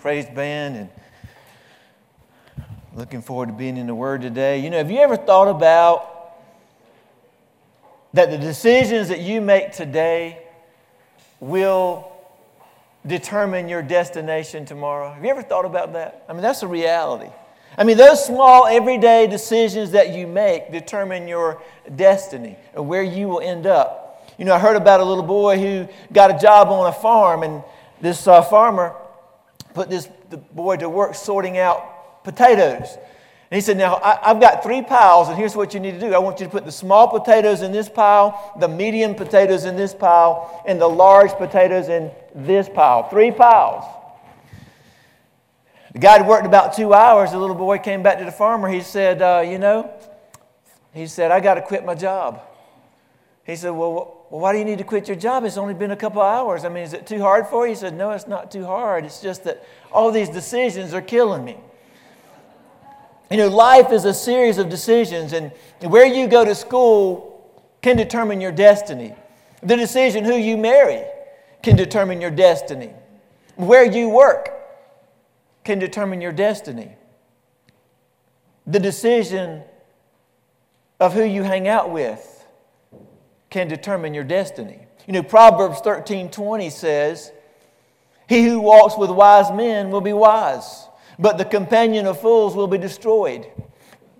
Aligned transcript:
Praise 0.00 0.26
band, 0.26 0.76
and 0.76 0.88
looking 2.94 3.20
forward 3.20 3.46
to 3.46 3.52
being 3.52 3.76
in 3.76 3.88
the 3.88 3.94
Word 3.94 4.22
today. 4.22 4.60
You 4.60 4.70
know, 4.70 4.76
have 4.76 4.92
you 4.92 5.00
ever 5.00 5.16
thought 5.16 5.48
about 5.48 6.36
that 8.14 8.30
the 8.30 8.38
decisions 8.38 9.08
that 9.08 9.18
you 9.20 9.40
make 9.40 9.72
today 9.72 10.40
will 11.40 12.12
determine 13.04 13.68
your 13.68 13.82
destination 13.82 14.64
tomorrow? 14.64 15.12
Have 15.12 15.24
you 15.24 15.30
ever 15.30 15.42
thought 15.42 15.64
about 15.64 15.92
that? 15.94 16.24
I 16.28 16.32
mean, 16.32 16.42
that's 16.42 16.62
a 16.62 16.68
reality. 16.68 17.30
I 17.76 17.82
mean, 17.82 17.96
those 17.96 18.24
small 18.24 18.66
everyday 18.66 19.26
decisions 19.26 19.90
that 19.90 20.14
you 20.14 20.28
make 20.28 20.70
determine 20.70 21.26
your 21.26 21.60
destiny 21.96 22.56
and 22.72 22.86
where 22.86 23.02
you 23.02 23.28
will 23.28 23.40
end 23.40 23.66
up. 23.66 24.30
You 24.38 24.44
know, 24.44 24.54
I 24.54 24.60
heard 24.60 24.76
about 24.76 25.00
a 25.00 25.04
little 25.04 25.24
boy 25.24 25.58
who 25.58 25.88
got 26.12 26.30
a 26.30 26.38
job 26.38 26.68
on 26.68 26.86
a 26.86 26.92
farm, 26.92 27.42
and 27.42 27.64
this 28.00 28.28
uh, 28.28 28.42
farmer 28.42 28.94
put 29.78 29.88
this 29.88 30.08
boy 30.52 30.76
to 30.76 30.88
work 30.88 31.14
sorting 31.14 31.56
out 31.56 32.24
potatoes. 32.24 32.98
And 33.50 33.56
he 33.56 33.60
said, 33.60 33.78
Now, 33.78 34.00
I, 34.02 34.28
have 34.28 34.40
got 34.40 34.64
three 34.64 34.82
piles, 34.82 35.28
and 35.28 35.38
here's 35.38 35.54
what 35.54 35.72
you 35.72 35.78
need 35.78 35.92
to 35.92 36.00
do. 36.00 36.12
I 36.14 36.18
want 36.18 36.40
you 36.40 36.46
to 36.46 36.52
put 36.52 36.64
the 36.64 36.72
small 36.72 37.06
potatoes 37.06 37.62
in 37.62 37.70
this 37.70 37.88
pile, 37.88 38.54
the 38.58 38.66
medium 38.66 39.14
potatoes 39.14 39.64
in 39.64 39.76
this 39.76 39.94
pile, 39.94 40.64
and 40.66 40.80
the 40.80 40.88
large 40.88 41.30
potatoes 41.32 41.88
in 41.88 42.10
this 42.34 42.68
pile. 42.68 43.08
Three 43.08 43.30
piles. 43.30 43.84
The 45.92 46.00
guy 46.00 46.18
had 46.18 46.26
worked 46.26 46.44
about 46.44 46.74
two 46.74 46.92
hours. 46.92 47.30
The 47.30 47.38
little 47.38 47.56
boy 47.56 47.78
came 47.78 48.02
back 48.02 48.18
to 48.18 48.24
the 48.24 48.32
farmer. 48.32 48.68
He 48.68 48.80
said, 48.80 49.22
uh, 49.22 49.44
You 49.46 49.58
know, 49.58 49.94
he 50.92 51.06
said, 51.06 51.30
I 51.30 51.38
got 51.38 51.54
to 51.54 51.62
quit 51.62 51.84
my 51.84 51.94
job. 51.94 52.42
He 53.44 53.54
said, 53.54 53.70
Well, 53.70 54.17
well, 54.30 54.40
why 54.42 54.52
do 54.52 54.58
you 54.58 54.64
need 54.64 54.78
to 54.78 54.84
quit 54.84 55.08
your 55.08 55.16
job? 55.16 55.44
It's 55.44 55.56
only 55.56 55.74
been 55.74 55.90
a 55.90 55.96
couple 55.96 56.20
hours. 56.20 56.64
I 56.64 56.68
mean, 56.68 56.82
is 56.82 56.92
it 56.92 57.06
too 57.06 57.20
hard 57.20 57.46
for 57.46 57.66
you? 57.66 57.72
He 57.72 57.76
said, 57.76 57.94
No, 57.94 58.10
it's 58.10 58.26
not 58.26 58.50
too 58.50 58.66
hard. 58.66 59.04
It's 59.04 59.20
just 59.20 59.44
that 59.44 59.64
all 59.90 60.10
these 60.10 60.28
decisions 60.28 60.92
are 60.92 61.00
killing 61.00 61.44
me. 61.44 61.56
You 63.30 63.38
know, 63.38 63.48
life 63.48 63.90
is 63.92 64.04
a 64.04 64.14
series 64.14 64.58
of 64.58 64.68
decisions, 64.68 65.32
and 65.32 65.52
where 65.80 66.06
you 66.06 66.28
go 66.28 66.44
to 66.44 66.54
school 66.54 67.28
can 67.82 67.96
determine 67.96 68.40
your 68.40 68.52
destiny. 68.52 69.14
The 69.62 69.76
decision 69.76 70.24
who 70.24 70.34
you 70.34 70.56
marry 70.56 71.04
can 71.62 71.76
determine 71.76 72.20
your 72.20 72.30
destiny. 72.30 72.90
Where 73.56 73.84
you 73.84 74.08
work 74.08 74.50
can 75.64 75.78
determine 75.78 76.20
your 76.20 76.32
destiny. 76.32 76.92
The 78.66 78.78
decision 78.78 79.62
of 81.00 81.14
who 81.14 81.24
you 81.24 81.42
hang 81.42 81.66
out 81.66 81.90
with 81.90 82.37
can 83.50 83.68
determine 83.68 84.14
your 84.14 84.24
destiny. 84.24 84.78
You 85.06 85.14
know, 85.14 85.22
Proverbs 85.22 85.80
13 85.80 86.30
20 86.30 86.70
says, 86.70 87.32
He 88.28 88.44
who 88.44 88.60
walks 88.60 88.96
with 88.96 89.10
wise 89.10 89.50
men 89.50 89.90
will 89.90 90.00
be 90.00 90.12
wise, 90.12 90.86
but 91.18 91.38
the 91.38 91.44
companion 91.44 92.06
of 92.06 92.20
fools 92.20 92.54
will 92.54 92.66
be 92.66 92.78
destroyed. 92.78 93.46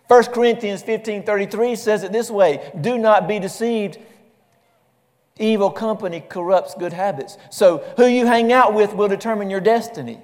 1 0.09 0.25
Corinthians 0.25 0.83
15 0.83 1.25
33 1.25 1.77
says 1.77 2.03
it 2.03 2.13
this 2.13 2.31
way 2.31 2.73
Do 2.81 2.97
not 2.97 3.29
be 3.29 3.39
deceived. 3.39 3.99
Evil 5.39 5.71
company 5.71 6.21
corrupts 6.21 6.75
good 6.75 6.93
habits. 6.93 7.39
So, 7.51 7.79
who 7.97 8.07
you 8.07 8.27
hang 8.27 8.53
out 8.53 8.75
with 8.75 8.95
will 8.95 9.07
determine 9.07 9.51
your 9.51 9.61
destiny. 9.61 10.19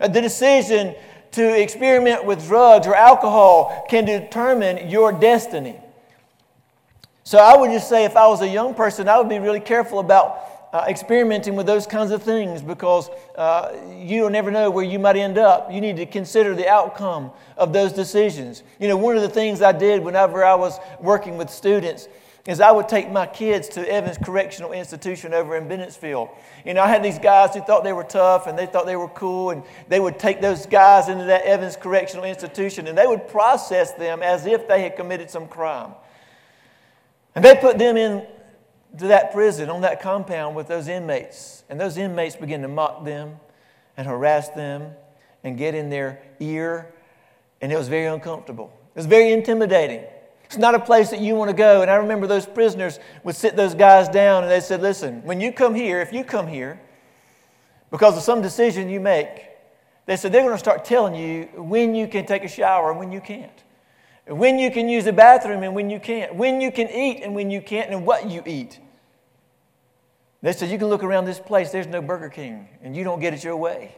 Uh, 0.00 0.06
the 0.06 0.20
decision 0.20 0.94
to 1.32 1.60
experiment 1.60 2.24
with 2.24 2.46
drugs 2.46 2.86
or 2.86 2.94
alcohol 2.94 3.86
can 3.88 4.04
determine 4.04 4.88
your 4.88 5.12
destiny. 5.12 5.80
So 7.30 7.38
I 7.38 7.56
would 7.56 7.70
just 7.70 7.88
say 7.88 8.04
if 8.04 8.16
I 8.16 8.26
was 8.26 8.40
a 8.40 8.48
young 8.48 8.74
person, 8.74 9.08
I 9.08 9.16
would 9.16 9.28
be 9.28 9.38
really 9.38 9.60
careful 9.60 10.00
about 10.00 10.40
uh, 10.72 10.86
experimenting 10.88 11.54
with 11.54 11.64
those 11.64 11.86
kinds 11.86 12.10
of 12.10 12.24
things 12.24 12.60
because 12.60 13.08
uh, 13.36 13.70
you 13.88 14.22
will 14.22 14.30
never 14.30 14.50
know 14.50 14.68
where 14.68 14.84
you 14.84 14.98
might 14.98 15.14
end 15.14 15.38
up. 15.38 15.70
You 15.70 15.80
need 15.80 15.94
to 15.98 16.06
consider 16.06 16.56
the 16.56 16.68
outcome 16.68 17.30
of 17.56 17.72
those 17.72 17.92
decisions. 17.92 18.64
You 18.80 18.88
know, 18.88 18.96
one 18.96 19.14
of 19.14 19.22
the 19.22 19.28
things 19.28 19.62
I 19.62 19.70
did 19.70 20.02
whenever 20.02 20.44
I 20.44 20.56
was 20.56 20.80
working 20.98 21.36
with 21.36 21.50
students 21.50 22.08
is 22.48 22.60
I 22.60 22.72
would 22.72 22.88
take 22.88 23.12
my 23.12 23.28
kids 23.28 23.68
to 23.68 23.88
Evans 23.88 24.18
Correctional 24.18 24.72
Institution 24.72 25.32
over 25.32 25.56
in 25.56 25.68
Bennettsville. 25.68 26.30
You 26.64 26.74
know, 26.74 26.82
I 26.82 26.88
had 26.88 27.00
these 27.00 27.20
guys 27.20 27.54
who 27.54 27.60
thought 27.60 27.84
they 27.84 27.92
were 27.92 28.02
tough 28.02 28.48
and 28.48 28.58
they 28.58 28.66
thought 28.66 28.86
they 28.86 28.96
were 28.96 29.06
cool, 29.06 29.50
and 29.50 29.62
they 29.86 30.00
would 30.00 30.18
take 30.18 30.40
those 30.40 30.66
guys 30.66 31.08
into 31.08 31.26
that 31.26 31.42
Evans 31.42 31.76
Correctional 31.76 32.24
Institution 32.24 32.88
and 32.88 32.98
they 32.98 33.06
would 33.06 33.28
process 33.28 33.92
them 33.92 34.20
as 34.20 34.46
if 34.46 34.66
they 34.66 34.82
had 34.82 34.96
committed 34.96 35.30
some 35.30 35.46
crime. 35.46 35.92
And 37.40 37.46
they 37.46 37.58
put 37.58 37.78
them 37.78 37.96
in 37.96 38.26
to 38.98 39.06
that 39.06 39.32
prison 39.32 39.70
on 39.70 39.80
that 39.80 40.02
compound 40.02 40.54
with 40.54 40.68
those 40.68 40.88
inmates. 40.88 41.64
And 41.70 41.80
those 41.80 41.96
inmates 41.96 42.36
began 42.36 42.60
to 42.60 42.68
mock 42.68 43.02
them 43.02 43.40
and 43.96 44.06
harass 44.06 44.50
them 44.50 44.92
and 45.42 45.56
get 45.56 45.74
in 45.74 45.88
their 45.88 46.20
ear. 46.38 46.92
And 47.62 47.72
it 47.72 47.78
was 47.78 47.88
very 47.88 48.04
uncomfortable. 48.04 48.70
It 48.94 48.98
was 48.98 49.06
very 49.06 49.32
intimidating. 49.32 50.04
It's 50.44 50.58
not 50.58 50.74
a 50.74 50.78
place 50.78 51.08
that 51.08 51.20
you 51.20 51.34
want 51.34 51.48
to 51.48 51.56
go. 51.56 51.80
And 51.80 51.90
I 51.90 51.94
remember 51.94 52.26
those 52.26 52.44
prisoners 52.44 52.98
would 53.24 53.36
sit 53.36 53.56
those 53.56 53.74
guys 53.74 54.10
down 54.10 54.42
and 54.42 54.52
they 54.52 54.60
said, 54.60 54.82
Listen, 54.82 55.22
when 55.24 55.40
you 55.40 55.50
come 55.50 55.74
here, 55.74 56.02
if 56.02 56.12
you 56.12 56.24
come 56.24 56.46
here, 56.46 56.78
because 57.90 58.18
of 58.18 58.22
some 58.22 58.42
decision 58.42 58.90
you 58.90 59.00
make, 59.00 59.46
they 60.04 60.16
said 60.16 60.30
they're 60.30 60.42
going 60.42 60.52
to 60.52 60.58
start 60.58 60.84
telling 60.84 61.14
you 61.14 61.44
when 61.54 61.94
you 61.94 62.06
can 62.06 62.26
take 62.26 62.44
a 62.44 62.48
shower 62.48 62.90
and 62.90 62.98
when 62.98 63.10
you 63.10 63.22
can't 63.22 63.64
when 64.36 64.58
you 64.58 64.70
can 64.70 64.88
use 64.88 65.04
the 65.04 65.12
bathroom 65.12 65.62
and 65.62 65.74
when 65.74 65.90
you 65.90 65.98
can't, 65.98 66.34
when 66.34 66.60
you 66.60 66.70
can 66.70 66.88
eat 66.88 67.22
and 67.22 67.34
when 67.34 67.50
you 67.50 67.60
can't, 67.60 67.90
and 67.90 68.06
what 68.06 68.30
you 68.30 68.42
eat. 68.46 68.78
They 70.42 70.52
said, 70.52 70.70
You 70.70 70.78
can 70.78 70.88
look 70.88 71.02
around 71.02 71.24
this 71.24 71.40
place, 71.40 71.70
there's 71.70 71.86
no 71.86 72.00
Burger 72.00 72.28
King, 72.28 72.68
and 72.82 72.94
you 72.96 73.04
don't 73.04 73.20
get 73.20 73.34
it 73.34 73.44
your 73.44 73.56
way. 73.56 73.94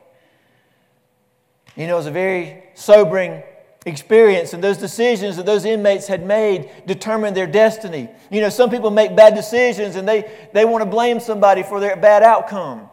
You 1.77 1.87
know, 1.87 1.95
it 1.95 1.99
was 1.99 2.07
a 2.07 2.11
very 2.11 2.65
sobering 2.75 3.43
experience, 3.87 4.53
and 4.53 4.63
those 4.63 4.79
decisions 4.79 5.37
that 5.37 5.47
those 5.47 5.65
inmates 5.65 6.07
had 6.07 6.25
made 6.25 6.71
determined 6.87 7.37
their 7.37 7.47
destiny. 7.47 8.09
You 8.31 8.41
know, 8.41 8.49
some 8.49 8.71
people 8.71 8.91
make 8.91 9.17
bad 9.17 9.35
decisions 9.35 9.97
and 9.97 10.07
they, 10.07 10.31
they 10.53 10.65
want 10.65 10.83
to 10.83 10.91
blame 10.91 11.21
somebody 11.21 11.63
for 11.63 11.81
their 11.81 11.97
bad 11.97 12.23
outcome. 12.23 12.89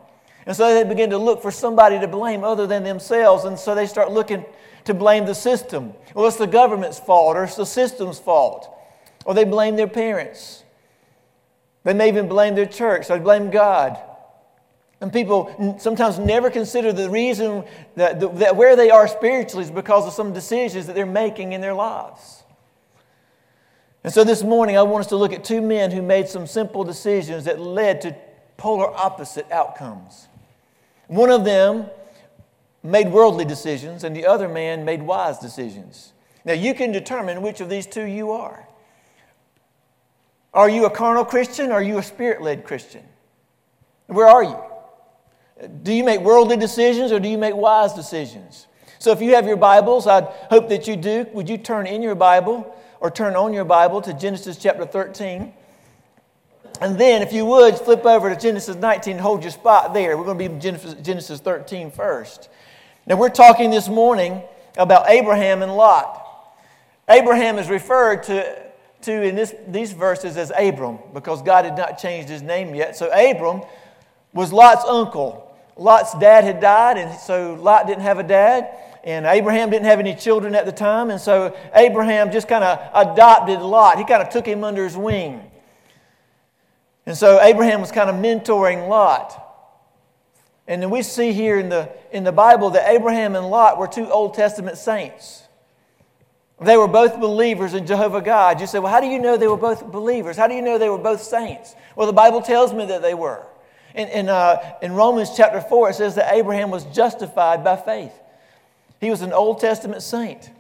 And 0.46 0.56
so 0.56 0.74
they 0.74 0.84
begin 0.84 1.12
to 1.12 1.18
look 1.18 1.42
for 1.42 1.52
somebody 1.52 2.00
to 2.00 2.08
blame 2.08 2.44
other 2.44 2.66
than 2.66 2.84
themselves, 2.84 3.46
and 3.46 3.58
so 3.58 3.76
they 3.76 3.86
start 3.86 4.12
looking 4.12 4.44
to 4.86 4.94
blame 4.94 5.26
the 5.26 5.36
system. 5.36 5.94
Well, 6.14 6.28
it's 6.28 6.38
the 6.38 6.48
government's 6.48 7.00
fault 7.00 7.38
or 7.38 7.44
it's 7.44 7.56
the 7.56 7.66
system's 7.66 8.20
fault. 8.20 8.70
Or 9.26 9.34
they 9.34 9.44
blame 9.44 9.76
their 9.76 9.88
parents. 9.88 10.64
They 11.84 11.94
may 11.94 12.08
even 12.08 12.28
blame 12.28 12.56
their 12.56 12.66
church. 12.66 13.08
They 13.08 13.20
blame 13.20 13.50
God. 13.50 13.98
And 15.02 15.14
people 15.14 15.78
sometimes 15.80 16.20
never 16.20 16.50
consider 16.50 16.92
the 16.92 17.10
reason 17.10 17.64
that, 17.96 18.20
that 18.40 18.56
where 18.56 18.76
they 18.76 18.90
are 18.90 19.08
spiritually 19.08 19.64
is 19.64 19.72
because 19.72 20.06
of 20.06 20.14
some 20.14 20.34
decisions 20.34 20.88
that 20.88 20.96
they're 20.96 21.06
making 21.06 21.54
in 21.54 21.62
their 21.62 21.74
lives. 21.74 22.44
And 24.04 24.14
so 24.14 24.24
this 24.24 24.44
morning, 24.44 24.78
I 24.78 24.84
want 24.84 25.06
us 25.06 25.10
to 25.10 25.18
look 25.18 25.34
at 25.34 25.44
two 25.44 25.62
men 25.62 25.92
who 25.92 26.02
made 26.02 26.28
some 26.28 26.48
simple 26.48 26.84
decisions 26.84 27.46
that 27.46 27.60
led 27.60 28.02
to 28.02 28.16
polar 28.58 28.90
opposite 28.94 29.50
outcomes. 29.52 30.28
One 31.08 31.30
of 31.30 31.44
them 31.44 31.90
made 32.84 33.12
worldly 33.12 33.46
decisions, 33.46 34.04
and 34.04 34.16
the 34.16 34.26
other 34.26 34.48
man 34.48 34.86
made 34.86 35.02
wise 35.02 35.40
decisions. 35.40 36.14
Now, 36.46 36.54
you 36.54 36.74
can 36.74 36.92
determine 36.92 37.42
which 37.42 37.62
of 37.62 37.70
these 37.70 37.86
two 37.86 38.06
you 38.06 38.32
are. 38.32 38.68
Are 40.54 40.70
you 40.70 40.86
a 40.86 40.90
carnal 40.90 41.26
Christian 41.26 41.70
or 41.70 41.74
are 41.74 41.84
you 41.84 41.98
a 41.98 42.04
spirit 42.04 42.42
led 42.42 42.64
Christian? 42.64 43.04
Where 44.08 44.28
are 44.28 44.44
you? 44.44 44.58
Do 45.84 45.94
you 45.94 46.04
make 46.04 46.22
worldly 46.22 46.58
decisions 46.58 47.12
or 47.12 47.20
do 47.20 47.30
you 47.30 47.38
make 47.38 47.56
wise 47.56 47.94
decisions? 47.94 48.68
So, 48.98 49.12
if 49.12 49.22
you 49.22 49.36
have 49.36 49.46
your 49.46 49.58
Bibles, 49.58 50.08
I 50.08 50.22
hope 50.50 50.70
that 50.70 50.88
you 50.88 50.96
do. 50.96 51.28
Would 51.34 51.50
you 51.50 51.58
turn 51.58 51.88
in 51.88 52.02
your 52.02 52.16
Bible 52.16 52.76
or 53.00 53.12
turn 53.12 53.36
on 53.36 53.54
your 53.54 53.66
Bible 53.66 54.02
to 54.02 54.14
Genesis 54.14 54.58
chapter 54.58 54.86
13? 54.86 55.54
And 56.82 56.98
then, 56.98 57.22
if 57.22 57.32
you 57.34 57.46
would, 57.46 57.76
flip 57.76 58.06
over 58.06 58.34
to 58.34 58.40
Genesis 58.40 58.76
19 58.76 59.14
and 59.14 59.22
hold 59.22 59.44
your 59.44 59.52
spot 59.52 59.94
there. 59.94 60.18
We're 60.18 60.26
going 60.26 60.40
to 60.40 60.50
be 60.50 61.02
Genesis 61.02 61.40
13 61.40 61.92
first. 61.92 62.50
Now, 63.10 63.16
we're 63.16 63.30
talking 63.30 63.72
this 63.72 63.90
morning 63.90 64.44
about 64.78 65.10
Abraham 65.10 65.64
and 65.64 65.76
Lot. 65.76 66.16
Abraham 67.10 67.58
is 67.58 67.68
referred 67.68 68.22
to, 68.26 68.72
to 69.02 69.24
in 69.24 69.34
this, 69.34 69.56
these 69.68 69.94
verses 69.94 70.38
as 70.38 70.52
Abram 70.56 71.00
because 71.12 71.42
God 71.42 71.66
had 71.66 71.76
not 71.76 71.98
changed 71.98 72.30
his 72.30 72.44
name 72.44 72.76
yet. 72.76 72.96
So, 72.96 73.08
Abram 73.08 73.64
was 74.32 74.54
Lot's 74.54 74.86
uncle. 74.86 75.58
Lot's 75.76 76.16
dad 76.20 76.44
had 76.44 76.60
died, 76.60 77.00
and 77.00 77.20
so 77.20 77.56
Lot 77.56 77.88
didn't 77.88 78.04
have 78.04 78.20
a 78.20 78.24
dad. 78.24 78.78
And 79.04 79.26
Abraham 79.26 79.72
didn't 79.72 79.88
have 79.88 80.00
any 80.00 80.14
children 80.14 80.54
at 80.54 80.68
the 80.68 80.72
time, 80.72 81.10
and 81.10 81.20
so 81.20 81.58
Abraham 81.74 82.32
just 82.32 82.48
kind 82.48 82.64
of 82.64 82.80
adopted 82.94 83.60
Lot. 83.60 83.98
He 83.98 84.04
kind 84.04 84.22
of 84.22 84.30
took 84.30 84.46
him 84.46 84.64
under 84.64 84.84
his 84.84 84.96
wing. 84.96 85.50
And 87.08 87.18
so 87.18 87.42
Abraham 87.42 87.82
was 87.82 87.92
kind 87.92 88.12
of 88.12 88.18
mentoring 88.18 88.88
Lot. 88.88 89.49
And 90.70 90.84
then 90.84 90.92
we 90.92 91.02
see 91.02 91.34
here 91.34 91.58
in 91.58 91.68
the, 91.68 91.90
in 92.12 92.24
the 92.24 92.32
Bible 92.32 92.70
that 92.70 92.88
Abraham 92.88 93.36
and 93.36 93.50
Lot 93.50 93.80
were 93.80 93.88
two 93.88 94.08
Old 94.08 94.36
Testament 94.36 94.78
saints. 94.78 95.44
They 96.62 96.78
were 96.78 96.88
both 96.88 97.20
believers 97.20 97.74
in 97.74 97.88
Jehovah 97.88 98.22
God. 98.22 98.62
You 98.62 98.68
say, 98.68 98.78
well, 98.78 98.92
how 98.92 99.02
do 99.02 99.08
you 99.08 99.18
know 99.18 99.36
they 99.36 99.48
were 99.48 99.58
both 99.58 99.92
believers? 99.92 100.38
How 100.38 100.48
do 100.48 100.54
you 100.54 100.62
know 100.62 100.78
they 100.78 100.90
were 100.90 101.00
both 101.00 101.24
saints? 101.24 101.74
Well, 101.96 102.06
the 102.06 102.14
Bible 102.14 102.42
tells 102.42 102.72
me 102.72 102.86
that 102.86 103.02
they 103.02 103.16
were. 103.16 103.48
In, 103.96 104.10
in, 104.10 104.30
uh, 104.30 104.58
in 104.84 104.92
Romans 104.92 105.32
chapter 105.36 105.60
4, 105.60 105.90
it 105.90 105.96
says 105.96 106.14
that 106.16 106.32
Abraham 106.32 106.70
was 106.70 106.86
justified 106.86 107.64
by 107.64 107.76
faith. 107.76 108.14
He 109.02 109.10
was 109.10 109.24
an 109.24 109.34
Old 109.34 109.60
Testament 109.60 110.04
saint. 110.04 110.52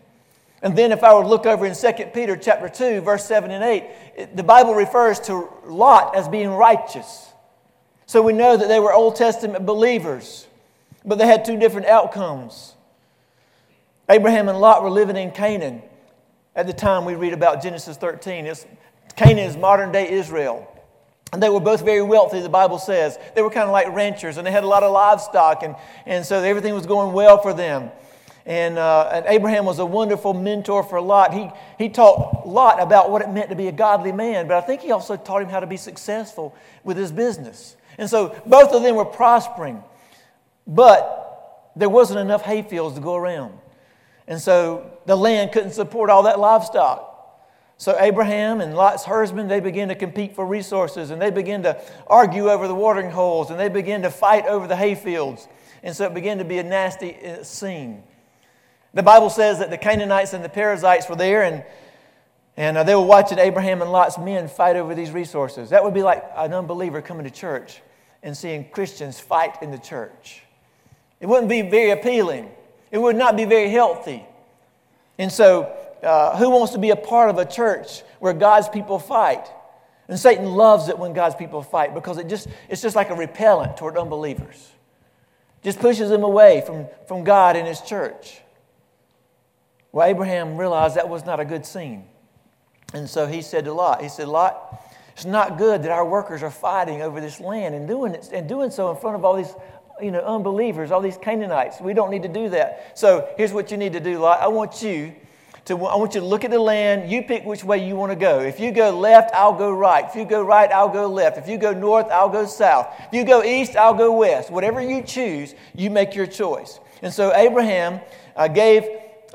And 0.64 0.76
then 0.76 0.92
if 0.92 1.04
I 1.04 1.10
to 1.22 1.28
look 1.28 1.46
over 1.46 1.68
in 1.68 1.76
2 1.76 2.06
Peter 2.16 2.36
chapter 2.36 2.68
2, 2.68 3.02
verse 3.02 3.26
7 3.26 3.52
and 3.52 3.64
8, 3.64 3.84
it, 4.16 4.36
the 4.36 4.44
Bible 4.44 4.74
refers 4.74 5.20
to 5.22 5.50
Lot 5.66 6.16
as 6.16 6.28
being 6.28 6.50
righteous. 6.50 7.29
So 8.10 8.24
we 8.24 8.34
know 8.34 8.58
that 8.58 8.68
they 8.68 8.80
were 8.80 8.92
Old 8.92 9.18
Testament 9.18 9.68
believers, 9.68 10.48
but 11.06 11.20
they 11.20 11.28
had 11.28 11.46
two 11.46 11.60
different 11.60 11.86
outcomes. 11.86 12.74
Abraham 14.10 14.50
and 14.50 14.60
Lot 14.60 14.82
were 14.82 14.90
living 14.90 15.16
in 15.16 15.30
Canaan 15.30 15.84
at 16.56 16.66
the 16.66 16.74
time 16.74 17.06
we 17.06 17.14
read 17.14 17.34
about 17.34 17.62
Genesis 17.62 17.98
13. 17.98 18.48
It's, 18.48 18.66
Canaan 19.16 19.48
is 19.48 19.56
modern 19.56 19.92
day 19.92 20.10
Israel. 20.10 20.68
And 21.32 21.44
they 21.44 21.50
were 21.50 21.60
both 21.60 21.86
very 21.86 22.02
wealthy, 22.02 22.42
the 22.42 22.50
Bible 22.50 22.80
says. 22.80 23.20
They 23.36 23.44
were 23.44 23.52
kind 23.52 23.66
of 23.66 23.74
like 23.74 23.94
ranchers, 23.94 24.38
and 24.38 24.48
they 24.48 24.52
had 24.52 24.64
a 24.64 24.68
lot 24.68 24.82
of 24.82 24.92
livestock, 24.92 25.62
and, 25.62 25.76
and 26.08 26.26
so 26.26 26.42
everything 26.42 26.74
was 26.74 26.88
going 26.88 27.14
well 27.14 27.40
for 27.40 27.54
them. 27.54 27.92
And, 28.44 28.80
uh, 28.80 29.12
and 29.14 29.26
Abraham 29.28 29.66
was 29.66 29.78
a 29.78 29.86
wonderful 29.86 30.34
mentor 30.34 30.82
for 30.82 31.00
Lot. 31.00 31.32
He, 31.32 31.52
he 31.78 31.90
taught 31.90 32.48
Lot 32.48 32.82
about 32.82 33.12
what 33.12 33.22
it 33.22 33.30
meant 33.30 33.52
to 33.52 33.56
be 33.56 33.68
a 33.68 33.72
godly 33.72 34.14
man, 34.14 34.48
but 34.48 34.58
I 34.58 34.62
think 34.62 34.82
he 34.82 34.90
also 34.90 35.16
taught 35.16 35.44
him 35.44 35.50
how 35.50 35.60
to 35.60 35.68
be 35.68 35.78
successful 35.78 36.56
with 36.84 36.98
his 36.98 37.12
business. 37.12 37.76
And 38.00 38.10
so 38.10 38.34
both 38.46 38.72
of 38.72 38.82
them 38.82 38.96
were 38.96 39.04
prospering, 39.04 39.84
but 40.66 41.72
there 41.76 41.90
wasn't 41.90 42.22
enough 42.22 42.42
hay 42.44 42.62
fields 42.62 42.96
to 42.96 43.02
go 43.02 43.14
around. 43.14 43.60
And 44.26 44.40
so 44.40 44.90
the 45.06 45.18
land 45.18 45.52
couldn't 45.52 45.72
support 45.72 46.10
all 46.10 46.24
that 46.24 46.40
livestock. 46.40 47.06
So 47.76 47.98
Abraham 48.00 48.62
and 48.62 48.74
Lot's 48.74 49.04
herdsmen, 49.04 49.50
they 49.50 49.60
began 49.60 49.90
to 49.90 49.96
compete 49.96 50.34
for 50.34 50.46
resources 50.46 51.10
and 51.10 51.22
they 51.22 51.30
began 51.30 51.64
to 51.64 51.82
argue 52.08 52.50
over 52.50 52.70
the 52.70 52.76
watering 52.76 53.12
holes 53.12 53.52
and 53.52 53.60
they 53.60 53.68
began 53.68 54.02
to 54.04 54.10
fight 54.10 54.46
over 54.46 54.66
the 54.66 54.78
hay 54.78 54.96
fields. 54.96 55.50
And 55.84 55.94
so 55.94 56.06
it 56.06 56.14
began 56.14 56.38
to 56.38 56.46
be 56.46 56.58
a 56.58 56.64
nasty 56.64 57.18
uh, 57.18 57.44
scene. 57.44 58.04
The 58.94 59.04
Bible 59.04 59.30
says 59.30 59.60
that 59.60 59.72
the 59.72 59.78
Canaanites 59.78 60.32
and 60.32 60.44
the 60.44 60.50
Perizzites 60.50 61.10
were 61.10 61.18
there 61.18 61.44
and, 61.44 61.66
and 62.56 62.78
uh, 62.78 62.84
they 62.84 62.96
were 62.96 63.06
watching 63.06 63.40
Abraham 63.40 63.82
and 63.82 63.92
Lot's 63.92 64.18
men 64.18 64.48
fight 64.48 64.78
over 64.78 64.96
these 64.96 65.12
resources. 65.12 65.72
That 65.72 65.84
would 65.84 65.94
be 65.94 66.04
like 66.04 66.24
an 66.38 66.54
unbeliever 66.54 67.02
coming 67.02 67.26
to 67.26 67.32
church 67.32 67.82
and 68.24 68.36
seeing 68.36 68.70
Christians 68.70 69.20
fight 69.20 69.62
in 69.62 69.72
the 69.72 69.78
church. 69.78 70.42
It 71.20 71.28
wouldn't 71.28 71.50
be 71.50 71.62
very 71.62 71.92
appealing, 71.92 72.50
it 72.92 72.98
would 72.98 73.16
not 73.16 73.38
be 73.38 73.46
very 73.46 73.70
healthy. 73.70 74.26
And 75.18 75.32
so 75.32 75.76
uh, 76.02 76.38
who 76.38 76.50
wants 76.50 76.74
to 76.74 76.80
be 76.80 76.92
a 76.92 76.96
part 76.96 77.30
of 77.30 77.38
a 77.38 77.46
church 77.46 78.04
where 78.20 78.34
God's 78.34 78.70
people 78.70 79.00
fight? 79.00 79.46
And 80.08 80.18
Satan 80.18 80.46
loves 80.46 80.90
it 80.90 80.98
when 80.98 81.14
God's 81.14 81.36
people 81.36 81.62
fight 81.62 81.94
because 81.94 82.18
it 82.18 82.28
just, 82.28 82.48
it's 82.68 82.82
just 82.82 82.96
like 82.96 83.10
a 83.10 83.16
repellent 83.16 83.78
toward 83.78 83.98
unbelievers. 83.98 84.72
Just 85.62 85.80
pushes 85.80 86.10
them 86.10 86.24
away 86.24 86.64
from, 86.66 86.88
from 87.08 87.24
God 87.24 87.56
and 87.56 87.68
His 87.68 87.82
church. 87.82 88.42
Well, 89.92 90.08
Abraham 90.08 90.58
realized 90.58 90.96
that 90.96 91.10
was 91.10 91.26
not 91.26 91.40
a 91.40 91.46
good 91.46 91.66
scene. 91.66 92.06
And 92.94 93.10
so 93.10 93.28
he 93.28 93.42
said 93.42 93.66
to 93.66 93.74
Lot, 93.74 94.02
he 94.02 94.10
said, 94.10 94.28
Lot, 94.28 94.82
it's 95.20 95.26
not 95.26 95.58
good 95.58 95.84
that 95.84 95.92
our 95.92 96.06
workers 96.06 96.44
are 96.44 96.50
fighting 96.50 97.02
over 97.02 97.20
this 97.20 97.42
land 97.42 97.76
and 97.76 97.86
doing, 97.86 98.16
it, 98.16 98.30
and 98.32 98.48
doing 98.48 98.72
so 98.72 98.90
in 98.90 98.96
front 98.96 99.18
of 99.18 99.26
all 99.26 99.36
these 99.36 99.54
you 100.02 100.12
know, 100.12 100.22
unbelievers, 100.22 100.92
all 100.92 101.02
these 101.02 101.18
Canaanites. 101.18 101.82
We 101.82 101.94
don't 101.94 102.10
need 102.10 102.24
to 102.24 102.30
do 102.30 102.48
that. 102.52 102.98
So 102.98 103.28
here's 103.36 103.52
what 103.52 103.70
you 103.70 103.76
need 103.76 103.92
to 103.92 104.00
do, 104.00 104.18
Lot. 104.20 104.40
I 104.40 104.48
want 104.48 104.82
you 104.82 105.14
to, 105.66 105.74
I 105.86 105.98
want 105.98 106.16
you 106.16 106.22
to 106.22 106.26
look 106.26 106.46
at 106.46 106.52
the 106.52 106.60
land. 106.60 107.12
You 107.12 107.22
pick 107.22 107.44
which 107.44 107.66
way 107.66 107.86
you 107.86 107.98
want 107.98 108.14
to 108.14 108.16
go. 108.16 108.40
If 108.40 108.62
you 108.62 108.72
go 108.72 108.98
left, 108.98 109.36
I'll 109.36 109.58
go 109.58 109.74
right. 109.74 110.06
If 110.08 110.16
you 110.16 110.24
go 110.24 110.42
right, 110.42 110.72
I'll 110.72 110.88
go 110.88 111.10
left. 111.10 111.38
If 111.38 111.50
you 111.50 111.58
go 111.58 111.74
north, 111.74 112.06
I'll 112.10 112.30
go 112.30 112.46
south. 112.46 112.88
If 113.00 113.14
you 113.14 113.26
go 113.26 113.44
east, 113.44 113.76
I'll 113.76 113.94
go 113.94 114.16
west. 114.16 114.50
Whatever 114.50 114.80
you 114.80 115.04
choose, 115.04 115.54
you 115.76 115.90
make 115.90 116.16
your 116.16 116.28
choice. 116.28 116.80
And 117.02 117.14
so 117.14 117.36
Abraham 117.36 118.00
uh, 118.38 118.48
gave 118.48 118.86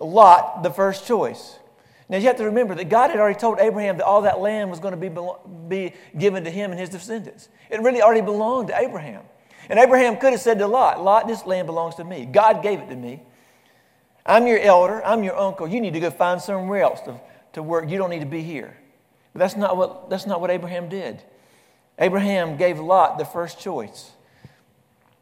Lot 0.00 0.62
the 0.62 0.70
first 0.70 1.06
choice. 1.06 1.58
Now 2.08 2.18
you 2.18 2.26
have 2.26 2.36
to 2.36 2.44
remember 2.44 2.74
that 2.74 2.88
God 2.88 3.10
had 3.10 3.18
already 3.18 3.38
told 3.38 3.58
Abraham 3.60 3.96
that 3.96 4.04
all 4.04 4.22
that 4.22 4.40
land 4.40 4.70
was 4.70 4.78
going 4.78 4.92
to 4.92 5.10
be, 5.10 5.10
be 5.68 5.94
given 6.18 6.44
to 6.44 6.50
him 6.50 6.70
and 6.70 6.78
his 6.78 6.90
descendants. 6.90 7.48
It 7.70 7.80
really 7.80 8.02
already 8.02 8.20
belonged 8.20 8.68
to 8.68 8.78
Abraham. 8.78 9.22
And 9.68 9.78
Abraham 9.78 10.18
could 10.18 10.32
have 10.32 10.40
said 10.40 10.58
to 10.58 10.66
Lot, 10.66 11.02
Lot, 11.02 11.26
this 11.26 11.46
land 11.46 11.66
belongs 11.66 11.94
to 11.96 12.04
me. 12.04 12.26
God 12.26 12.62
gave 12.62 12.80
it 12.80 12.88
to 12.90 12.96
me. 12.96 13.22
I'm 14.26 14.46
your 14.46 14.58
elder, 14.58 15.04
I'm 15.04 15.22
your 15.22 15.38
uncle. 15.38 15.66
You 15.66 15.80
need 15.80 15.94
to 15.94 16.00
go 16.00 16.10
find 16.10 16.40
somewhere 16.40 16.82
else 16.82 17.00
to, 17.02 17.20
to 17.54 17.62
work. 17.62 17.88
You 17.88 17.98
don't 17.98 18.10
need 18.10 18.20
to 18.20 18.26
be 18.26 18.42
here. 18.42 18.76
But 19.32 19.40
that's 19.40 19.56
not 19.56 19.76
what, 19.76 20.10
that's 20.10 20.26
not 20.26 20.40
what 20.40 20.50
Abraham 20.50 20.88
did. 20.88 21.22
Abraham 21.98 22.56
gave 22.56 22.78
Lot 22.78 23.18
the 23.18 23.24
first 23.24 23.58
choice. 23.58 24.12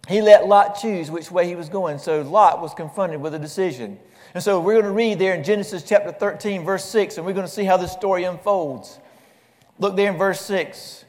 He 0.09 0.21
let 0.21 0.47
Lot 0.47 0.79
choose 0.81 1.11
which 1.11 1.31
way 1.31 1.47
he 1.47 1.55
was 1.55 1.69
going. 1.69 1.99
So 1.99 2.23
Lot 2.23 2.61
was 2.61 2.75
confronted 2.75 3.21
with 3.21 3.35
a 3.35 3.39
decision. 3.39 3.99
And 4.35 4.43
so 4.43 4.61
we're 4.61 4.75
going 4.75 4.87
to 4.87 4.93
read 4.93 5.19
there 5.19 5.35
in 5.35 5.45
Genesis 5.45 5.83
chapter 5.83 6.11
13, 6.11 6.65
verse 6.65 6.85
6, 6.87 7.19
and 7.19 7.27
we're 7.27 7.35
going 7.35 7.47
to 7.47 7.53
see 7.53 7.65
how 7.65 7.77
this 7.77 7.93
story 7.93 8.25
unfolds. 8.25 8.99
Look 9.79 9.95
there 9.95 10.11
in 10.11 10.17
verse 10.17 10.41
6. 10.43 11.05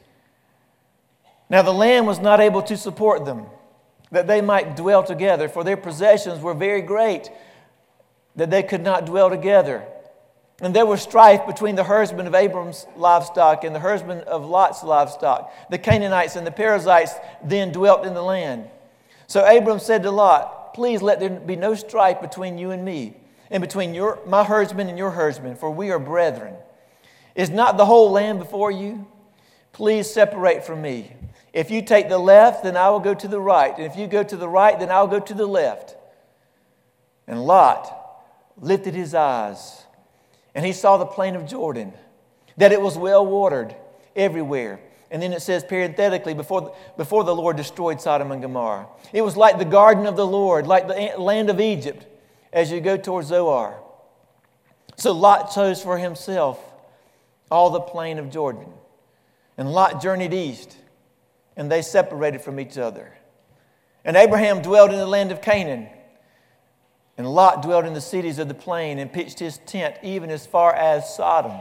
Now 1.48 1.62
the 1.62 1.72
land 1.72 2.06
was 2.06 2.18
not 2.18 2.40
able 2.40 2.62
to 2.62 2.76
support 2.76 3.24
them, 3.24 3.46
that 4.10 4.26
they 4.26 4.40
might 4.40 4.76
dwell 4.76 5.02
together, 5.02 5.48
for 5.48 5.64
their 5.64 5.76
possessions 5.76 6.40
were 6.40 6.54
very 6.54 6.82
great 6.82 7.30
that 8.36 8.50
they 8.50 8.62
could 8.62 8.82
not 8.82 9.06
dwell 9.06 9.30
together. 9.30 9.86
And 10.60 10.74
there 10.74 10.86
was 10.86 11.02
strife 11.02 11.46
between 11.46 11.76
the 11.76 11.84
herdsmen 11.84 12.26
of 12.26 12.34
Abram's 12.34 12.86
livestock 12.96 13.64
and 13.64 13.74
the 13.74 13.80
herdsmen 13.80 14.20
of 14.20 14.44
Lot's 14.44 14.84
livestock. 14.84 15.52
The 15.70 15.78
Canaanites 15.78 16.36
and 16.36 16.46
the 16.46 16.50
Perizzites 16.52 17.14
then 17.42 17.72
dwelt 17.72 18.06
in 18.06 18.14
the 18.14 18.22
land. 18.22 18.68
So 19.26 19.44
Abram 19.44 19.78
said 19.78 20.02
to 20.02 20.10
Lot, 20.10 20.63
Please 20.74 21.00
let 21.00 21.20
there 21.20 21.30
be 21.30 21.56
no 21.56 21.74
strife 21.74 22.20
between 22.20 22.58
you 22.58 22.70
and 22.70 22.84
me, 22.84 23.16
and 23.50 23.60
between 23.60 23.94
your, 23.94 24.18
my 24.26 24.44
herdsmen 24.44 24.88
and 24.88 24.98
your 24.98 25.12
herdsmen, 25.12 25.56
for 25.56 25.70
we 25.70 25.90
are 25.90 25.98
brethren. 25.98 26.54
Is 27.34 27.50
not 27.50 27.76
the 27.76 27.86
whole 27.86 28.10
land 28.10 28.38
before 28.38 28.70
you? 28.70 29.06
Please 29.72 30.10
separate 30.10 30.64
from 30.64 30.82
me. 30.82 31.14
If 31.52 31.70
you 31.70 31.82
take 31.82 32.08
the 32.08 32.18
left, 32.18 32.64
then 32.64 32.76
I 32.76 32.90
will 32.90 33.00
go 33.00 33.14
to 33.14 33.28
the 33.28 33.40
right. 33.40 33.74
And 33.76 33.86
if 33.86 33.96
you 33.96 34.06
go 34.06 34.22
to 34.22 34.36
the 34.36 34.48
right, 34.48 34.78
then 34.78 34.90
I'll 34.90 35.06
go 35.06 35.20
to 35.20 35.34
the 35.34 35.46
left. 35.46 35.96
And 37.26 37.44
Lot, 37.44 38.22
lifted 38.56 38.94
his 38.94 39.14
eyes 39.14 39.84
and 40.54 40.64
he 40.64 40.72
saw 40.72 40.96
the 40.96 41.06
plain 41.06 41.34
of 41.34 41.46
Jordan, 41.46 41.92
that 42.56 42.72
it 42.72 42.80
was 42.80 42.96
well 42.96 43.26
watered 43.26 43.74
everywhere. 44.14 44.80
And 45.10 45.22
then 45.22 45.32
it 45.32 45.42
says 45.42 45.62
parenthetically, 45.62 46.34
before, 46.34 46.74
before 46.96 47.24
the 47.24 47.34
Lord 47.34 47.56
destroyed 47.56 48.00
Sodom 48.00 48.32
and 48.32 48.42
Gomorrah. 48.42 48.86
It 49.12 49.22
was 49.22 49.36
like 49.36 49.58
the 49.58 49.64
garden 49.64 50.06
of 50.06 50.16
the 50.16 50.26
Lord, 50.26 50.66
like 50.66 50.88
the 50.88 51.14
land 51.18 51.50
of 51.50 51.60
Egypt 51.60 52.06
as 52.52 52.70
you 52.70 52.80
go 52.80 52.96
towards 52.96 53.28
Zoar. 53.28 53.80
So 54.96 55.12
Lot 55.12 55.52
chose 55.52 55.82
for 55.82 55.98
himself 55.98 56.58
all 57.50 57.70
the 57.70 57.80
plain 57.80 58.18
of 58.18 58.30
Jordan. 58.30 58.66
And 59.56 59.70
Lot 59.70 60.02
journeyed 60.02 60.34
east, 60.34 60.76
and 61.56 61.70
they 61.70 61.82
separated 61.82 62.40
from 62.40 62.58
each 62.58 62.78
other. 62.78 63.12
And 64.04 64.16
Abraham 64.16 64.62
dwelled 64.62 64.90
in 64.90 64.98
the 64.98 65.06
land 65.06 65.32
of 65.32 65.40
Canaan. 65.40 65.88
And 67.16 67.32
Lot 67.32 67.62
dwelt 67.62 67.84
in 67.84 67.94
the 67.94 68.00
cities 68.00 68.38
of 68.38 68.48
the 68.48 68.54
plain 68.54 68.98
and 68.98 69.12
pitched 69.12 69.38
his 69.38 69.58
tent 69.58 69.96
even 70.02 70.30
as 70.30 70.46
far 70.46 70.74
as 70.74 71.14
Sodom. 71.14 71.60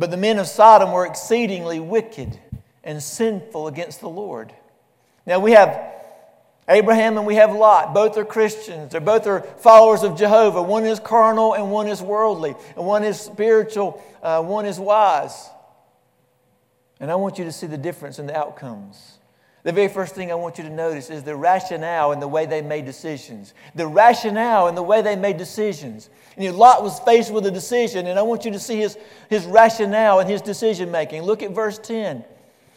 But 0.00 0.10
the 0.10 0.16
men 0.16 0.38
of 0.38 0.46
Sodom 0.46 0.92
were 0.92 1.04
exceedingly 1.04 1.78
wicked 1.78 2.40
and 2.82 3.02
sinful 3.02 3.68
against 3.68 4.00
the 4.00 4.08
Lord. 4.08 4.50
Now 5.26 5.40
we 5.40 5.52
have 5.52 5.78
Abraham 6.66 7.18
and 7.18 7.26
we 7.26 7.34
have 7.34 7.54
Lot. 7.54 7.92
Both 7.92 8.16
are 8.16 8.24
Christians. 8.24 8.92
They're 8.92 9.00
both 9.02 9.26
are 9.26 9.42
followers 9.42 10.02
of 10.02 10.16
Jehovah. 10.16 10.62
One 10.62 10.86
is 10.86 10.98
carnal 11.00 11.52
and 11.52 11.70
one 11.70 11.86
is 11.86 12.00
worldly. 12.00 12.54
And 12.76 12.86
one 12.86 13.04
is 13.04 13.20
spiritual, 13.20 14.02
uh, 14.22 14.42
one 14.42 14.64
is 14.64 14.80
wise. 14.80 15.50
And 16.98 17.10
I 17.10 17.16
want 17.16 17.38
you 17.38 17.44
to 17.44 17.52
see 17.52 17.66
the 17.66 17.76
difference 17.76 18.18
in 18.18 18.26
the 18.26 18.34
outcomes. 18.34 19.18
The 19.62 19.72
very 19.72 19.88
first 19.88 20.14
thing 20.14 20.32
I 20.32 20.36
want 20.36 20.56
you 20.56 20.64
to 20.64 20.70
notice 20.70 21.10
is 21.10 21.22
the 21.22 21.36
rationale 21.36 22.12
and 22.12 22.22
the 22.22 22.28
way 22.28 22.46
they 22.46 22.62
made 22.62 22.86
decisions. 22.86 23.52
The 23.74 23.86
rationale 23.86 24.68
and 24.68 24.76
the 24.76 24.82
way 24.82 25.02
they 25.02 25.16
made 25.16 25.36
decisions. 25.36 26.08
And 26.34 26.44
you 26.44 26.52
know, 26.52 26.56
Lot 26.56 26.82
was 26.82 26.98
faced 27.00 27.30
with 27.30 27.44
a 27.44 27.50
decision, 27.50 28.06
and 28.06 28.18
I 28.18 28.22
want 28.22 28.46
you 28.46 28.52
to 28.52 28.58
see 28.58 28.78
his, 28.78 28.96
his 29.28 29.44
rationale 29.44 30.20
and 30.20 30.30
his 30.30 30.40
decision 30.40 30.90
making. 30.90 31.22
Look 31.22 31.42
at 31.42 31.50
verse 31.50 31.78
10. 31.78 32.24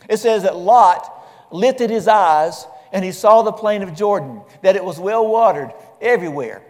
It 0.09 0.17
says 0.17 0.43
that 0.43 0.57
Lot 0.57 1.09
lifted 1.51 1.89
his 1.89 2.07
eyes 2.07 2.65
and 2.91 3.03
he 3.03 3.11
saw 3.11 3.41
the 3.41 3.51
plain 3.51 3.81
of 3.81 3.95
Jordan, 3.95 4.41
that 4.61 4.75
it 4.75 4.85
was 4.85 4.99
well 4.99 5.27
watered 5.27 5.73
everywhere. 5.99 6.61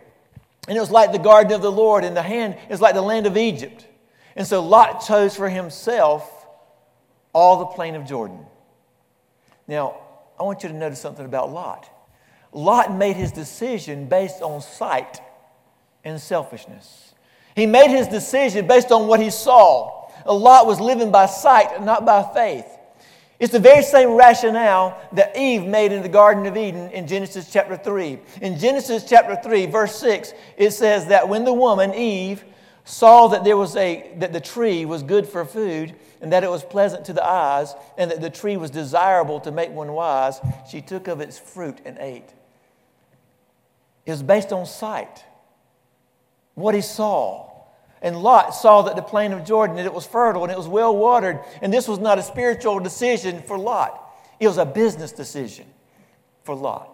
And 0.67 0.77
it 0.77 0.79
was 0.79 0.89
like 0.89 1.11
the 1.11 1.19
garden 1.19 1.51
of 1.51 1.61
the 1.61 1.71
Lord, 1.71 2.05
and 2.05 2.15
the 2.15 2.21
hand 2.21 2.55
is 2.69 2.79
like 2.79 2.95
the 2.95 3.01
land 3.01 3.27
of 3.27 3.35
Egypt. 3.35 3.85
And 4.37 4.47
so 4.47 4.63
Lot 4.63 5.05
chose 5.05 5.35
for 5.35 5.49
himself 5.49 6.47
all 7.33 7.59
the 7.59 7.65
plain 7.65 7.95
of 7.95 8.05
Jordan. 8.05 8.39
Now, 9.67 9.97
I 10.39 10.43
want 10.43 10.63
you 10.63 10.69
to 10.69 10.75
notice 10.75 10.99
something 10.99 11.25
about 11.25 11.51
Lot. 11.51 11.89
Lot 12.51 12.95
made 12.95 13.15
his 13.15 13.31
decision 13.31 14.07
based 14.07 14.41
on 14.41 14.61
sight 14.61 15.19
and 16.03 16.19
selfishness. 16.19 17.13
He 17.55 17.65
made 17.65 17.89
his 17.89 18.07
decision 18.07 18.67
based 18.67 18.91
on 18.91 19.07
what 19.07 19.19
he 19.19 19.29
saw. 19.29 20.09
Lot 20.25 20.67
was 20.67 20.79
living 20.79 21.11
by 21.11 21.25
sight 21.25 21.83
not 21.83 22.05
by 22.05 22.23
faith. 22.33 22.65
It's 23.39 23.51
the 23.51 23.59
very 23.59 23.83
same 23.83 24.11
rationale 24.11 24.97
that 25.13 25.35
Eve 25.35 25.65
made 25.65 25.91
in 25.91 26.01
the 26.01 26.09
Garden 26.09 26.45
of 26.45 26.55
Eden 26.55 26.89
in 26.91 27.07
Genesis 27.07 27.51
chapter 27.51 27.75
3. 27.75 28.19
In 28.41 28.57
Genesis 28.57 29.03
chapter 29.03 29.35
3, 29.35 29.65
verse 29.65 29.95
6, 29.95 30.33
it 30.55 30.71
says 30.71 31.07
that 31.07 31.27
when 31.27 31.43
the 31.43 31.53
woman, 31.53 31.93
Eve, 31.93 32.45
saw 32.85 33.27
that 33.29 33.43
there 33.43 33.57
was 33.57 33.75
a 33.75 34.11
that 34.17 34.33
the 34.33 34.41
tree 34.41 34.85
was 34.85 35.03
good 35.03 35.27
for 35.27 35.45
food 35.45 35.95
and 36.21 36.33
that 36.33 36.43
it 36.43 36.49
was 36.49 36.63
pleasant 36.63 37.05
to 37.05 37.13
the 37.13 37.25
eyes 37.25 37.73
and 37.97 38.11
that 38.11 38.21
the 38.21 38.29
tree 38.29 38.57
was 38.57 38.69
desirable 38.69 39.39
to 39.39 39.51
make 39.51 39.71
one 39.71 39.93
wise 39.93 40.39
she 40.69 40.81
took 40.81 41.07
of 41.07 41.21
its 41.21 41.39
fruit 41.39 41.79
and 41.85 41.97
ate. 41.99 42.29
It 44.05 44.11
was 44.11 44.23
based 44.23 44.51
on 44.51 44.65
sight 44.65 45.23
what 46.55 46.75
he 46.75 46.81
saw. 46.81 47.49
And 48.01 48.21
lot 48.21 48.53
saw 48.53 48.81
that 48.81 48.97
the 48.97 49.01
plain 49.01 49.31
of 49.31 49.45
jordan 49.45 49.77
that 49.77 49.85
it 49.85 49.93
was 49.93 50.05
fertile 50.05 50.43
and 50.43 50.51
it 50.51 50.57
was 50.57 50.67
well 50.67 50.95
watered 50.95 51.39
and 51.61 51.71
this 51.71 51.87
was 51.87 51.99
not 51.99 52.19
a 52.19 52.23
spiritual 52.23 52.79
decision 52.79 53.41
for 53.43 53.57
lot. 53.57 54.13
It 54.41 54.47
was 54.47 54.57
a 54.57 54.65
business 54.65 55.13
decision 55.13 55.67
for 56.43 56.53
lot 56.53 56.92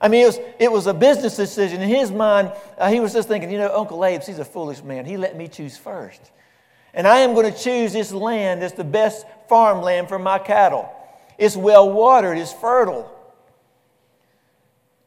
I 0.00 0.08
mean, 0.08 0.22
it 0.22 0.26
was, 0.26 0.40
it 0.58 0.72
was 0.72 0.86
a 0.86 0.94
business 0.94 1.36
decision. 1.36 1.80
In 1.80 1.88
his 1.88 2.10
mind, 2.10 2.52
uh, 2.78 2.88
he 2.88 3.00
was 3.00 3.12
just 3.12 3.28
thinking, 3.28 3.50
you 3.50 3.58
know, 3.58 3.74
Uncle 3.74 4.04
Abe's, 4.04 4.26
he's 4.26 4.38
a 4.38 4.44
foolish 4.44 4.82
man. 4.82 5.04
He 5.04 5.16
let 5.16 5.36
me 5.36 5.48
choose 5.48 5.76
first. 5.76 6.30
And 6.94 7.06
I 7.06 7.18
am 7.18 7.34
going 7.34 7.52
to 7.52 7.58
choose 7.58 7.92
this 7.92 8.12
land 8.12 8.62
that's 8.62 8.74
the 8.74 8.84
best 8.84 9.26
farmland 9.48 10.08
for 10.08 10.18
my 10.18 10.38
cattle. 10.38 10.90
It's 11.36 11.56
well 11.56 11.90
watered, 11.90 12.38
it's 12.38 12.52
fertile. 12.52 13.14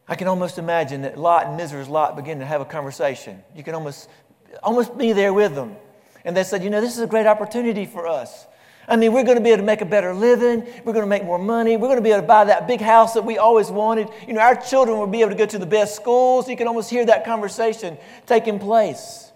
I 0.08 0.16
can 0.16 0.28
almost 0.28 0.58
imagine 0.58 1.04
that 1.04 1.18
Lot 1.18 1.48
and 1.48 1.60
Mrs. 1.60 1.88
Lot 1.88 2.18
begin 2.18 2.40
to 2.40 2.46
have 2.46 2.60
a 2.60 2.66
conversation. 2.66 3.42
You 3.56 3.64
can 3.64 3.76
almost, 3.76 4.10
almost 4.62 4.98
be 4.98 5.14
there 5.14 5.34
with 5.34 5.56
them. 5.56 5.76
And 6.26 6.36
they 6.36 6.44
said, 6.44 6.64
you 6.64 6.70
know, 6.70 6.82
this 6.82 6.94
is 6.94 7.00
a 7.02 7.08
great 7.08 7.26
opportunity 7.26 7.86
for 7.86 8.08
us. 8.08 8.46
I 8.92 8.98
mean, 8.98 9.14
we're 9.14 9.24
going 9.24 9.38
to 9.38 9.44
be 9.44 9.52
able 9.52 9.62
to 9.62 9.66
make 9.66 9.80
a 9.80 9.86
better 9.86 10.14
living. 10.14 10.68
We're 10.84 10.92
going 10.92 11.06
to 11.06 11.10
make 11.10 11.24
more 11.24 11.40
money. 11.40 11.78
We're 11.78 11.88
going 11.88 12.00
to 12.00 12.04
be 12.04 12.12
able 12.12 12.24
to 12.24 12.28
buy 12.28 12.44
that 12.44 12.68
big 12.68 12.82
house 12.82 13.14
that 13.14 13.24
we 13.24 13.38
always 13.38 13.72
wanted. 13.72 14.10
You 14.28 14.34
know, 14.34 14.42
our 14.42 14.54
children 14.54 15.00
will 15.00 15.08
be 15.08 15.22
able 15.22 15.32
to 15.32 15.38
go 15.38 15.46
to 15.46 15.58
the 15.58 15.66
best 15.66 15.96
schools. 15.96 16.50
You 16.50 16.58
can 16.58 16.68
almost 16.68 16.90
hear 16.90 17.06
that 17.06 17.24
conversation 17.24 17.98
taking 18.26 18.60
place. 18.60 19.32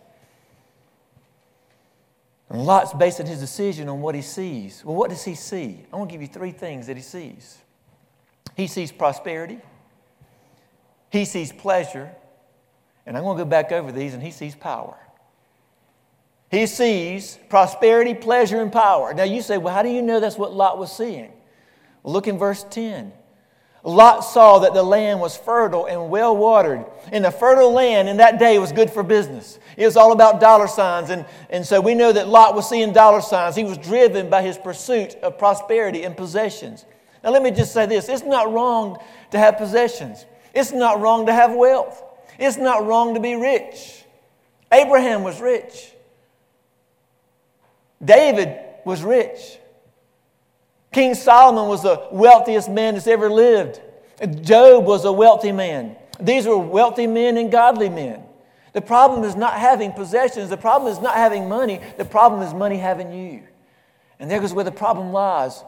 And 2.50 2.66
Lot's 2.66 2.94
basing 2.94 3.28
his 3.28 3.40
decision 3.40 3.88
on 3.88 4.02
what 4.02 4.14
he 4.14 4.22
sees. 4.22 4.84
Well, 4.84 4.98
what 4.98 5.10
does 5.10 5.24
he 5.24 5.36
see? 5.36 5.86
I 5.92 5.96
want 5.96 6.10
to 6.10 6.14
give 6.14 6.22
you 6.22 6.28
three 6.28 6.52
things 6.52 6.88
that 6.88 6.98
he 6.98 7.04
sees. 7.04 7.58
He 8.58 8.68
sees 8.68 8.92
prosperity, 8.92 9.60
he 11.10 11.24
sees 11.24 11.54
pleasure, 11.54 12.12
and 13.06 13.18
I'm 13.18 13.24
going 13.24 13.38
to 13.38 13.44
go 13.46 13.50
back 13.50 13.72
over 13.72 13.92
these, 13.94 14.14
and 14.14 14.22
he 14.22 14.32
sees 14.32 14.54
power. 14.54 14.98
He 16.50 16.68
sees 16.68 17.40
prosperity, 17.50 18.14
pleasure, 18.14 18.62
and 18.62 18.72
power. 18.72 19.14
Now 19.14 19.24
you 19.24 19.42
say, 19.42 19.58
well, 19.58 19.74
how 19.74 19.84
do 19.84 19.90
you 19.90 20.02
know 20.02 20.20
that's 20.20 20.38
what 20.38 20.54
Lot 20.54 20.78
was 20.78 20.96
seeing? 20.96 21.32
Well, 22.04 22.14
look 22.14 22.28
in 22.28 22.38
verse 22.38 22.66
10. 22.70 23.12
Lot 23.84 24.22
saw 24.22 24.60
that 24.60 24.74
the 24.74 24.82
land 24.82 25.20
was 25.20 25.38
fertile 25.38 25.86
and 25.86 26.10
well 26.10 26.36
watered. 26.36 26.86
And 27.12 27.24
the 27.24 27.32
fertile 27.32 27.72
land 27.72 28.10
in 28.10 28.18
that 28.18 28.40
day 28.40 28.58
was 28.58 28.72
good 28.72 28.90
for 28.90 29.04
business. 29.04 29.60
It 29.78 29.86
was 29.86 29.96
all 29.96 30.12
about 30.12 30.40
dollar 30.40 30.68
signs. 30.68 31.12
And, 31.12 31.24
and 31.52 31.64
so 31.64 31.82
we 31.82 31.94
know 31.94 32.12
that 32.12 32.28
Lot 32.28 32.56
was 32.56 32.68
seeing 32.68 32.94
dollar 32.94 33.22
signs. 33.22 33.56
He 33.56 33.64
was 33.64 33.78
driven 33.78 34.28
by 34.28 34.42
his 34.42 34.58
pursuit 34.58 35.16
of 35.16 35.38
prosperity 35.38 36.04
and 36.04 36.18
possessions. 36.18 36.86
Now, 37.24 37.32
let 37.32 37.44
me 37.44 37.52
just 37.52 37.74
say 37.74 37.86
this 37.86 38.10
it's 38.10 38.24
not 38.24 38.52
wrong 38.52 38.98
to 39.32 39.40
have 39.40 39.58
possessions, 39.58 40.26
it's 40.54 40.72
not 40.72 41.02
wrong 41.02 41.26
to 41.26 41.34
have 41.34 41.54
wealth, 41.54 42.04
it's 42.40 42.58
not 42.58 42.86
wrong 42.86 43.16
to 43.16 43.20
be 43.20 43.36
rich. 43.36 44.04
Abraham 44.72 45.24
was 45.24 45.42
rich. 45.42 45.92
David 48.06 48.58
was 48.86 49.04
rich. 49.04 49.58
King 50.94 51.14
Solomon 51.14 51.68
was 51.68 51.84
the 51.84 52.08
wealthiest 52.12 52.70
man 52.70 52.94
that's 52.94 53.08
ever 53.08 53.30
lived. 53.30 53.82
Job 54.42 54.86
was 54.86 55.04
a 55.04 55.12
wealthy 55.12 55.52
man. 55.52 55.98
These 56.20 56.46
were 56.46 56.58
wealthy 56.58 57.08
men 57.08 57.38
and 57.38 57.52
godly 57.52 57.90
men. 57.90 58.24
The 58.72 58.82
problem 58.82 59.24
is 59.24 59.36
not 59.36 59.54
having 59.54 59.92
possessions. 59.92 60.50
The 60.50 60.58
problem 60.58 60.92
is 60.92 61.00
not 61.00 61.16
having 61.16 61.50
money. 61.50 61.82
The 61.98 62.06
problem 62.06 62.42
is 62.42 62.54
money 62.54 62.78
having 62.78 63.12
you. 63.12 63.44
And 64.20 64.32
there 64.32 64.40
goes 64.40 64.54
where 64.54 64.64
the 64.64 64.72
problem 64.72 65.12
lies. 65.12 65.64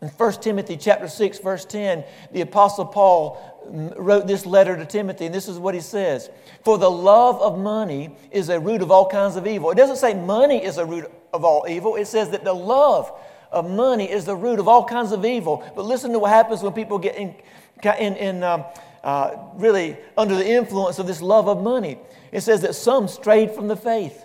In 0.00 0.08
1 0.08 0.32
Timothy 0.34 0.78
chapter 0.78 1.08
6, 1.08 1.38
verse 1.40 1.66
10, 1.66 2.04
the 2.32 2.40
Apostle 2.40 2.86
Paul 2.86 3.94
wrote 3.98 4.26
this 4.26 4.46
letter 4.46 4.76
to 4.76 4.86
Timothy, 4.86 5.26
and 5.26 5.34
this 5.34 5.48
is 5.48 5.58
what 5.58 5.74
he 5.74 5.80
says 5.80 6.30
For 6.64 6.78
the 6.78 6.90
love 6.90 7.40
of 7.42 7.58
money 7.58 8.16
is 8.30 8.48
a 8.48 8.58
root 8.58 8.80
of 8.80 8.90
all 8.90 9.06
kinds 9.06 9.36
of 9.36 9.46
evil. 9.46 9.70
It 9.70 9.76
doesn't 9.76 9.96
say 9.96 10.14
money 10.14 10.64
is 10.64 10.78
a 10.78 10.86
root 10.86 11.10
of 11.32 11.44
all 11.44 11.66
evil, 11.68 11.96
it 11.96 12.06
says 12.06 12.30
that 12.30 12.44
the 12.44 12.52
love 12.52 13.12
of 13.50 13.68
money 13.68 14.10
is 14.10 14.24
the 14.24 14.36
root 14.36 14.58
of 14.58 14.68
all 14.68 14.84
kinds 14.84 15.12
of 15.12 15.24
evil. 15.24 15.64
But 15.74 15.84
listen 15.84 16.12
to 16.12 16.18
what 16.18 16.30
happens 16.30 16.62
when 16.62 16.72
people 16.72 16.98
get 16.98 17.16
in, 17.16 17.34
in, 17.82 18.16
in 18.16 18.42
um, 18.42 18.64
uh, 19.02 19.36
really 19.54 19.96
under 20.16 20.34
the 20.34 20.48
influence 20.48 20.98
of 20.98 21.06
this 21.06 21.22
love 21.22 21.48
of 21.48 21.62
money. 21.62 21.98
It 22.32 22.42
says 22.42 22.62
that 22.62 22.74
some 22.74 23.08
strayed 23.08 23.50
from 23.50 23.68
the 23.68 23.76
faith 23.76 24.24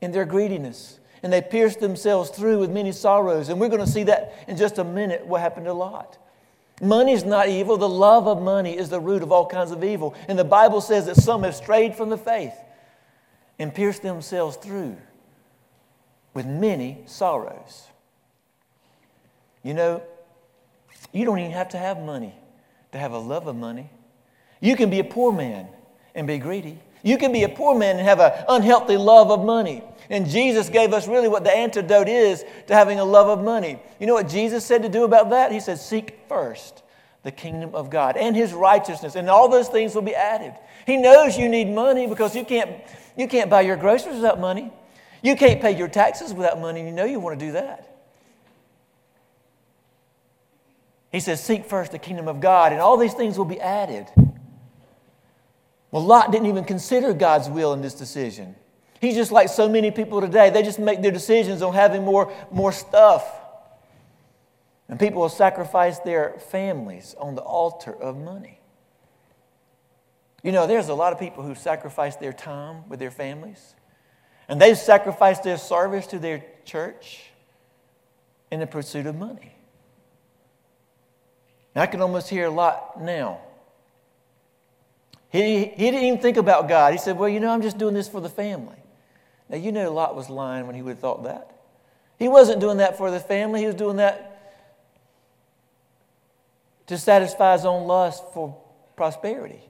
in 0.00 0.12
their 0.12 0.24
greediness 0.24 0.98
and 1.22 1.32
they 1.32 1.42
pierced 1.42 1.80
themselves 1.80 2.30
through 2.30 2.58
with 2.58 2.70
many 2.70 2.92
sorrows. 2.92 3.48
And 3.48 3.60
we're 3.60 3.68
going 3.68 3.84
to 3.84 3.90
see 3.90 4.04
that 4.04 4.34
in 4.46 4.56
just 4.56 4.78
a 4.78 4.84
minute 4.84 5.26
what 5.26 5.40
happened 5.40 5.66
to 5.66 5.72
Lot. 5.72 6.18
Money 6.80 7.12
is 7.12 7.24
not 7.24 7.48
evil. 7.48 7.76
The 7.76 7.88
love 7.88 8.28
of 8.28 8.42
money 8.42 8.76
is 8.76 8.90
the 8.90 9.00
root 9.00 9.22
of 9.22 9.32
all 9.32 9.46
kinds 9.46 9.70
of 9.70 9.82
evil. 9.82 10.14
And 10.28 10.38
the 10.38 10.44
Bible 10.44 10.80
says 10.80 11.06
that 11.06 11.16
some 11.16 11.42
have 11.42 11.56
strayed 11.56 11.94
from 11.94 12.10
the 12.10 12.18
faith 12.18 12.54
and 13.58 13.74
pierced 13.74 14.02
themselves 14.02 14.56
through 14.56 14.96
with 16.36 16.44
many 16.44 16.98
sorrows. 17.06 17.86
You 19.62 19.72
know, 19.72 20.02
you 21.10 21.24
don't 21.24 21.38
even 21.38 21.52
have 21.52 21.70
to 21.70 21.78
have 21.78 21.98
money 21.98 22.34
to 22.92 22.98
have 22.98 23.12
a 23.12 23.18
love 23.18 23.46
of 23.46 23.56
money. 23.56 23.88
You 24.60 24.76
can 24.76 24.90
be 24.90 25.00
a 25.00 25.04
poor 25.04 25.32
man 25.32 25.66
and 26.14 26.26
be 26.26 26.36
greedy. 26.36 26.78
You 27.02 27.16
can 27.16 27.32
be 27.32 27.44
a 27.44 27.48
poor 27.48 27.74
man 27.74 27.96
and 27.96 28.06
have 28.06 28.20
an 28.20 28.32
unhealthy 28.50 28.98
love 28.98 29.30
of 29.30 29.46
money. 29.46 29.82
And 30.10 30.28
Jesus 30.28 30.68
gave 30.68 30.92
us 30.92 31.08
really 31.08 31.26
what 31.26 31.42
the 31.42 31.56
antidote 31.56 32.08
is 32.08 32.44
to 32.66 32.74
having 32.74 33.00
a 33.00 33.04
love 33.04 33.28
of 33.28 33.42
money. 33.42 33.80
You 33.98 34.06
know 34.06 34.14
what 34.14 34.28
Jesus 34.28 34.62
said 34.62 34.82
to 34.82 34.90
do 34.90 35.04
about 35.04 35.30
that? 35.30 35.52
He 35.52 35.60
said, 35.60 35.78
Seek 35.78 36.18
first 36.28 36.82
the 37.22 37.32
kingdom 37.32 37.74
of 37.74 37.88
God 37.88 38.18
and 38.18 38.36
his 38.36 38.52
righteousness, 38.52 39.14
and 39.14 39.30
all 39.30 39.48
those 39.48 39.68
things 39.68 39.94
will 39.94 40.02
be 40.02 40.14
added. 40.14 40.52
He 40.86 40.98
knows 40.98 41.38
you 41.38 41.48
need 41.48 41.70
money 41.70 42.06
because 42.06 42.36
you 42.36 42.44
can't, 42.44 42.70
you 43.16 43.26
can't 43.26 43.48
buy 43.48 43.62
your 43.62 43.76
groceries 43.76 44.16
without 44.16 44.38
money. 44.38 44.70
You 45.26 45.34
can't 45.34 45.60
pay 45.60 45.76
your 45.76 45.88
taxes 45.88 46.32
without 46.32 46.60
money, 46.60 46.78
and 46.78 46.88
you 46.88 46.94
know 46.94 47.04
you 47.04 47.18
want 47.18 47.36
to 47.36 47.46
do 47.46 47.50
that. 47.50 47.92
He 51.10 51.18
says, 51.18 51.42
Seek 51.42 51.64
first 51.64 51.90
the 51.90 51.98
kingdom 51.98 52.28
of 52.28 52.38
God, 52.38 52.70
and 52.70 52.80
all 52.80 52.96
these 52.96 53.12
things 53.12 53.36
will 53.36 53.44
be 53.44 53.60
added. 53.60 54.06
Well, 55.90 56.04
Lot 56.04 56.30
didn't 56.30 56.46
even 56.46 56.62
consider 56.62 57.12
God's 57.12 57.48
will 57.48 57.72
in 57.72 57.80
this 57.80 57.94
decision. 57.94 58.54
He's 59.00 59.16
just 59.16 59.32
like 59.32 59.48
so 59.48 59.68
many 59.68 59.90
people 59.90 60.20
today. 60.20 60.50
They 60.50 60.62
just 60.62 60.78
make 60.78 61.02
their 61.02 61.10
decisions 61.10 61.60
on 61.60 61.74
having 61.74 62.04
more, 62.04 62.32
more 62.52 62.70
stuff. 62.70 63.28
And 64.88 64.96
people 64.96 65.22
will 65.22 65.28
sacrifice 65.28 65.98
their 65.98 66.38
families 66.38 67.16
on 67.18 67.34
the 67.34 67.42
altar 67.42 68.00
of 68.00 68.16
money. 68.16 68.60
You 70.44 70.52
know, 70.52 70.68
there's 70.68 70.88
a 70.88 70.94
lot 70.94 71.12
of 71.12 71.18
people 71.18 71.42
who 71.42 71.56
sacrifice 71.56 72.14
their 72.14 72.32
time 72.32 72.88
with 72.88 73.00
their 73.00 73.10
families, 73.10 73.74
and 74.48 74.60
they've 74.60 74.78
sacrificed 74.78 75.42
their 75.42 75.58
service 75.58 76.06
to 76.08 76.18
their 76.18 76.44
church 76.64 77.24
in 78.50 78.60
the 78.60 78.66
pursuit 78.66 79.06
of 79.06 79.16
money. 79.16 79.52
And 81.74 81.82
I 81.82 81.86
can 81.86 82.00
almost 82.00 82.28
hear 82.28 82.46
a 82.46 82.50
lot 82.50 83.02
now. 83.02 83.40
He, 85.30 85.66
he 85.66 85.90
didn't 85.90 86.04
even 86.04 86.20
think 86.20 86.36
about 86.36 86.68
God. 86.68 86.92
He 86.92 86.98
said, 86.98 87.18
Well, 87.18 87.28
you 87.28 87.40
know, 87.40 87.50
I'm 87.50 87.62
just 87.62 87.76
doing 87.76 87.94
this 87.94 88.08
for 88.08 88.20
the 88.20 88.28
family. 88.28 88.76
Now, 89.48 89.58
you 89.58 89.72
know 89.72 89.92
Lot 89.92 90.16
was 90.16 90.30
lying 90.30 90.66
when 90.66 90.74
he 90.74 90.82
would 90.82 90.92
have 90.92 90.98
thought 90.98 91.24
that. 91.24 91.50
He 92.18 92.28
wasn't 92.28 92.60
doing 92.60 92.78
that 92.78 92.96
for 92.96 93.10
the 93.10 93.20
family, 93.20 93.60
he 93.60 93.66
was 93.66 93.74
doing 93.74 93.96
that 93.96 94.32
to 96.86 96.96
satisfy 96.96 97.52
his 97.52 97.64
own 97.64 97.86
lust 97.86 98.22
for 98.32 98.56
prosperity. 98.96 99.60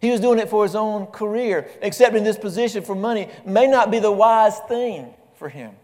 He 0.00 0.10
was 0.10 0.20
doing 0.20 0.38
it 0.38 0.48
for 0.48 0.62
his 0.62 0.74
own 0.74 1.06
career. 1.06 1.68
Accepting 1.82 2.24
this 2.24 2.38
position 2.38 2.82
for 2.82 2.94
money 2.94 3.28
may 3.44 3.66
not 3.66 3.90
be 3.90 3.98
the 3.98 4.10
wise 4.10 4.58
thing 4.60 5.12
for 5.34 5.48
him. 5.48 5.74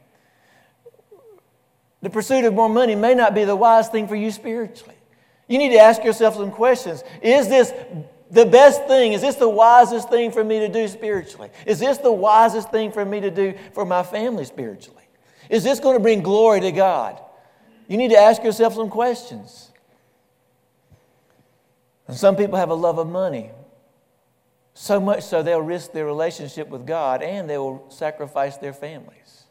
The 2.03 2.11
pursuit 2.11 2.45
of 2.45 2.55
more 2.55 2.69
money 2.69 2.95
may 2.95 3.15
not 3.15 3.35
be 3.35 3.45
the 3.45 3.57
wise 3.57 3.89
thing 3.89 4.09
for 4.09 4.17
you 4.17 4.31
spiritually. 4.31 4.95
You 5.49 5.59
need 5.59 5.71
to 5.71 5.79
ask 5.79 6.03
yourself 6.03 6.37
some 6.37 6.51
questions. 6.51 7.05
Is 7.23 7.49
this 7.49 7.73
the 8.31 8.47
best 8.47 8.87
thing? 8.87 9.13
Is 9.13 9.21
this 9.21 9.37
the 9.37 9.49
wisest 9.49 10.09
thing 10.09 10.31
for 10.31 10.43
me 10.43 10.61
to 10.61 10.69
do 10.69 10.89
spiritually? 10.89 11.51
Is 11.67 11.79
this 11.79 11.99
the 11.99 12.13
wisest 12.13 12.71
thing 12.71 12.93
for 12.93 13.05
me 13.05 13.21
to 13.21 13.31
do 13.31 13.55
for 13.75 13.85
my 13.85 14.03
family 14.03 14.45
spiritually? 14.45 15.05
Is 15.51 15.63
this 15.63 15.79
going 15.79 15.97
to 15.97 16.03
bring 16.03 16.23
glory 16.23 16.61
to 16.61 16.73
God? 16.73 17.21
You 17.87 17.97
need 17.97 18.11
to 18.11 18.19
ask 18.19 18.43
yourself 18.43 18.75
some 18.75 18.91
questions. 18.91 19.71
And 22.09 22.17
some 22.17 22.37
people 22.37 22.59
have 22.59 22.71
a 22.71 22.75
love 22.75 22.99
of 22.99 23.09
money. 23.09 23.51
So 24.78 25.00
much 25.00 25.23
so 25.23 25.42
they'll 25.42 25.59
risk 25.59 25.92
their 25.92 26.04
relationship 26.04 26.68
with 26.68 26.87
God 26.87 27.23
and 27.23 27.49
they 27.49 27.56
will 27.56 27.87
sacrifice 27.88 28.59
their 28.59 28.75
families. 28.75 29.45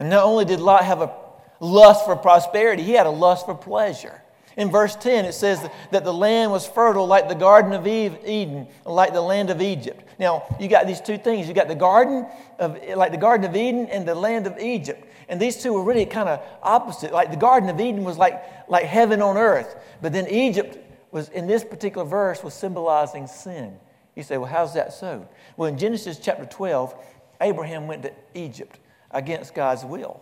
And 0.00 0.08
not 0.08 0.24
only 0.24 0.46
did 0.46 0.60
Lot 0.60 0.82
have 0.86 1.02
a 1.02 1.14
lust 1.60 2.06
for 2.06 2.16
prosperity, 2.16 2.82
he 2.82 2.92
had 2.92 3.06
a 3.06 3.10
lust 3.10 3.44
for 3.44 3.54
pleasure. 3.54 4.22
In 4.56 4.70
verse 4.70 4.96
10, 4.96 5.26
it 5.26 5.34
says 5.34 5.68
that 5.90 6.04
the 6.04 6.12
land 6.12 6.50
was 6.50 6.66
fertile 6.66 7.06
like 7.06 7.28
the 7.28 7.34
Garden 7.34 7.74
of 7.74 7.86
Eden, 7.86 8.66
like 8.86 9.12
the 9.12 9.20
land 9.20 9.50
of 9.50 9.60
Egypt. 9.60 10.02
Now, 10.18 10.44
you 10.58 10.68
got 10.68 10.86
these 10.86 11.02
two 11.02 11.18
things. 11.18 11.46
You 11.46 11.52
got 11.52 11.68
the 11.68 11.74
Garden 11.74 12.26
of, 12.58 12.78
like 12.96 13.12
the 13.12 13.18
Garden 13.18 13.44
of 13.46 13.54
Eden 13.54 13.88
and 13.88 14.08
the 14.08 14.14
land 14.14 14.46
of 14.46 14.58
Egypt. 14.58 15.06
And 15.28 15.38
these 15.38 15.62
two 15.62 15.74
were 15.74 15.84
really 15.84 16.06
kind 16.06 16.30
of 16.30 16.40
opposite. 16.62 17.12
Like 17.12 17.30
the 17.30 17.36
Garden 17.36 17.68
of 17.68 17.78
Eden 17.78 18.04
was 18.04 18.16
like, 18.16 18.42
like 18.70 18.86
heaven 18.86 19.20
on 19.20 19.36
earth. 19.36 19.76
But 20.00 20.14
then 20.14 20.28
Egypt 20.28 20.78
was, 21.10 21.28
in 21.28 21.46
this 21.46 21.62
particular 21.62 22.06
verse, 22.06 22.42
was 22.42 22.54
symbolizing 22.54 23.26
sin. 23.26 23.78
You 24.16 24.22
say, 24.22 24.36
well, 24.36 24.50
how's 24.50 24.74
that 24.74 24.92
so? 24.92 25.28
Well, 25.56 25.68
in 25.68 25.78
Genesis 25.78 26.18
chapter 26.18 26.44
12, 26.44 26.94
Abraham 27.40 27.86
went 27.86 28.02
to 28.02 28.12
Egypt 28.34 28.78
against 29.10 29.54
God's 29.54 29.84
will. 29.84 30.20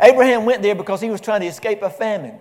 Abraham 0.00 0.44
went 0.44 0.62
there 0.62 0.74
because 0.74 1.00
he 1.00 1.10
was 1.10 1.20
trying 1.20 1.42
to 1.42 1.46
escape 1.46 1.82
a 1.82 1.90
famine. 1.90 2.38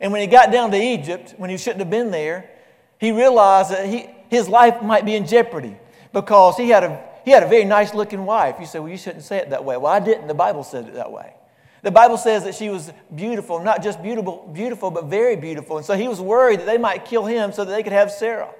And 0.00 0.12
when 0.12 0.20
he 0.20 0.26
got 0.26 0.50
down 0.50 0.70
to 0.72 0.76
Egypt, 0.76 1.34
when 1.36 1.50
he 1.50 1.56
shouldn't 1.56 1.80
have 1.80 1.90
been 1.90 2.10
there, 2.10 2.50
he 2.98 3.12
realized 3.12 3.70
that 3.70 3.86
he, 3.86 4.08
his 4.28 4.48
life 4.48 4.82
might 4.82 5.04
be 5.04 5.14
in 5.14 5.26
jeopardy 5.26 5.76
because 6.12 6.56
he 6.56 6.68
had, 6.68 6.84
a, 6.84 7.02
he 7.24 7.30
had 7.30 7.42
a 7.42 7.48
very 7.48 7.64
nice 7.64 7.94
looking 7.94 8.24
wife. 8.26 8.56
You 8.58 8.66
say, 8.66 8.78
well, 8.78 8.88
you 8.88 8.98
shouldn't 8.98 9.24
say 9.24 9.38
it 9.38 9.50
that 9.50 9.64
way. 9.64 9.76
Well, 9.76 9.92
I 9.92 10.00
didn't. 10.00 10.26
The 10.26 10.34
Bible 10.34 10.64
said 10.64 10.88
it 10.88 10.94
that 10.94 11.10
way. 11.10 11.34
The 11.82 11.90
Bible 11.90 12.18
says 12.18 12.44
that 12.44 12.54
she 12.54 12.68
was 12.68 12.92
beautiful, 13.14 13.58
not 13.62 13.82
just 13.82 14.02
beautiful, 14.02 14.50
beautiful, 14.52 14.90
but 14.90 15.06
very 15.06 15.36
beautiful. 15.36 15.78
And 15.78 15.86
so 15.86 15.96
he 15.96 16.08
was 16.08 16.20
worried 16.20 16.60
that 16.60 16.66
they 16.66 16.76
might 16.76 17.06
kill 17.06 17.24
him 17.24 17.52
so 17.52 17.64
that 17.64 17.70
they 17.70 17.82
could 17.82 17.92
have 17.92 18.10
Sarah. 18.10 18.50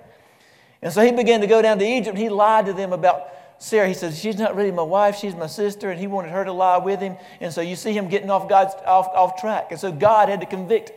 And 0.82 0.92
so 0.92 1.02
he 1.02 1.12
began 1.12 1.40
to 1.40 1.46
go 1.46 1.60
down 1.60 1.78
to 1.78 1.86
Egypt. 1.86 2.16
He 2.16 2.28
lied 2.28 2.66
to 2.66 2.72
them 2.72 2.92
about 2.92 3.28
Sarah. 3.58 3.86
He 3.86 3.94
says, 3.94 4.18
She's 4.18 4.38
not 4.38 4.56
really 4.56 4.70
my 4.70 4.82
wife, 4.82 5.16
she's 5.16 5.34
my 5.34 5.46
sister. 5.46 5.90
And 5.90 6.00
he 6.00 6.06
wanted 6.06 6.30
her 6.30 6.44
to 6.44 6.52
lie 6.52 6.78
with 6.78 7.00
him. 7.00 7.16
And 7.40 7.52
so 7.52 7.60
you 7.60 7.76
see 7.76 7.92
him 7.92 8.08
getting 8.08 8.30
off 8.30 8.48
God's 8.48 8.74
off, 8.86 9.08
off 9.08 9.40
track. 9.40 9.68
And 9.70 9.78
so 9.78 9.92
God 9.92 10.28
had 10.28 10.40
to 10.40 10.46
convict 10.46 10.92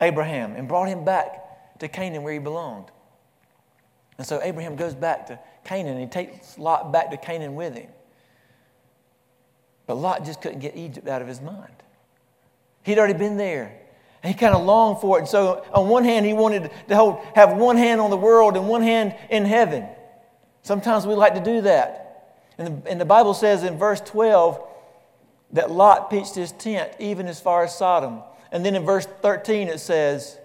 Abraham 0.00 0.54
and 0.56 0.68
brought 0.68 0.88
him 0.88 1.04
back 1.04 1.78
to 1.78 1.88
Canaan 1.88 2.22
where 2.22 2.32
he 2.32 2.38
belonged. 2.38 2.90
And 4.18 4.26
so 4.26 4.40
Abraham 4.42 4.76
goes 4.76 4.94
back 4.94 5.28
to 5.28 5.38
Canaan 5.64 5.94
and 5.94 6.00
he 6.00 6.06
takes 6.06 6.58
Lot 6.58 6.92
back 6.92 7.10
to 7.10 7.16
Canaan 7.16 7.54
with 7.54 7.74
him. 7.74 7.88
But 9.86 9.94
Lot 9.94 10.24
just 10.24 10.42
couldn't 10.42 10.60
get 10.60 10.76
Egypt 10.76 11.08
out 11.08 11.22
of 11.22 11.28
his 11.28 11.40
mind. 11.40 11.72
He'd 12.82 12.98
already 12.98 13.18
been 13.18 13.36
there. 13.36 13.79
He 14.22 14.34
kind 14.34 14.54
of 14.54 14.64
longed 14.64 15.00
for 15.00 15.16
it. 15.16 15.20
And 15.20 15.28
so, 15.28 15.64
on 15.72 15.88
one 15.88 16.04
hand, 16.04 16.26
he 16.26 16.34
wanted 16.34 16.70
to 16.88 16.96
hold, 16.96 17.24
have 17.34 17.56
one 17.56 17.76
hand 17.76 18.00
on 18.00 18.10
the 18.10 18.16
world 18.16 18.56
and 18.56 18.68
one 18.68 18.82
hand 18.82 19.14
in 19.30 19.44
heaven. 19.44 19.86
Sometimes 20.62 21.06
we 21.06 21.14
like 21.14 21.34
to 21.34 21.42
do 21.42 21.62
that. 21.62 22.36
And 22.58 22.82
the, 22.82 22.90
and 22.90 23.00
the 23.00 23.06
Bible 23.06 23.32
says 23.32 23.64
in 23.64 23.78
verse 23.78 24.00
12 24.02 24.62
that 25.52 25.70
Lot 25.70 26.10
pitched 26.10 26.34
his 26.34 26.52
tent 26.52 26.92
even 26.98 27.26
as 27.26 27.40
far 27.40 27.64
as 27.64 27.76
Sodom. 27.76 28.22
And 28.52 28.64
then 28.64 28.74
in 28.74 28.84
verse 28.84 29.06
13 29.22 29.68
it 29.68 29.80
says, 29.80 30.38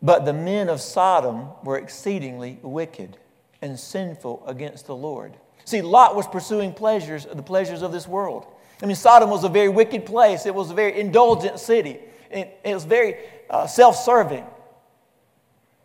But 0.00 0.24
the 0.24 0.32
men 0.32 0.70
of 0.70 0.80
Sodom 0.80 1.48
were 1.62 1.76
exceedingly 1.76 2.58
wicked 2.62 3.18
and 3.60 3.78
sinful 3.78 4.42
against 4.46 4.86
the 4.86 4.96
Lord. 4.96 5.34
See, 5.66 5.82
Lot 5.82 6.16
was 6.16 6.26
pursuing 6.26 6.72
pleasures, 6.72 7.26
the 7.26 7.42
pleasures 7.42 7.82
of 7.82 7.92
this 7.92 8.08
world. 8.08 8.46
I 8.82 8.86
mean, 8.86 8.96
Sodom 8.96 9.30
was 9.30 9.44
a 9.44 9.48
very 9.48 9.68
wicked 9.68 10.06
place. 10.06 10.46
It 10.46 10.54
was 10.54 10.70
a 10.70 10.74
very 10.74 10.98
indulgent 10.98 11.58
city. 11.58 11.98
It, 12.30 12.58
it 12.64 12.74
was 12.74 12.84
very 12.84 13.16
uh, 13.50 13.66
self 13.66 13.96
serving. 13.96 14.44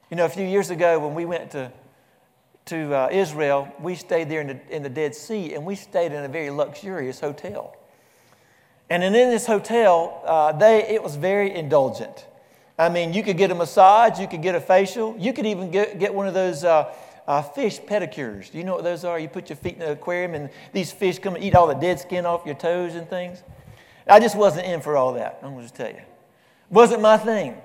You 0.10 0.18
know, 0.18 0.26
a 0.26 0.30
few 0.30 0.46
years 0.46 0.70
ago 0.70 1.00
when 1.00 1.16
we 1.16 1.26
went 1.26 1.52
to, 1.52 1.72
to 2.66 2.94
uh, 2.94 3.10
Israel, 3.12 3.68
we 3.80 3.96
stayed 3.96 4.30
there 4.30 4.42
in 4.42 4.48
the, 4.48 4.60
in 4.70 4.84
the 4.84 4.90
Dead 4.90 5.16
Sea 5.16 5.56
and 5.56 5.66
we 5.66 5.76
stayed 5.76 6.12
in 6.12 6.24
a 6.24 6.30
very 6.30 6.50
luxurious 6.52 7.20
hotel. 7.20 7.76
And 8.90 9.04
in 9.04 9.14
this 9.14 9.48
hotel, 9.48 10.22
uh, 10.26 10.52
they, 10.52 10.84
it 10.88 11.02
was 11.02 11.16
very 11.16 11.54
indulgent. 11.54 12.28
I 12.78 12.90
mean, 12.90 13.14
you 13.14 13.24
could 13.24 13.38
get 13.38 13.52
a 13.52 13.56
massage, 13.56 14.20
you 14.20 14.28
could 14.28 14.42
get 14.42 14.54
a 14.54 14.62
facial, 14.62 15.16
you 15.18 15.34
could 15.34 15.46
even 15.46 15.72
get, 15.72 15.98
get 15.98 16.14
one 16.14 16.28
of 16.28 16.34
those 16.34 16.64
uh, 16.64 16.94
uh, 17.28 17.42
fish 17.42 17.80
pedicures. 17.82 18.52
Do 18.52 18.58
you 18.58 18.64
know 18.64 18.76
what 18.76 18.84
those 18.84 19.04
are? 19.04 19.20
You 19.20 19.28
put 19.28 19.50
your 19.50 19.58
feet 19.58 19.74
in 19.74 19.80
the 19.80 19.92
aquarium 19.92 20.36
and 20.36 20.50
these 20.74 20.92
fish 20.92 21.20
come 21.20 21.36
and 21.36 21.44
eat 21.44 21.56
all 21.56 21.68
the 21.68 21.74
dead 21.74 22.00
skin 22.00 22.26
off 22.26 22.46
your 22.46 22.56
toes 22.56 22.96
and 22.96 23.10
things. 23.10 23.44
I 24.08 24.20
just 24.20 24.36
wasn't 24.36 24.68
in 24.68 24.82
for 24.82 24.96
all 24.98 25.14
that, 25.14 25.40
I'm 25.42 25.54
going 25.54 25.68
to 25.68 25.74
tell 25.74 25.90
you. 25.90 26.02
Wasn't 26.70 27.02
my 27.02 27.18
thing. 27.18 27.56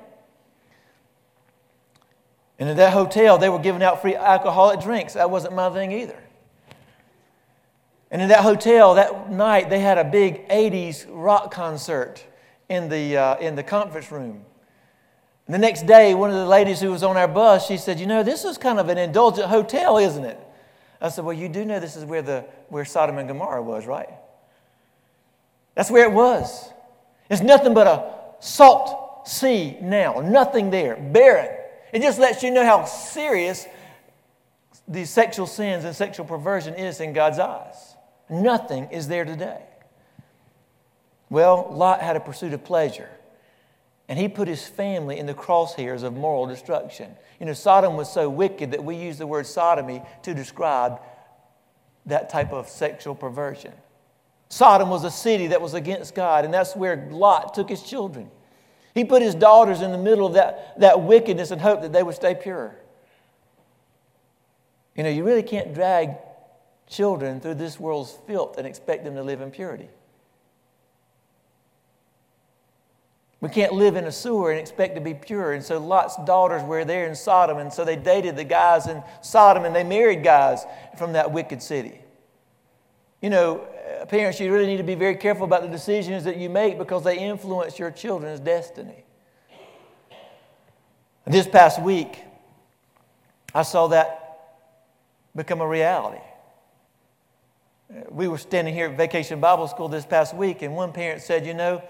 And 2.58 2.68
in 2.68 2.76
that 2.76 2.92
hotel, 2.92 3.38
they 3.38 3.48
were 3.48 3.58
giving 3.58 3.82
out 3.82 4.02
free 4.02 4.14
alcoholic 4.14 4.80
drinks. 4.80 5.14
That 5.14 5.30
wasn't 5.30 5.54
my 5.54 5.70
thing 5.70 5.92
either. 5.92 6.22
And 8.10 8.20
in 8.20 8.28
that 8.28 8.42
hotel 8.42 8.94
that 8.94 9.30
night, 9.30 9.70
they 9.70 9.80
had 9.80 9.96
a 9.96 10.04
big 10.04 10.48
80s 10.48 11.06
rock 11.08 11.52
concert 11.52 12.24
in 12.68 12.88
the, 12.88 13.16
uh, 13.16 13.36
in 13.36 13.54
the 13.54 13.62
conference 13.62 14.10
room. 14.10 14.44
And 15.50 15.54
the 15.56 15.66
next 15.66 15.84
day, 15.84 16.14
one 16.14 16.30
of 16.30 16.36
the 16.36 16.46
ladies 16.46 16.80
who 16.80 16.92
was 16.92 17.02
on 17.02 17.16
our 17.16 17.26
bus, 17.26 17.66
she 17.66 17.76
said, 17.76 17.98
You 17.98 18.06
know, 18.06 18.22
this 18.22 18.44
is 18.44 18.56
kind 18.56 18.78
of 18.78 18.88
an 18.88 18.98
indulgent 18.98 19.48
hotel, 19.48 19.98
isn't 19.98 20.24
it? 20.24 20.38
I 21.00 21.08
said, 21.08 21.24
Well, 21.24 21.36
you 21.36 21.48
do 21.48 21.64
know 21.64 21.80
this 21.80 21.96
is 21.96 22.04
where, 22.04 22.22
the, 22.22 22.44
where 22.68 22.84
Sodom 22.84 23.18
and 23.18 23.26
Gomorrah 23.26 23.60
was, 23.60 23.84
right? 23.84 24.10
That's 25.74 25.90
where 25.90 26.08
it 26.08 26.12
was. 26.12 26.70
It's 27.28 27.42
nothing 27.42 27.74
but 27.74 27.88
a 27.88 28.14
salt 28.38 29.26
sea 29.26 29.76
now, 29.82 30.20
nothing 30.20 30.70
there, 30.70 30.94
barren. 30.94 31.50
It 31.92 32.02
just 32.02 32.20
lets 32.20 32.44
you 32.44 32.52
know 32.52 32.64
how 32.64 32.84
serious 32.84 33.66
these 34.86 35.10
sexual 35.10 35.48
sins 35.48 35.84
and 35.84 35.96
sexual 35.96 36.26
perversion 36.26 36.74
is 36.74 37.00
in 37.00 37.12
God's 37.12 37.40
eyes. 37.40 37.96
Nothing 38.28 38.84
is 38.92 39.08
there 39.08 39.24
today. 39.24 39.62
Well, 41.28 41.66
Lot 41.72 42.02
had 42.02 42.14
a 42.14 42.20
pursuit 42.20 42.52
of 42.52 42.62
pleasure, 42.62 43.10
and 44.10 44.18
he 44.18 44.28
put 44.28 44.48
his 44.48 44.66
family 44.66 45.20
in 45.20 45.26
the 45.26 45.34
crosshairs 45.34 46.02
of 46.02 46.14
moral 46.14 46.44
destruction. 46.44 47.14
You 47.38 47.46
know, 47.46 47.52
Sodom 47.52 47.96
was 47.96 48.12
so 48.12 48.28
wicked 48.28 48.72
that 48.72 48.82
we 48.82 48.96
use 48.96 49.18
the 49.18 49.26
word 49.26 49.46
sodomy 49.46 50.02
to 50.24 50.34
describe 50.34 51.00
that 52.06 52.28
type 52.28 52.52
of 52.52 52.68
sexual 52.68 53.14
perversion. 53.14 53.72
Sodom 54.48 54.90
was 54.90 55.04
a 55.04 55.12
city 55.12 55.46
that 55.46 55.62
was 55.62 55.74
against 55.74 56.16
God, 56.16 56.44
and 56.44 56.52
that's 56.52 56.74
where 56.74 57.06
Lot 57.12 57.54
took 57.54 57.68
his 57.68 57.84
children. 57.84 58.28
He 58.96 59.04
put 59.04 59.22
his 59.22 59.36
daughters 59.36 59.80
in 59.80 59.92
the 59.92 59.98
middle 59.98 60.26
of 60.26 60.32
that, 60.32 60.80
that 60.80 61.02
wickedness 61.02 61.52
and 61.52 61.60
hoped 61.60 61.82
that 61.82 61.92
they 61.92 62.02
would 62.02 62.16
stay 62.16 62.34
pure. 62.34 62.74
You 64.96 65.04
know, 65.04 65.10
you 65.10 65.22
really 65.22 65.44
can't 65.44 65.72
drag 65.72 66.16
children 66.88 67.40
through 67.40 67.54
this 67.54 67.78
world's 67.78 68.18
filth 68.26 68.58
and 68.58 68.66
expect 68.66 69.04
them 69.04 69.14
to 69.14 69.22
live 69.22 69.40
in 69.40 69.52
purity. 69.52 69.88
We 73.40 73.48
can't 73.48 73.72
live 73.72 73.96
in 73.96 74.04
a 74.04 74.12
sewer 74.12 74.50
and 74.50 74.60
expect 74.60 74.94
to 74.96 75.00
be 75.00 75.14
pure. 75.14 75.52
And 75.52 75.64
so 75.64 75.78
Lot's 75.78 76.16
daughters 76.24 76.62
were 76.62 76.84
there 76.84 77.06
in 77.06 77.14
Sodom, 77.14 77.58
and 77.58 77.72
so 77.72 77.84
they 77.84 77.96
dated 77.96 78.36
the 78.36 78.44
guys 78.44 78.86
in 78.86 79.02
Sodom 79.22 79.64
and 79.64 79.74
they 79.74 79.84
married 79.84 80.22
guys 80.22 80.66
from 80.98 81.14
that 81.14 81.32
wicked 81.32 81.62
city. 81.62 82.00
You 83.22 83.30
know, 83.30 83.60
uh, 84.00 84.04
parents, 84.06 84.40
you 84.40 84.52
really 84.52 84.66
need 84.66 84.76
to 84.76 84.82
be 84.82 84.94
very 84.94 85.16
careful 85.16 85.44
about 85.44 85.62
the 85.62 85.68
decisions 85.68 86.24
that 86.24 86.36
you 86.36 86.50
make 86.50 86.78
because 86.78 87.02
they 87.02 87.18
influence 87.18 87.78
your 87.78 87.90
children's 87.90 88.40
destiny. 88.40 89.04
This 91.26 91.46
past 91.46 91.80
week, 91.80 92.22
I 93.54 93.62
saw 93.62 93.88
that 93.88 94.16
become 95.34 95.60
a 95.60 95.68
reality 95.68 96.20
we 98.10 98.28
were 98.28 98.38
standing 98.38 98.74
here 98.74 98.86
at 98.86 98.96
Vacation 98.96 99.40
Bible 99.40 99.68
School 99.68 99.88
this 99.88 100.06
past 100.06 100.34
week, 100.34 100.62
and 100.62 100.74
one 100.74 100.92
parent 100.92 101.22
said, 101.22 101.46
You 101.46 101.54
know, 101.54 101.82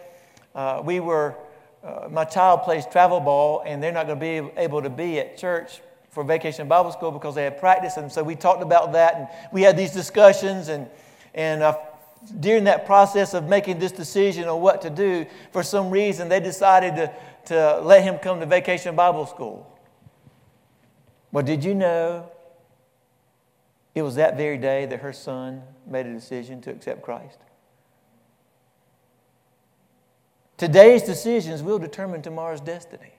uh, 0.54 0.82
we 0.84 1.00
were, 1.00 1.36
uh, 1.84 2.08
my 2.10 2.24
child 2.24 2.62
plays 2.62 2.84
travel 2.86 3.20
ball, 3.20 3.62
and 3.66 3.82
they're 3.82 3.92
not 3.92 4.06
going 4.06 4.18
to 4.18 4.20
be 4.20 4.60
able 4.60 4.82
to 4.82 4.90
be 4.90 5.18
at 5.18 5.36
church 5.36 5.80
for 6.10 6.24
Vacation 6.24 6.68
Bible 6.68 6.92
School 6.92 7.10
because 7.10 7.34
they 7.34 7.44
had 7.44 7.58
practice. 7.58 7.96
And 7.96 8.10
so 8.10 8.22
we 8.22 8.34
talked 8.34 8.62
about 8.62 8.92
that, 8.92 9.14
and 9.14 9.28
we 9.52 9.62
had 9.62 9.76
these 9.76 9.92
discussions. 9.92 10.68
And, 10.68 10.88
and 11.34 11.62
uh, 11.62 11.78
during 12.40 12.64
that 12.64 12.86
process 12.86 13.34
of 13.34 13.48
making 13.48 13.78
this 13.78 13.92
decision 13.92 14.48
on 14.48 14.60
what 14.60 14.82
to 14.82 14.90
do, 14.90 15.26
for 15.52 15.62
some 15.62 15.90
reason, 15.90 16.28
they 16.28 16.40
decided 16.40 16.96
to, 16.96 17.12
to 17.46 17.80
let 17.80 18.02
him 18.02 18.18
come 18.18 18.40
to 18.40 18.46
Vacation 18.46 18.96
Bible 18.96 19.26
School. 19.26 19.66
Well, 21.32 21.44
did 21.44 21.62
you 21.62 21.74
know 21.74 22.30
it 23.94 24.02
was 24.02 24.14
that 24.16 24.36
very 24.36 24.58
day 24.58 24.86
that 24.86 25.00
her 25.00 25.12
son 25.12 25.62
made 25.86 26.06
a 26.06 26.12
decision 26.12 26.60
to 26.62 26.70
accept 26.70 27.02
Christ. 27.02 27.38
Today's 30.60 31.02
decisions 31.02 31.62
will 31.62 31.78
determine 31.78 32.20
tomorrow's 32.20 32.60
destiny. 32.60 33.14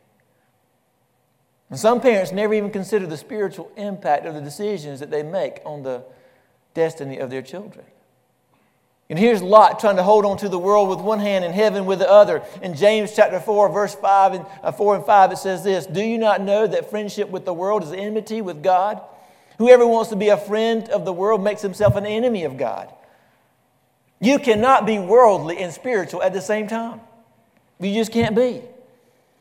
And 1.71 1.79
some 1.79 1.99
parents 1.99 2.31
never 2.31 2.53
even 2.53 2.69
consider 2.69 3.07
the 3.07 3.17
spiritual 3.17 3.71
impact 3.77 4.27
of 4.27 4.35
the 4.35 4.41
decisions 4.41 4.99
that 4.99 5.09
they 5.09 5.23
make 5.23 5.59
on 5.65 5.81
the 5.81 6.03
destiny 6.75 7.17
of 7.17 7.31
their 7.31 7.41
children. 7.41 7.83
And 9.09 9.17
here's 9.17 9.41
Lot 9.41 9.79
trying 9.79 9.95
to 9.95 10.03
hold 10.03 10.23
on 10.23 10.37
to 10.37 10.49
the 10.49 10.59
world 10.59 10.87
with 10.87 10.99
one 10.99 11.17
hand 11.17 11.43
and 11.43 11.51
heaven 11.51 11.87
with 11.87 11.97
the 11.97 12.07
other. 12.07 12.43
In 12.61 12.75
James 12.75 13.15
chapter 13.15 13.39
4, 13.39 13.69
verse 13.69 13.95
5 13.95 14.33
and, 14.33 14.45
uh, 14.61 14.71
4 14.71 14.97
and 14.97 15.03
5, 15.03 15.31
it 15.31 15.37
says 15.39 15.63
this 15.63 15.87
Do 15.87 16.03
you 16.03 16.19
not 16.19 16.41
know 16.41 16.67
that 16.67 16.91
friendship 16.91 17.29
with 17.29 17.45
the 17.45 17.55
world 17.55 17.81
is 17.81 17.91
enmity 17.91 18.43
with 18.43 18.61
God? 18.61 19.01
Whoever 19.57 19.87
wants 19.87 20.11
to 20.11 20.15
be 20.15 20.29
a 20.29 20.37
friend 20.37 20.87
of 20.89 21.05
the 21.05 21.13
world 21.13 21.43
makes 21.43 21.63
himself 21.63 21.95
an 21.95 22.05
enemy 22.05 22.43
of 22.43 22.57
God. 22.57 22.93
You 24.19 24.37
cannot 24.37 24.85
be 24.85 24.99
worldly 24.99 25.57
and 25.57 25.73
spiritual 25.73 26.21
at 26.21 26.33
the 26.33 26.41
same 26.41 26.67
time. 26.67 27.01
You 27.81 27.93
just 27.93 28.11
can't 28.11 28.35
be. 28.35 28.61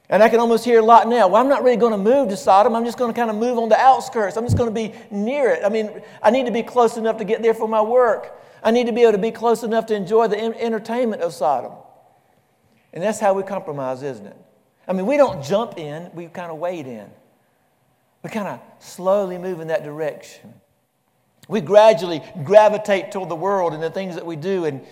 And 0.09 0.25
I 0.25 0.29
can 0.29 0.41
almost 0.41 0.65
hear 0.65 0.81
a 0.81 0.85
lot 0.85 1.09
now. 1.09 1.29
Well, 1.29 1.41
I'm 1.41 1.49
not 1.49 1.63
really 1.63 1.77
going 1.77 1.93
to 1.93 1.99
move 1.99 2.31
to 2.31 2.37
Sodom. 2.37 2.75
I'm 2.75 2.85
just 2.85 2.99
going 2.99 3.13
to 3.13 3.17
kind 3.19 3.31
of 3.31 3.37
move 3.37 3.59
on 3.59 3.69
the 3.69 3.79
outskirts. 3.79 4.37
I'm 4.37 4.45
just 4.45 4.57
going 4.57 4.69
to 4.69 4.75
be 4.75 4.93
near 5.11 5.51
it. 5.51 5.65
I 5.65 5.69
mean, 5.69 6.03
I 6.21 6.31
need 6.31 6.47
to 6.47 6.53
be 6.53 6.65
close 6.65 6.97
enough 6.97 7.19
to 7.19 7.25
get 7.25 7.43
there 7.43 7.55
for 7.55 7.69
my 7.69 7.81
work. 7.81 8.37
I 8.65 8.73
need 8.73 8.89
to 8.89 8.93
be 8.93 9.03
able 9.03 9.13
to 9.13 9.19
be 9.19 9.31
close 9.31 9.63
enough 9.63 9.87
to 9.87 9.95
enjoy 9.95 10.27
the 10.27 10.37
entertainment 10.39 11.23
of 11.23 11.33
Sodom. 11.33 11.73
And 12.93 13.05
that's 13.05 13.21
how 13.21 13.35
we 13.35 13.45
compromise, 13.45 14.03
isn't 14.03 14.27
it? 14.27 14.37
I 14.89 14.95
mean, 14.95 15.07
we 15.07 15.17
don't 15.17 15.45
jump 15.45 15.79
in, 15.79 16.11
we 16.15 16.27
kind 16.27 16.51
of 16.51 16.59
wade 16.59 16.89
in. 16.89 17.09
We 18.25 18.31
kind 18.31 18.49
of 18.49 18.61
slowly 18.81 19.39
move 19.39 19.61
in 19.61 19.69
that 19.69 19.85
direction. 19.85 20.55
We 21.49 21.61
gradually 21.61 22.21
gravitate 22.43 23.13
toward 23.13 23.29
the 23.29 23.37
world 23.37 23.75
and 23.75 23.83
the 23.83 23.91
things 23.91 24.17
that 24.17 24.27
we 24.27 24.35
do. 24.35 24.65
And, 24.65 24.85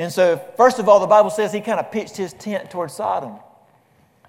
and 0.00 0.10
so, 0.10 0.38
first 0.56 0.78
of 0.78 0.88
all, 0.88 0.98
the 0.98 1.06
Bible 1.06 1.28
says 1.28 1.52
he 1.52 1.60
kind 1.60 1.78
of 1.78 1.92
pitched 1.92 2.16
his 2.16 2.32
tent 2.32 2.70
toward 2.70 2.90
Sodom. 2.90 3.38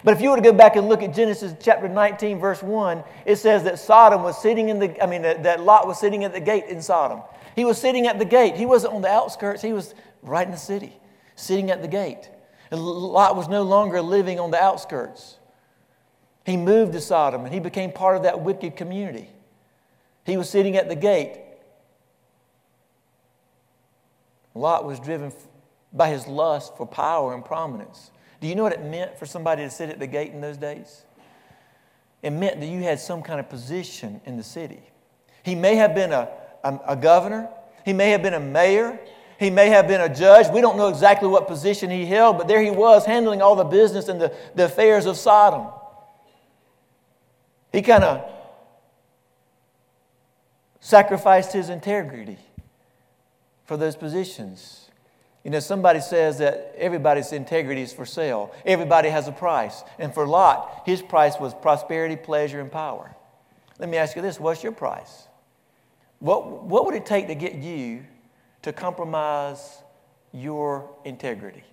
But 0.03 0.13
if 0.13 0.19
you 0.19 0.29
were 0.29 0.35
to 0.35 0.41
go 0.41 0.51
back 0.51 0.75
and 0.75 0.89
look 0.89 1.01
at 1.01 1.13
Genesis 1.13 1.53
chapter 1.61 1.87
19, 1.87 2.39
verse 2.39 2.61
1, 2.61 3.01
it 3.25 3.37
says 3.37 3.63
that 3.63 3.79
Sodom 3.79 4.21
was 4.21 4.37
sitting 4.41 4.67
in 4.67 4.79
the, 4.79 5.01
I 5.01 5.07
mean, 5.07 5.21
that 5.21 5.61
Lot 5.61 5.87
was 5.87 5.97
sitting 5.97 6.25
at 6.25 6.33
the 6.33 6.41
gate 6.41 6.65
in 6.65 6.81
Sodom. 6.81 7.21
He 7.55 7.63
was 7.63 7.77
sitting 7.77 8.05
at 8.05 8.19
the 8.19 8.25
gate. 8.25 8.57
He 8.57 8.65
wasn't 8.65 8.95
on 8.95 9.01
the 9.01 9.07
outskirts, 9.07 9.61
he 9.61 9.71
was 9.71 9.95
right 10.21 10.45
in 10.45 10.51
the 10.51 10.57
city, 10.57 10.93
sitting 11.37 11.71
at 11.71 11.81
the 11.81 11.87
gate. 11.87 12.29
And 12.69 12.83
Lot 12.83 13.37
was 13.37 13.47
no 13.47 13.63
longer 13.63 14.01
living 14.01 14.41
on 14.41 14.51
the 14.51 14.61
outskirts. 14.61 15.37
He 16.45 16.57
moved 16.57 16.91
to 16.91 16.99
Sodom 16.99 17.45
and 17.45 17.53
he 17.53 17.61
became 17.61 17.93
part 17.93 18.17
of 18.17 18.23
that 18.23 18.41
wicked 18.41 18.75
community. 18.75 19.29
He 20.25 20.35
was 20.35 20.49
sitting 20.49 20.75
at 20.75 20.89
the 20.89 20.97
gate. 20.97 21.39
Lot 24.53 24.83
was 24.83 24.99
driven 24.99 25.31
by 25.93 26.09
his 26.09 26.27
lust 26.27 26.77
for 26.77 26.85
power 26.85 27.33
and 27.33 27.43
prominence. 27.43 28.11
Do 28.39 28.47
you 28.47 28.55
know 28.55 28.63
what 28.63 28.73
it 28.73 28.83
meant 28.83 29.17
for 29.17 29.25
somebody 29.25 29.63
to 29.63 29.69
sit 29.69 29.89
at 29.89 29.99
the 29.99 30.07
gate 30.07 30.31
in 30.31 30.41
those 30.41 30.57
days? 30.57 31.03
It 32.21 32.31
meant 32.31 32.59
that 32.59 32.65
you 32.65 32.81
had 32.83 32.99
some 32.99 33.21
kind 33.21 33.39
of 33.39 33.49
position 33.49 34.21
in 34.25 34.37
the 34.37 34.43
city. 34.43 34.81
He 35.43 35.55
may 35.55 35.75
have 35.75 35.95
been 35.95 36.11
a, 36.11 36.29
a, 36.63 36.79
a 36.89 36.95
governor, 36.95 37.49
he 37.83 37.93
may 37.93 38.11
have 38.11 38.21
been 38.21 38.33
a 38.33 38.39
mayor, 38.39 38.99
he 39.39 39.49
may 39.49 39.69
have 39.69 39.87
been 39.87 40.01
a 40.01 40.13
judge. 40.13 40.47
We 40.53 40.61
don't 40.61 40.77
know 40.77 40.87
exactly 40.87 41.27
what 41.27 41.47
position 41.47 41.89
he 41.89 42.05
held, 42.05 42.37
but 42.37 42.47
there 42.47 42.61
he 42.61 42.69
was 42.69 43.05
handling 43.05 43.41
all 43.41 43.55
the 43.55 43.63
business 43.63 44.07
and 44.07 44.21
the, 44.21 44.33
the 44.53 44.65
affairs 44.65 45.07
of 45.07 45.17
Sodom. 45.17 45.67
He 47.71 47.81
kind 47.81 48.03
of 48.03 48.29
sacrificed 50.79 51.53
his 51.53 51.69
integrity 51.69 52.37
for 53.65 53.77
those 53.77 53.95
positions. 53.95 54.80
You 55.43 55.49
know, 55.49 55.59
somebody 55.59 56.01
says 56.01 56.37
that 56.37 56.75
everybody's 56.77 57.31
integrity 57.31 57.81
is 57.81 57.91
for 57.91 58.05
sale. 58.05 58.53
Everybody 58.65 59.09
has 59.09 59.27
a 59.27 59.31
price. 59.31 59.83
And 59.97 60.13
for 60.13 60.27
Lot, 60.27 60.83
his 60.85 61.01
price 61.01 61.39
was 61.39 61.53
prosperity, 61.53 62.15
pleasure, 62.15 62.59
and 62.59 62.71
power. 62.71 63.15
Let 63.79 63.89
me 63.89 63.97
ask 63.97 64.15
you 64.15 64.21
this 64.21 64.39
what's 64.39 64.61
your 64.61 64.71
price? 64.71 65.27
What, 66.19 66.63
what 66.63 66.85
would 66.85 66.93
it 66.93 67.05
take 67.07 67.27
to 67.27 67.35
get 67.35 67.55
you 67.55 68.05
to 68.61 68.71
compromise 68.71 69.81
your 70.31 70.87
integrity? 71.03 71.63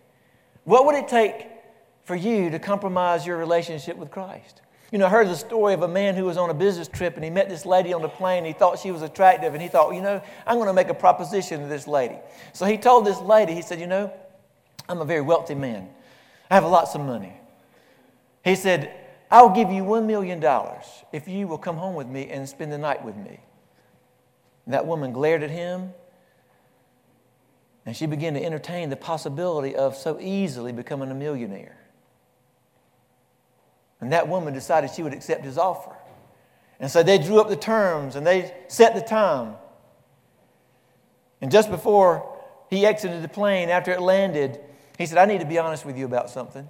What 0.65 0.87
would 0.87 0.95
it 0.95 1.09
take 1.09 1.47
for 2.05 2.17
you 2.17 2.49
to 2.49 2.59
compromise 2.59 3.27
your 3.27 3.37
relationship 3.37 3.99
with 3.99 4.11
Christ? 4.11 4.63
You 4.91 4.99
know, 4.99 5.07
I 5.07 5.11
heard 5.11 5.29
the 5.29 5.37
story 5.37 5.75
of 5.75 5.83
a 5.83 5.89
man 5.89 6.15
who 6.15 6.25
was 6.25 6.39
on 6.39 6.49
a 6.49 6.55
business 6.55 6.89
trip 6.89 7.17
and 7.17 7.25
he 7.25 7.29
met 7.29 7.51
this 7.51 7.67
lady 7.67 7.93
on 7.93 8.01
the 8.01 8.09
plane. 8.09 8.45
He 8.45 8.55
thought 8.55 8.79
she 8.79 8.91
was 8.91 9.03
attractive 9.03 9.53
and 9.53 9.63
he 9.63 9.69
thought, 9.69 9.95
you 9.95 10.01
know, 10.01 10.23
I'm 10.47 10.57
going 10.57 10.69
to 10.69 10.73
make 10.73 10.89
a 10.89 10.95
proposition 10.95 11.61
to 11.61 11.67
this 11.67 11.87
lady. 11.87 12.17
So 12.55 12.65
he 12.65 12.79
told 12.79 13.07
this 13.07 13.21
lady, 13.21 13.53
he 13.53 13.61
said, 13.61 13.81
you 13.81 13.87
know, 13.87 14.11
I'm 14.89 15.01
a 15.03 15.05
very 15.05 15.21
wealthy 15.21 15.55
man. 15.55 15.91
I 16.51 16.55
have 16.55 16.65
lots 16.65 16.95
of 16.95 17.03
money. 17.03 17.35
He 18.43 18.55
said, 18.55 18.91
I'll 19.31 19.51
give 19.51 19.71
you 19.71 19.83
$1 19.83 20.07
million 20.07 20.43
if 21.13 21.29
you 21.29 21.47
will 21.47 21.59
come 21.59 21.77
home 21.77 21.95
with 21.95 22.07
me 22.07 22.31
and 22.31 22.49
spend 22.49 22.73
the 22.73 22.79
night 22.79 23.05
with 23.05 23.17
me. 23.17 23.41
And 24.65 24.73
that 24.73 24.87
woman 24.87 25.13
glared 25.13 25.43
at 25.43 25.51
him 25.51 25.93
and 27.85 27.97
she 27.97 28.05
began 28.05 28.35
to 28.35 28.45
entertain 28.45 28.91
the 28.91 28.97
possibility 28.97 29.75
of 29.75 29.97
so 29.97 30.19
easily 30.21 30.73
becoming 30.73 31.11
a 31.11 31.15
millionaire. 31.15 31.78
And 34.01 34.13
that 34.13 34.29
woman 34.29 34.55
decided 34.55 34.91
she 34.91 35.03
would 35.03 35.13
accept 35.13 35.45
his 35.45 35.59
offer. 35.59 35.95
And 36.81 36.91
so 36.91 37.03
they 37.03 37.19
drew 37.19 37.41
up 37.41 37.49
the 37.49 37.57
terms 37.57 38.15
and 38.15 38.27
they 38.27 38.55
set 38.69 38.95
the 38.95 39.01
time. 39.01 39.57
And 41.41 41.51
just 41.51 41.71
before 41.71 42.37
he 42.71 42.87
exited 42.87 43.23
the 43.23 43.29
plane, 43.29 43.69
after 43.69 43.91
it 43.93 44.01
landed, 44.01 44.61
he 44.97 45.07
said, 45.07 45.19
I 45.19 45.25
need 45.25 45.41
to 45.41 45.47
be 45.47 45.59
honest 45.59 45.85
with 45.85 45.97
you 45.97 46.05
about 46.05 46.31
something. 46.31 46.69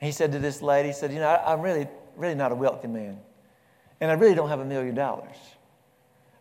He 0.00 0.12
said 0.12 0.32
to 0.32 0.38
this 0.38 0.62
lady, 0.62 0.88
he 0.88 0.94
said, 0.94 1.12
You 1.12 1.18
know, 1.18 1.28
I, 1.28 1.52
am 1.52 1.60
really, 1.60 1.88
really 2.16 2.34
not 2.34 2.52
a 2.52 2.54
wealthy 2.54 2.88
man. 2.88 3.18
And 4.00 4.10
I 4.10 4.14
really 4.14 4.34
don't 4.34 4.48
have 4.48 4.60
a 4.60 4.64
million 4.64 4.94
dollars. 4.94 5.36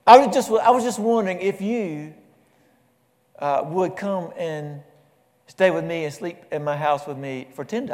I 0.05 0.19
was 0.19 0.33
just, 0.33 0.51
I 0.51 0.69
was 0.69 0.83
just 0.83 0.99
wondering 0.99 1.39
if 1.41 1.59
you 1.59 2.13
uh, 3.39 3.63
would 3.65 3.95
come 3.95 4.31
and 4.37 4.81
stay 5.47 5.71
with 5.71 5.83
me 5.83 6.05
and 6.05 6.13
sleep 6.13 6.37
in 6.51 6.63
my 6.63 6.77
house 6.77 7.07
with 7.07 7.17
me 7.17 7.47
for 7.53 7.65
$10. 7.65 7.89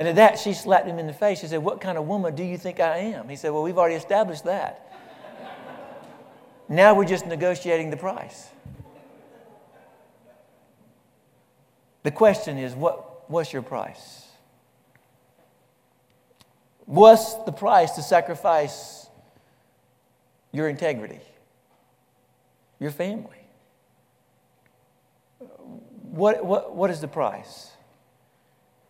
And 0.00 0.08
at 0.08 0.14
that, 0.16 0.38
she 0.38 0.54
slapped 0.54 0.86
him 0.86 0.98
in 0.98 1.06
the 1.06 1.12
face. 1.12 1.40
She 1.40 1.46
said, 1.46 1.62
What 1.62 1.82
kind 1.82 1.98
of 1.98 2.06
woman 2.06 2.34
do 2.34 2.42
you 2.42 2.56
think 2.56 2.80
I 2.80 2.96
am? 2.96 3.28
He 3.28 3.36
said, 3.36 3.52
Well, 3.52 3.62
we've 3.62 3.76
already 3.76 3.96
established 3.96 4.44
that. 4.44 4.90
now 6.70 6.94
we're 6.94 7.04
just 7.04 7.26
negotiating 7.26 7.90
the 7.90 7.98
price. 7.98 8.48
The 12.02 12.10
question 12.10 12.56
is, 12.56 12.74
what, 12.74 13.30
what's 13.30 13.52
your 13.52 13.60
price? 13.60 14.26
What's 16.86 17.34
the 17.44 17.52
price 17.52 17.90
to 17.92 18.02
sacrifice 18.02 19.06
your 20.50 20.70
integrity, 20.70 21.20
your 22.78 22.90
family? 22.90 23.36
What, 26.10 26.42
what, 26.42 26.74
what 26.74 26.88
is 26.88 27.02
the 27.02 27.08
price? 27.08 27.70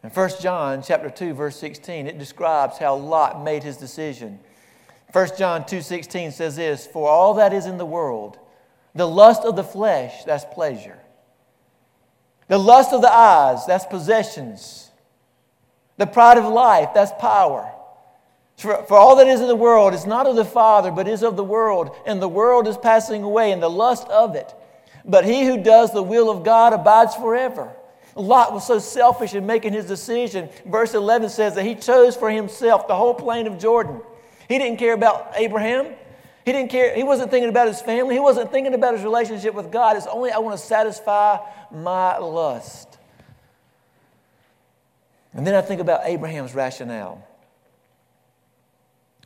In 0.02 0.10
1 0.10 0.30
John 0.40 0.82
chapter 0.82 1.10
2 1.10 1.34
verse 1.34 1.56
16 1.56 2.06
it 2.06 2.18
describes 2.18 2.78
how 2.78 2.96
Lot 2.96 3.42
made 3.42 3.62
his 3.62 3.76
decision. 3.76 4.38
1 5.12 5.36
John 5.36 5.64
2:16 5.64 6.30
says 6.32 6.56
this, 6.56 6.86
"For 6.86 7.08
all 7.08 7.34
that 7.34 7.52
is 7.52 7.66
in 7.66 7.78
the 7.78 7.86
world, 7.86 8.38
the 8.94 9.08
lust 9.08 9.44
of 9.44 9.56
the 9.56 9.64
flesh, 9.64 10.24
that's 10.24 10.44
pleasure. 10.44 10.98
The 12.48 12.58
lust 12.58 12.92
of 12.92 13.02
the 13.02 13.12
eyes, 13.12 13.66
that's 13.66 13.86
possessions. 13.86 14.90
The 15.96 16.06
pride 16.06 16.38
of 16.38 16.44
life, 16.44 16.90
that's 16.94 17.12
power. 17.18 17.70
For, 18.56 18.82
for 18.84 18.96
all 18.96 19.16
that 19.16 19.28
is 19.28 19.40
in 19.40 19.48
the 19.48 19.56
world 19.56 19.94
is 19.94 20.06
not 20.06 20.26
of 20.26 20.36
the 20.36 20.44
Father, 20.44 20.90
but 20.90 21.06
is 21.06 21.22
of 21.22 21.36
the 21.36 21.44
world, 21.44 21.94
and 22.04 22.20
the 22.20 22.28
world 22.28 22.66
is 22.66 22.76
passing 22.76 23.22
away, 23.22 23.52
and 23.52 23.62
the 23.62 23.70
lust 23.70 24.08
of 24.08 24.34
it. 24.34 24.54
But 25.04 25.24
he 25.24 25.44
who 25.46 25.62
does 25.62 25.92
the 25.92 26.02
will 26.02 26.28
of 26.28 26.42
God 26.42 26.72
abides 26.72 27.14
forever. 27.14 27.72
Lot 28.16 28.52
was 28.52 28.66
so 28.66 28.78
selfish 28.78 29.34
in 29.34 29.46
making 29.46 29.72
his 29.72 29.86
decision. 29.86 30.48
Verse 30.66 30.94
11 30.94 31.28
says 31.28 31.54
that 31.54 31.64
he 31.64 31.74
chose 31.74 32.16
for 32.16 32.30
himself 32.30 32.88
the 32.88 32.96
whole 32.96 33.14
plain 33.14 33.46
of 33.46 33.58
Jordan. 33.58 34.00
He 34.48 34.58
didn't 34.58 34.78
care 34.78 34.94
about 34.94 35.32
Abraham. 35.36 35.94
He 36.44 36.52
didn't 36.52 36.70
care. 36.70 36.94
He 36.94 37.02
wasn't 37.02 37.30
thinking 37.30 37.50
about 37.50 37.68
his 37.68 37.80
family. 37.80 38.14
He 38.14 38.20
wasn't 38.20 38.50
thinking 38.50 38.74
about 38.74 38.94
his 38.94 39.04
relationship 39.04 39.54
with 39.54 39.70
God. 39.70 39.96
It's 39.96 40.06
only 40.06 40.32
I 40.32 40.38
want 40.38 40.58
to 40.58 40.64
satisfy 40.64 41.38
my 41.70 42.18
lust. 42.18 42.98
And 45.32 45.46
then 45.46 45.54
I 45.54 45.60
think 45.60 45.80
about 45.80 46.00
Abraham's 46.04 46.54
rationale. 46.54 47.24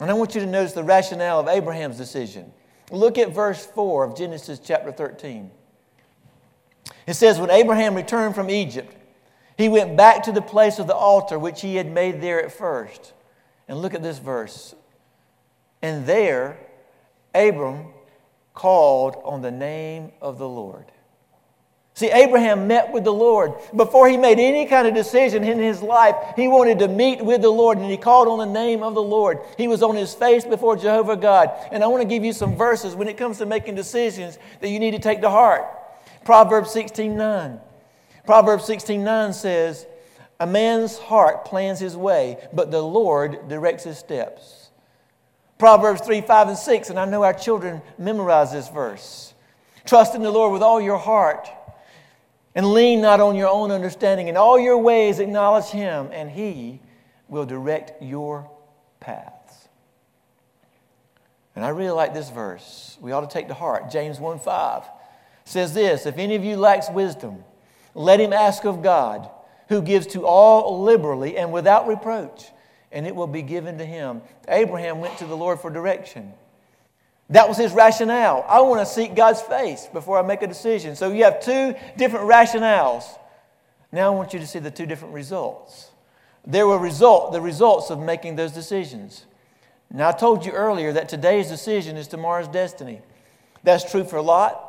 And 0.01 0.11
I 0.11 0.15
want 0.15 0.35
you 0.35 0.41
to 0.41 0.47
notice 0.47 0.73
the 0.73 0.85
rationale 0.85 1.41
of 1.41 1.49
Abraham's 1.49 1.97
decision. 1.97 2.53
Look 2.91 3.17
at 3.17 3.31
verse 3.31 3.65
4 3.65 4.05
of 4.05 4.17
Genesis 4.17 4.59
chapter 4.59 4.93
13. 4.93 5.51
It 7.07 7.15
says, 7.15 7.39
When 7.39 7.51
Abraham 7.51 7.95
returned 7.95 8.35
from 8.35 8.51
Egypt, 8.51 8.95
he 9.57 9.69
went 9.69 9.97
back 9.97 10.25
to 10.25 10.33
the 10.33 10.43
place 10.43 10.79
of 10.79 10.87
the 10.87 10.95
altar 10.95 11.39
which 11.39 11.61
he 11.61 11.77
had 11.77 11.91
made 11.91 12.21
there 12.21 12.43
at 12.43 12.53
first. 12.53 13.13
And 13.69 13.79
look 13.79 13.95
at 13.95 14.03
this 14.03 14.19
verse. 14.19 14.75
And 15.81 16.07
there, 16.07 16.59
Abram 17.35 17.87
called 18.53 19.17
on 19.25 19.43
the 19.43 19.51
name 19.51 20.13
of 20.21 20.39
the 20.39 20.49
Lord. 20.49 20.87
See, 21.97 22.11
Abraham 22.11 22.67
met 22.67 22.93
with 22.93 23.05
the 23.05 23.13
Lord. 23.13 23.53
Before 23.75 24.09
he 24.09 24.17
made 24.17 24.41
any 24.41 24.67
kind 24.67 24.89
of 24.89 24.95
decision 24.95 25.45
in 25.45 25.59
his 25.59 25.81
life, 25.81 26.17
he 26.35 26.49
wanted 26.49 26.81
to 26.81 26.89
meet 26.89 27.25
with 27.25 27.41
the 27.41 27.51
Lord 27.51 27.79
and 27.79 27.89
he 27.89 27.97
called 27.97 28.27
on 28.27 28.39
the 28.39 28.53
name 28.53 28.83
of 28.83 28.95
the 28.95 29.03
Lord. 29.03 29.39
He 29.57 29.69
was 29.69 29.81
on 29.81 29.95
his 29.95 30.13
face 30.13 30.45
before 30.45 30.75
Jehovah 30.75 31.17
God. 31.17 31.53
And 31.71 31.85
I 31.85 31.87
want 31.87 32.03
to 32.03 32.09
give 32.09 32.25
you 32.25 32.33
some 32.33 32.57
verses 32.57 32.97
when 32.97 33.07
it 33.07 33.17
comes 33.17 33.39
to 33.39 33.47
making 33.47 33.77
decisions 33.77 34.41
that 34.61 34.71
you 34.71 34.81
need 34.81 34.91
to 34.91 34.99
take 34.99 35.21
to 35.21 35.31
heart. 35.31 35.65
Proverbs 36.25 36.71
16 36.73 37.17
9. 37.17 37.61
Proverbs 38.27 38.65
16 38.65 39.05
9 39.05 39.33
says, 39.33 39.87
A 40.41 40.47
man's 40.47 40.99
heart 40.99 41.45
plans 41.45 41.79
his 41.79 41.97
way, 41.97 42.39
but 42.53 42.71
the 42.71 42.83
Lord 42.83 43.49
directs 43.49 43.85
his 43.85 43.99
steps. 43.99 44.71
Proverbs 45.59 46.01
3 46.01 46.23
5 46.23 46.49
and 46.49 46.59
6, 46.59 46.91
and 46.91 46.99
I 46.99 47.05
know 47.05 47.23
our 47.23 47.35
children 47.35 47.83
memorize 47.99 48.53
this 48.53 48.69
verse. 48.69 49.35
Trust 49.85 50.15
in 50.15 50.23
the 50.23 50.31
Lord 50.31 50.53
with 50.53 50.63
all 50.63 50.81
your 50.81 50.99
heart 50.99 51.49
and 52.55 52.73
lean 52.73 53.01
not 53.01 53.21
on 53.21 53.37
your 53.37 53.49
own 53.49 53.71
understanding. 53.71 54.29
In 54.29 54.37
all 54.37 54.59
your 54.59 54.79
ways, 54.79 55.19
acknowledge 55.19 55.67
Him, 55.67 56.09
and 56.13 56.31
He 56.31 56.81
will 57.29 57.45
direct 57.45 58.03
your 58.03 58.51
paths. 59.01 59.69
And 61.55 61.65
I 61.65 61.69
really 61.69 61.91
like 61.91 62.15
this 62.15 62.31
verse. 62.31 62.97
We 63.01 63.13
ought 63.13 63.29
to 63.29 63.33
take 63.33 63.49
to 63.49 63.55
heart. 63.55 63.91
James 63.91 64.19
1 64.19 64.39
5 64.39 64.85
says 65.45 65.75
this 65.75 66.07
If 66.07 66.19
any 66.19 66.35
of 66.35 66.45
you 66.45 66.57
lacks 66.57 66.91
wisdom, 66.91 67.45
let 67.95 68.21
him 68.21 68.33
ask 68.33 68.65
of 68.65 68.83
God, 68.83 69.29
who 69.69 69.83
gives 69.83 70.07
to 70.09 70.27
all 70.27 70.83
liberally 70.83 71.37
and 71.37 71.53
without 71.53 71.87
reproach, 71.87 72.51
and 72.91 73.07
it 73.07 73.15
will 73.15 73.27
be 73.27 73.43
given 73.43 73.79
to 73.79 73.85
him. 73.85 74.23
Abraham 74.49 75.01
went 75.01 75.19
to 75.19 75.27
the 75.27 75.37
Lord 75.37 75.61
for 75.61 75.71
direction. 75.71 76.33
That 77.31 77.49
was 77.49 77.57
his 77.57 77.73
rationale. 77.73 78.45
I 78.49 78.61
want 78.61 78.81
to 78.81 78.87
seek 78.87 79.15
God's 79.15 79.41
face 79.41 79.89
before 79.93 80.19
I 80.19 80.23
make 80.23 80.43
a 80.43 80.47
decision. 80.47 80.95
So 80.95 81.11
you 81.11 81.25
have 81.25 81.41
two 81.41 81.75
different 81.97 82.29
rationales. 82.29 83.05
Now 83.93 84.13
I 84.13 84.15
want 84.15 84.35
you 84.35 84.41
to 84.41 84.47
see 84.47 84.59
the 84.59 84.71
two 84.71 84.87
different 84.87 85.15
results. 85.15 85.91
There 86.47 86.67
were 86.67 86.79
result, 86.79 87.33
the 87.33 87.41
results 87.41 87.91
of 87.91 87.99
making 87.99 88.37
those 88.37 88.53
decisions. 88.53 89.25
Now 89.91 90.11
I 90.11 90.13
told 90.13 90.45
you 90.45 90.53
earlier 90.53 90.93
that 90.93 91.09
today's 91.09 91.49
decision 91.49 91.97
is 91.97 92.09
tomorrow's 92.09 92.49
destiny. 92.49 93.01
That's 93.63 93.91
true 93.91 94.05
for 94.05 94.21
Lot, 94.21 94.64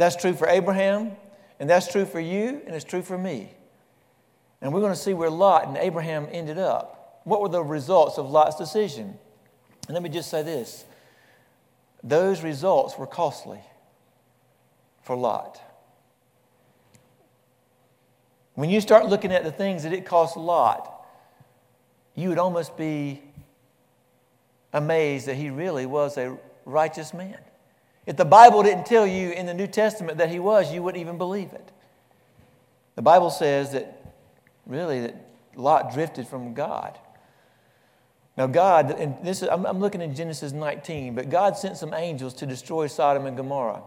that's 0.00 0.16
true 0.16 0.34
for 0.34 0.48
Abraham, 0.48 1.12
and 1.58 1.68
that's 1.68 1.90
true 1.90 2.06
for 2.06 2.20
you, 2.20 2.62
and 2.66 2.74
it's 2.74 2.84
true 2.84 3.02
for 3.02 3.18
me. 3.18 3.52
And 4.60 4.72
we're 4.72 4.80
going 4.80 4.92
to 4.92 4.98
see 4.98 5.14
where 5.14 5.30
Lot 5.30 5.68
and 5.68 5.76
Abraham 5.76 6.28
ended 6.30 6.58
up. 6.58 7.20
What 7.24 7.40
were 7.40 7.48
the 7.48 7.62
results 7.62 8.18
of 8.18 8.30
Lot's 8.30 8.56
decision? 8.56 9.18
And 9.86 9.94
let 9.94 10.02
me 10.02 10.08
just 10.08 10.30
say 10.30 10.42
this 10.42 10.84
those 12.02 12.42
results 12.42 12.96
were 12.96 13.06
costly 13.06 13.60
for 15.02 15.16
Lot. 15.16 15.60
When 18.54 18.70
you 18.70 18.80
start 18.80 19.06
looking 19.06 19.32
at 19.32 19.44
the 19.44 19.52
things 19.52 19.82
that 19.82 19.92
it 19.92 20.06
cost 20.06 20.36
Lot, 20.36 21.06
you 22.14 22.28
would 22.28 22.38
almost 22.38 22.76
be 22.76 23.22
amazed 24.72 25.26
that 25.26 25.36
he 25.36 25.50
really 25.50 25.86
was 25.86 26.16
a 26.16 26.36
righteous 26.64 27.12
man. 27.12 27.38
If 28.06 28.16
the 28.16 28.24
Bible 28.24 28.62
didn't 28.62 28.86
tell 28.86 29.06
you 29.06 29.30
in 29.30 29.46
the 29.46 29.54
New 29.54 29.66
Testament 29.66 30.18
that 30.18 30.30
he 30.30 30.38
was, 30.38 30.72
you 30.72 30.82
wouldn't 30.82 31.00
even 31.00 31.18
believe 31.18 31.52
it. 31.52 31.70
The 32.96 33.02
Bible 33.02 33.30
says 33.30 33.72
that 33.72 34.14
really 34.66 35.00
that 35.00 35.14
Lot 35.54 35.92
drifted 35.92 36.26
from 36.26 36.54
God. 36.54 36.98
Now, 38.36 38.46
God, 38.46 38.92
and 38.92 39.16
this 39.22 39.42
is, 39.42 39.48
I'm, 39.48 39.66
I'm 39.66 39.80
looking 39.80 40.00
in 40.00 40.14
Genesis 40.14 40.52
19, 40.52 41.14
but 41.14 41.28
God 41.28 41.56
sent 41.56 41.76
some 41.76 41.92
angels 41.92 42.34
to 42.34 42.46
destroy 42.46 42.86
Sodom 42.86 43.26
and 43.26 43.36
Gomorrah. 43.36 43.82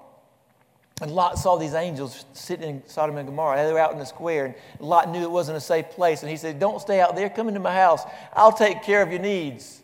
And 1.02 1.12
Lot 1.12 1.38
saw 1.40 1.58
these 1.58 1.74
angels 1.74 2.26
sitting 2.34 2.70
in 2.70 2.84
Sodom 2.88 3.18
and 3.18 3.28
Gomorrah. 3.28 3.64
They 3.64 3.74
were 3.74 3.80
out 3.80 3.94
in 3.94 4.00
the 4.00 4.06
square, 4.06 4.46
and 4.46 4.56
Lot 4.80 5.10
knew 5.10 5.22
it 5.22 5.32
wasn't 5.32 5.58
a 5.58 5.62
safe 5.62 5.90
place. 5.90 6.22
And 6.22 6.30
he 6.30 6.38
said, 6.38 6.60
Don't 6.60 6.80
stay 6.80 7.02
out 7.02 7.16
there. 7.16 7.30
Come 7.30 7.48
into 7.48 7.60
my 7.60 7.74
house. 7.74 8.04
I'll 8.34 8.52
take 8.52 8.84
care 8.84 9.02
of 9.02 9.12
your 9.12 9.22
needs. 9.22 9.83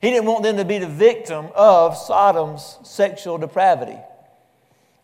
He 0.00 0.10
didn't 0.10 0.26
want 0.26 0.44
them 0.44 0.56
to 0.58 0.64
be 0.64 0.78
the 0.78 0.86
victim 0.86 1.48
of 1.54 1.96
Sodom's 1.96 2.78
sexual 2.84 3.38
depravity. 3.38 3.98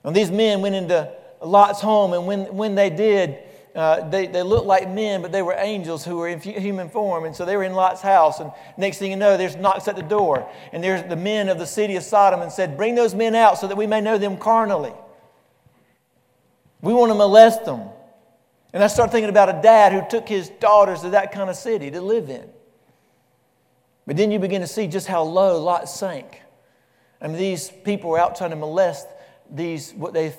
And 0.04 0.14
these 0.14 0.30
men 0.30 0.60
went 0.60 0.74
into 0.74 1.12
Lot's 1.42 1.80
home, 1.80 2.12
and 2.12 2.26
when, 2.26 2.54
when 2.54 2.74
they 2.74 2.90
did, 2.90 3.38
uh, 3.74 4.08
they, 4.08 4.28
they 4.28 4.42
looked 4.42 4.66
like 4.66 4.88
men, 4.88 5.20
but 5.20 5.32
they 5.32 5.42
were 5.42 5.54
angels 5.58 6.04
who 6.04 6.18
were 6.18 6.28
in 6.28 6.40
human 6.40 6.88
form. 6.88 7.24
And 7.24 7.34
so 7.34 7.44
they 7.44 7.56
were 7.56 7.64
in 7.64 7.72
Lot's 7.72 8.00
house. 8.00 8.38
And 8.38 8.52
next 8.76 8.98
thing 8.98 9.10
you 9.10 9.16
know, 9.16 9.36
there's 9.36 9.56
knocks 9.56 9.88
at 9.88 9.96
the 9.96 10.02
door. 10.02 10.48
And 10.72 10.82
there's 10.82 11.02
the 11.08 11.16
men 11.16 11.48
of 11.48 11.58
the 11.58 11.66
city 11.66 11.96
of 11.96 12.04
Sodom 12.04 12.40
and 12.40 12.52
said, 12.52 12.76
Bring 12.76 12.94
those 12.94 13.14
men 13.14 13.34
out 13.34 13.58
so 13.58 13.66
that 13.66 13.76
we 13.76 13.88
may 13.88 14.00
know 14.00 14.16
them 14.16 14.36
carnally. 14.36 14.92
We 16.82 16.92
want 16.92 17.10
to 17.10 17.14
molest 17.14 17.64
them. 17.64 17.88
And 18.72 18.82
I 18.82 18.86
start 18.86 19.10
thinking 19.10 19.30
about 19.30 19.48
a 19.48 19.60
dad 19.60 19.92
who 19.92 20.08
took 20.08 20.28
his 20.28 20.50
daughters 20.50 21.00
to 21.00 21.10
that 21.10 21.32
kind 21.32 21.50
of 21.50 21.56
city 21.56 21.90
to 21.90 22.00
live 22.00 22.30
in. 22.30 22.48
But 24.06 24.16
then 24.16 24.30
you 24.30 24.38
begin 24.38 24.60
to 24.60 24.66
see 24.66 24.86
just 24.86 25.06
how 25.06 25.22
low 25.22 25.62
Lot 25.62 25.88
sank. 25.88 26.42
I 27.20 27.26
mean, 27.26 27.36
these 27.36 27.70
people 27.70 28.10
were 28.10 28.18
out 28.18 28.36
trying 28.36 28.50
to 28.50 28.56
molest 28.56 29.06
these, 29.50 29.92
what 29.92 30.12
they 30.12 30.34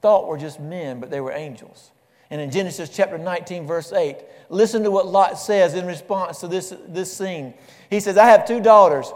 thought 0.00 0.28
were 0.28 0.38
just 0.38 0.60
men, 0.60 1.00
but 1.00 1.10
they 1.10 1.20
were 1.20 1.32
angels. 1.32 1.90
And 2.30 2.40
in 2.40 2.50
Genesis 2.50 2.90
chapter 2.90 3.18
19, 3.18 3.66
verse 3.66 3.92
8, 3.92 4.18
listen 4.50 4.82
to 4.84 4.90
what 4.90 5.06
Lot 5.06 5.38
says 5.38 5.74
in 5.74 5.86
response 5.86 6.40
to 6.40 6.48
this, 6.48 6.74
this 6.86 7.12
scene. 7.12 7.54
He 7.90 8.00
says, 8.00 8.18
I 8.18 8.26
have 8.26 8.46
two 8.46 8.60
daughters 8.60 9.12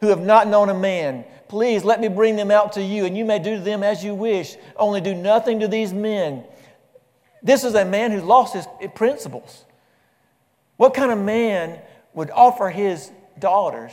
who 0.00 0.08
have 0.08 0.20
not 0.20 0.48
known 0.48 0.68
a 0.68 0.74
man. 0.74 1.24
Please 1.48 1.84
let 1.84 2.00
me 2.00 2.08
bring 2.08 2.36
them 2.36 2.50
out 2.50 2.72
to 2.72 2.82
you, 2.82 3.04
and 3.04 3.16
you 3.16 3.24
may 3.24 3.38
do 3.38 3.56
to 3.56 3.62
them 3.62 3.82
as 3.82 4.04
you 4.04 4.14
wish. 4.14 4.56
Only 4.76 5.00
do 5.00 5.14
nothing 5.14 5.60
to 5.60 5.68
these 5.68 5.92
men. 5.92 6.44
This 7.42 7.62
is 7.62 7.74
a 7.74 7.84
man 7.84 8.10
who 8.10 8.20
lost 8.20 8.54
his 8.54 8.66
principles. 8.94 9.64
What 10.76 10.92
kind 10.92 11.12
of 11.12 11.18
man 11.18 11.78
would 12.12 12.30
offer 12.30 12.68
his 12.68 13.10
daughters 13.38 13.92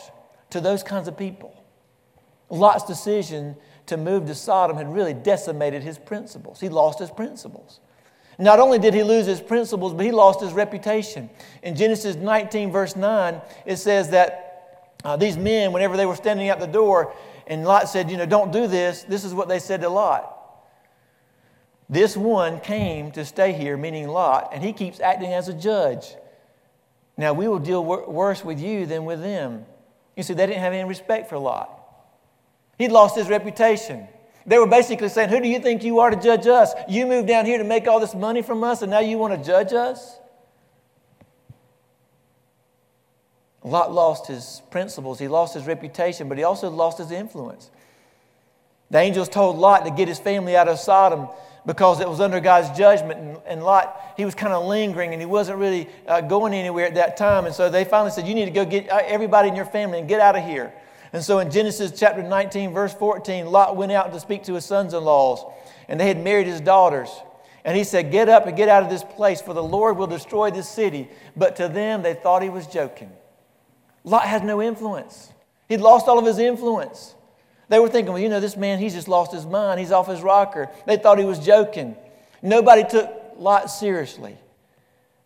to 0.51 0.61
those 0.61 0.83
kinds 0.83 1.07
of 1.07 1.17
people? 1.17 1.55
Lot's 2.49 2.83
decision 2.83 3.55
to 3.87 3.97
move 3.97 4.27
to 4.27 4.35
Sodom 4.35 4.77
had 4.77 4.93
really 4.93 5.13
decimated 5.13 5.83
his 5.83 5.97
principles. 5.97 6.59
He 6.59 6.69
lost 6.69 6.99
his 6.99 7.09
principles. 7.09 7.79
Not 8.39 8.59
only 8.59 8.79
did 8.79 8.93
he 8.93 9.03
lose 9.03 9.25
his 9.25 9.41
principles, 9.41 9.93
but 9.93 10.05
he 10.05 10.11
lost 10.11 10.41
his 10.41 10.53
reputation. 10.53 11.29
In 11.61 11.75
Genesis 11.75 12.15
19, 12.15 12.71
verse 12.71 12.95
9, 12.95 13.41
it 13.65 13.77
says 13.77 14.09
that 14.09 14.95
uh, 15.03 15.17
these 15.17 15.37
men, 15.37 15.71
whenever 15.71 15.97
they 15.97 16.05
were 16.05 16.15
standing 16.15 16.49
at 16.49 16.59
the 16.59 16.67
door, 16.67 17.13
and 17.45 17.63
Lot 17.63 17.89
said, 17.89 18.09
You 18.09 18.17
know, 18.17 18.25
don't 18.25 18.51
do 18.51 18.67
this, 18.67 19.03
this 19.03 19.23
is 19.23 19.33
what 19.33 19.49
they 19.49 19.59
said 19.59 19.81
to 19.81 19.89
Lot. 19.89 20.29
This 21.89 22.17
one 22.17 22.59
came 22.59 23.11
to 23.11 23.25
stay 23.25 23.51
here, 23.51 23.77
meaning 23.77 24.07
Lot, 24.07 24.49
and 24.53 24.63
he 24.63 24.73
keeps 24.73 24.99
acting 24.99 25.33
as 25.33 25.47
a 25.47 25.53
judge. 25.53 26.15
Now, 27.17 27.33
we 27.33 27.47
will 27.47 27.59
deal 27.59 27.83
wor- 27.83 28.09
worse 28.09 28.43
with 28.43 28.59
you 28.59 28.85
than 28.85 29.05
with 29.05 29.21
them. 29.21 29.65
You 30.15 30.23
see, 30.23 30.33
they 30.33 30.47
didn't 30.47 30.61
have 30.61 30.73
any 30.73 30.87
respect 30.87 31.29
for 31.29 31.37
Lot. 31.37 31.69
He'd 32.77 32.91
lost 32.91 33.15
his 33.15 33.29
reputation. 33.29 34.07
They 34.45 34.57
were 34.57 34.67
basically 34.67 35.09
saying, 35.09 35.29
Who 35.29 35.39
do 35.39 35.47
you 35.47 35.59
think 35.59 35.83
you 35.83 35.99
are 35.99 36.09
to 36.09 36.19
judge 36.19 36.47
us? 36.47 36.73
You 36.89 37.05
moved 37.05 37.27
down 37.27 37.45
here 37.45 37.57
to 37.57 37.63
make 37.63 37.87
all 37.87 37.99
this 37.99 38.13
money 38.13 38.41
from 38.41 38.63
us, 38.63 38.81
and 38.81 38.91
now 38.91 38.99
you 38.99 39.17
want 39.17 39.37
to 39.37 39.43
judge 39.45 39.73
us? 39.73 40.17
Lot 43.63 43.93
lost 43.93 44.27
his 44.27 44.61
principles, 44.71 45.19
he 45.19 45.29
lost 45.29 45.53
his 45.53 45.65
reputation, 45.65 46.27
but 46.27 46.37
he 46.37 46.43
also 46.43 46.69
lost 46.69 46.97
his 46.97 47.11
influence. 47.11 47.71
The 48.89 48.99
angels 48.99 49.29
told 49.29 49.57
Lot 49.57 49.85
to 49.85 49.91
get 49.91 50.07
his 50.07 50.19
family 50.19 50.55
out 50.57 50.67
of 50.67 50.79
Sodom 50.79 51.29
because 51.65 51.99
it 51.99 52.09
was 52.09 52.19
under 52.19 52.39
God's 52.39 52.77
judgment. 52.77 53.19
And, 53.19 53.37
and 53.45 53.63
Lot, 53.63 54.13
he 54.17 54.25
was 54.25 54.35
kind 54.35 54.53
of 54.53 54.65
lingering 54.65 55.13
and 55.13 55.21
he 55.21 55.25
wasn't 55.25 55.59
really 55.59 55.89
uh, 56.07 56.21
going 56.21 56.53
anywhere 56.53 56.85
at 56.85 56.95
that 56.95 57.17
time. 57.17 57.45
And 57.45 57.55
so 57.55 57.69
they 57.69 57.85
finally 57.85 58.11
said, 58.11 58.27
You 58.27 58.35
need 58.35 58.45
to 58.45 58.51
go 58.51 58.65
get 58.65 58.91
uh, 58.91 59.01
everybody 59.05 59.49
in 59.49 59.55
your 59.55 59.65
family 59.65 59.99
and 59.99 60.07
get 60.07 60.19
out 60.19 60.35
of 60.35 60.43
here. 60.43 60.73
And 61.13 61.23
so 61.23 61.39
in 61.39 61.51
Genesis 61.51 61.97
chapter 61.97 62.23
19, 62.23 62.73
verse 62.73 62.93
14, 62.93 63.45
Lot 63.45 63.75
went 63.77 63.91
out 63.91 64.11
to 64.13 64.19
speak 64.19 64.43
to 64.45 64.55
his 64.55 64.65
sons 64.65 64.93
in 64.95 65.03
laws, 65.03 65.45
and 65.87 65.99
they 65.99 66.07
had 66.07 66.21
married 66.21 66.47
his 66.47 66.59
daughters. 66.59 67.09
And 67.63 67.77
he 67.77 67.83
said, 67.83 68.11
Get 68.11 68.29
up 68.29 68.47
and 68.47 68.57
get 68.57 68.67
out 68.67 68.83
of 68.83 68.89
this 68.89 69.03
place, 69.03 69.41
for 69.41 69.53
the 69.53 69.63
Lord 69.63 69.97
will 69.97 70.07
destroy 70.07 70.51
this 70.51 70.67
city. 70.67 71.09
But 71.37 71.55
to 71.57 71.69
them, 71.69 72.01
they 72.01 72.15
thought 72.15 72.41
he 72.41 72.49
was 72.49 72.67
joking. 72.67 73.11
Lot 74.03 74.23
had 74.23 74.43
no 74.43 74.61
influence, 74.61 75.31
he'd 75.69 75.81
lost 75.81 76.07
all 76.07 76.19
of 76.19 76.25
his 76.25 76.39
influence. 76.39 77.15
They 77.73 77.79
were 77.79 77.89
thinking, 77.89 78.13
well, 78.13 78.21
you 78.21 78.29
know, 78.29 78.39
this 78.39 78.55
man, 78.55 78.77
he's 78.77 78.93
just 78.93 79.07
lost 79.07 79.31
his 79.31 79.47
mind. 79.47 79.79
He's 79.79 79.91
off 79.91 80.07
his 80.07 80.21
rocker. 80.21 80.69
They 80.85 80.95
thought 80.95 81.17
he 81.17 81.25
was 81.25 81.39
joking. 81.39 81.95
Nobody 82.43 82.83
took 82.83 83.09
Lot 83.35 83.71
seriously 83.71 84.37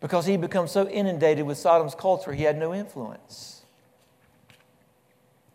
because 0.00 0.24
he 0.24 0.38
become 0.38 0.66
so 0.66 0.88
inundated 0.88 1.44
with 1.44 1.58
Sodom's 1.58 1.94
culture, 1.94 2.32
he 2.32 2.44
had 2.44 2.56
no 2.56 2.72
influence. 2.72 3.66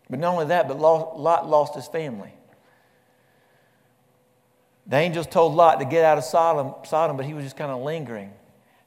But 0.08 0.20
not 0.20 0.34
only 0.34 0.46
that, 0.46 0.68
but 0.68 0.78
Lot 0.78 1.48
lost 1.48 1.74
his 1.74 1.88
family. 1.88 2.32
The 4.86 4.96
angels 4.96 5.26
told 5.26 5.56
Lot 5.56 5.80
to 5.80 5.84
get 5.84 6.04
out 6.04 6.16
of 6.16 6.22
Sodom, 6.22 6.74
Sodom 6.84 7.16
but 7.16 7.26
he 7.26 7.34
was 7.34 7.42
just 7.42 7.56
kind 7.56 7.72
of 7.72 7.82
lingering. 7.82 8.30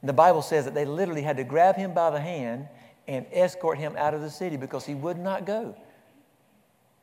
And 0.00 0.08
the 0.08 0.14
Bible 0.14 0.40
says 0.40 0.64
that 0.64 0.72
they 0.72 0.86
literally 0.86 1.20
had 1.20 1.36
to 1.36 1.44
grab 1.44 1.76
him 1.76 1.92
by 1.92 2.08
the 2.08 2.20
hand 2.20 2.68
and 3.06 3.26
escort 3.32 3.76
him 3.76 3.96
out 3.98 4.14
of 4.14 4.22
the 4.22 4.30
city 4.30 4.56
because 4.56 4.86
he 4.86 4.94
would 4.94 5.18
not 5.18 5.44
go. 5.44 5.76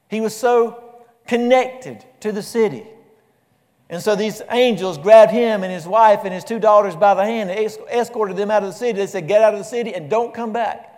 He 0.09 0.19
was 0.19 0.35
so 0.35 0.84
connected 1.27 2.05
to 2.21 2.31
the 2.31 2.41
city. 2.41 2.85
And 3.89 4.01
so 4.01 4.15
these 4.15 4.41
angels 4.49 4.97
grabbed 4.97 5.31
him 5.31 5.63
and 5.63 5.71
his 5.71 5.87
wife 5.87 6.21
and 6.23 6.33
his 6.33 6.43
two 6.43 6.59
daughters 6.59 6.95
by 6.95 7.13
the 7.13 7.23
hand 7.23 7.51
and 7.51 7.71
escorted 7.91 8.35
them 8.35 8.49
out 8.49 8.63
of 8.63 8.69
the 8.69 8.75
city. 8.75 8.97
They 8.97 9.07
said, 9.07 9.27
Get 9.27 9.41
out 9.41 9.53
of 9.53 9.59
the 9.59 9.65
city 9.65 9.93
and 9.93 10.09
don't 10.09 10.33
come 10.33 10.51
back. 10.51 10.91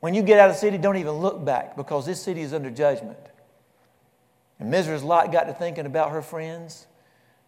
When 0.00 0.14
you 0.14 0.22
get 0.22 0.38
out 0.38 0.48
of 0.48 0.56
the 0.56 0.60
city, 0.60 0.78
don't 0.78 0.96
even 0.96 1.14
look 1.14 1.44
back 1.44 1.76
because 1.76 2.06
this 2.06 2.22
city 2.22 2.40
is 2.40 2.54
under 2.54 2.70
judgment. 2.70 3.18
And 4.60 4.72
Mrs. 4.72 5.04
Lot 5.04 5.32
got 5.32 5.44
to 5.44 5.52
thinking 5.52 5.86
about 5.86 6.10
her 6.10 6.22
friends 6.22 6.86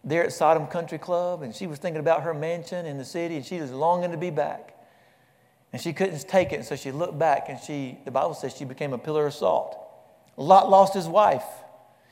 there 0.03 0.23
at 0.23 0.33
Sodom 0.33 0.67
Country 0.67 0.97
Club, 0.97 1.43
and 1.43 1.55
she 1.55 1.67
was 1.67 1.79
thinking 1.79 1.99
about 1.99 2.23
her 2.23 2.33
mansion 2.33 2.85
in 2.85 2.97
the 2.97 3.05
city, 3.05 3.35
and 3.37 3.45
she 3.45 3.59
was 3.59 3.71
longing 3.71 4.11
to 4.11 4.17
be 4.17 4.29
back. 4.29 4.75
And 5.71 5.81
she 5.81 5.93
couldn't 5.93 6.27
take 6.27 6.51
it, 6.51 6.55
and 6.55 6.65
so 6.65 6.75
she 6.75 6.91
looked 6.91 7.17
back, 7.17 7.45
and 7.47 7.59
she, 7.59 7.97
the 8.03 8.11
Bible 8.11 8.33
says 8.33 8.55
she 8.55 8.65
became 8.65 8.93
a 8.93 8.97
pillar 8.97 9.27
of 9.27 9.33
salt. 9.33 9.80
Lot 10.41 10.69
lost 10.69 10.93
his 10.93 11.07
wife. 11.07 11.43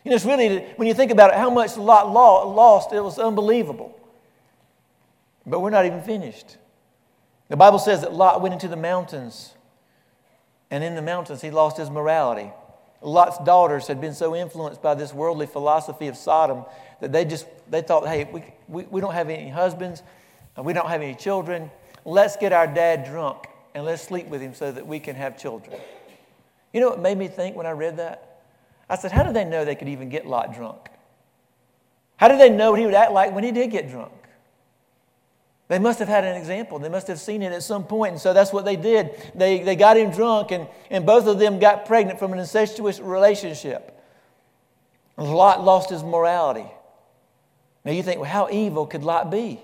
You 0.03 0.11
know, 0.11 0.15
it's 0.15 0.25
really, 0.25 0.59
when 0.77 0.87
you 0.87 0.93
think 0.93 1.11
about 1.11 1.31
it, 1.31 1.37
how 1.37 1.49
much 1.49 1.75
Lot 1.77 2.09
lost, 2.11 2.93
it 2.93 3.01
was 3.01 3.19
unbelievable. 3.19 3.97
But 5.45 5.59
we're 5.59 5.69
not 5.69 5.85
even 5.85 6.01
finished. 6.01 6.57
The 7.49 7.57
Bible 7.57 7.79
says 7.79 8.01
that 8.01 8.13
Lot 8.13 8.41
went 8.41 8.53
into 8.53 8.67
the 8.67 8.75
mountains, 8.77 9.53
and 10.69 10.83
in 10.83 10.95
the 10.95 11.01
mountains 11.01 11.41
he 11.41 11.51
lost 11.51 11.77
his 11.77 11.89
morality. 11.89 12.51
Lot's 13.01 13.37
daughters 13.43 13.87
had 13.87 13.99
been 13.99 14.13
so 14.13 14.35
influenced 14.35 14.81
by 14.81 14.93
this 14.93 15.13
worldly 15.13 15.47
philosophy 15.47 16.07
of 16.07 16.17
Sodom 16.17 16.65
that 16.99 17.11
they 17.11 17.25
just 17.25 17.47
they 17.69 17.81
thought, 17.81 18.07
hey, 18.07 18.25
we, 18.25 18.43
we, 18.67 18.83
we 18.83 19.01
don't 19.01 19.13
have 19.13 19.29
any 19.29 19.49
husbands, 19.49 20.03
we 20.61 20.73
don't 20.73 20.89
have 20.89 21.01
any 21.01 21.15
children. 21.15 21.71
Let's 22.05 22.35
get 22.35 22.53
our 22.53 22.67
dad 22.67 23.05
drunk 23.05 23.47
and 23.73 23.85
let's 23.85 24.01
sleep 24.01 24.27
with 24.27 24.41
him 24.41 24.53
so 24.53 24.71
that 24.71 24.85
we 24.85 24.99
can 24.99 25.15
have 25.15 25.37
children. 25.37 25.79
You 26.73 26.81
know 26.81 26.89
what 26.89 26.99
made 26.99 27.17
me 27.17 27.27
think 27.27 27.55
when 27.55 27.65
I 27.65 27.71
read 27.71 27.97
that? 27.97 28.41
I 28.89 28.95
said, 28.95 29.11
how 29.11 29.23
did 29.23 29.35
they 29.35 29.45
know 29.45 29.65
they 29.65 29.75
could 29.75 29.89
even 29.89 30.09
get 30.09 30.25
Lot 30.25 30.53
drunk? 30.55 30.89
How 32.17 32.27
did 32.27 32.39
they 32.39 32.49
know 32.49 32.71
what 32.71 32.79
he 32.79 32.85
would 32.85 32.95
act 32.95 33.11
like 33.11 33.33
when 33.33 33.43
he 33.43 33.51
did 33.51 33.71
get 33.71 33.89
drunk? 33.89 34.11
They 35.67 35.77
must 35.77 35.99
have 35.99 36.07
had 36.07 36.23
an 36.23 36.35
example. 36.35 36.79
They 36.79 36.89
must 36.89 37.07
have 37.07 37.19
seen 37.19 37.43
it 37.43 37.51
at 37.51 37.61
some 37.61 37.83
point. 37.83 38.13
And 38.13 38.21
so 38.21 38.33
that's 38.33 38.51
what 38.51 38.65
they 38.65 38.75
did. 38.75 39.11
They, 39.35 39.61
they 39.61 39.75
got 39.75 39.97
him 39.97 40.09
drunk, 40.09 40.51
and, 40.51 40.67
and 40.89 41.05
both 41.05 41.27
of 41.27 41.37
them 41.37 41.59
got 41.59 41.85
pregnant 41.85 42.17
from 42.17 42.33
an 42.33 42.39
incestuous 42.39 42.99
relationship. 42.99 43.95
Lot 45.15 45.63
lost 45.63 45.91
his 45.91 46.03
morality. 46.03 46.65
Now 47.85 47.91
you 47.91 48.01
think, 48.01 48.19
well, 48.19 48.29
how 48.29 48.49
evil 48.49 48.87
could 48.87 49.03
Lot 49.03 49.29
be? 49.29 49.59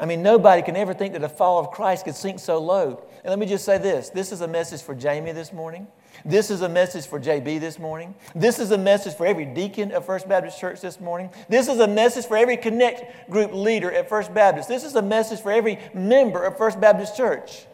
I 0.00 0.06
mean, 0.06 0.22
nobody 0.22 0.62
can 0.62 0.76
ever 0.76 0.94
think 0.94 1.14
that 1.14 1.24
a 1.24 1.28
fall 1.28 1.58
of 1.58 1.72
Christ 1.72 2.04
could 2.04 2.14
sink 2.14 2.38
so 2.38 2.58
low. 2.58 3.02
And 3.24 3.30
let 3.30 3.38
me 3.38 3.46
just 3.46 3.64
say 3.64 3.78
this 3.78 4.10
this 4.10 4.30
is 4.30 4.40
a 4.40 4.48
message 4.48 4.82
for 4.82 4.94
Jamie 4.94 5.32
this 5.32 5.52
morning. 5.52 5.88
This 6.24 6.50
is 6.50 6.62
a 6.62 6.68
message 6.68 7.06
for 7.06 7.20
JB 7.20 7.60
this 7.60 7.78
morning. 7.78 8.14
This 8.34 8.58
is 8.58 8.70
a 8.72 8.78
message 8.78 9.14
for 9.14 9.26
every 9.26 9.44
deacon 9.44 9.92
of 9.92 10.04
First 10.04 10.28
Baptist 10.28 10.58
Church 10.58 10.80
this 10.80 11.00
morning. 11.00 11.30
This 11.48 11.68
is 11.68 11.78
a 11.78 11.86
message 11.86 12.26
for 12.26 12.36
every 12.36 12.56
connect 12.56 13.30
group 13.30 13.52
leader 13.52 13.92
at 13.92 14.08
First 14.08 14.34
Baptist. 14.34 14.68
This 14.68 14.84
is 14.84 14.96
a 14.96 15.02
message 15.02 15.40
for 15.40 15.52
every 15.52 15.78
member 15.94 16.42
of 16.42 16.58
First 16.58 16.80
Baptist 16.80 17.16
Church. 17.16 17.66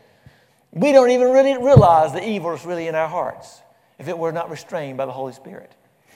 We 0.72 0.92
don't 0.92 1.10
even 1.10 1.30
really 1.30 1.56
realize 1.56 2.12
the 2.12 2.26
evil 2.26 2.52
is 2.52 2.66
really 2.66 2.88
in 2.88 2.94
our 2.94 3.08
hearts 3.08 3.62
if 3.98 4.08
it 4.08 4.18
were 4.18 4.32
not 4.32 4.50
restrained 4.50 4.98
by 4.98 5.06
the 5.06 5.12
Holy 5.12 5.32
Spirit. 5.32 5.72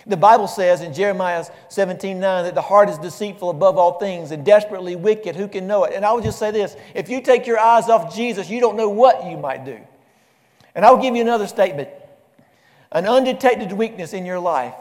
The 0.07 0.17
Bible 0.17 0.49
says 0.49 0.81
in 0.81 0.93
Jeremiah 0.93 1.45
17 1.69 2.21
9 2.21 2.45
that 2.45 2.55
the 2.55 2.63
heart 2.63 2.89
is 2.89 2.99
deceitful 2.99 3.51
above 3.51 3.79
all 3.79 3.99
things 3.99 4.33
and 4.33 4.45
desperately 4.45 4.97
wicked. 4.97 5.35
Who 5.35 5.49
can 5.49 5.67
know 5.67 5.85
it? 5.85 5.95
And 5.95 6.05
I 6.05 6.13
will 6.13 6.23
just 6.23 6.39
say 6.39 6.51
this 6.51 6.77
if 6.95 7.09
you 7.09 7.21
take 7.21 7.47
your 7.47 7.59
eyes 7.59 7.89
off 7.89 8.15
Jesus, 8.15 8.51
you 8.51 8.61
don't 8.61 8.77
know 8.77 8.89
what 8.89 9.25
you 9.27 9.37
might 9.37 9.65
do. 9.65 9.79
And 10.75 10.85
I'll 10.85 11.01
give 11.01 11.17
you 11.17 11.23
another 11.23 11.47
statement 11.47 11.89
an 12.93 13.07
undetected 13.07 13.73
weakness 13.73 14.13
in 14.13 14.25
your 14.25 14.39
life, 14.39 14.75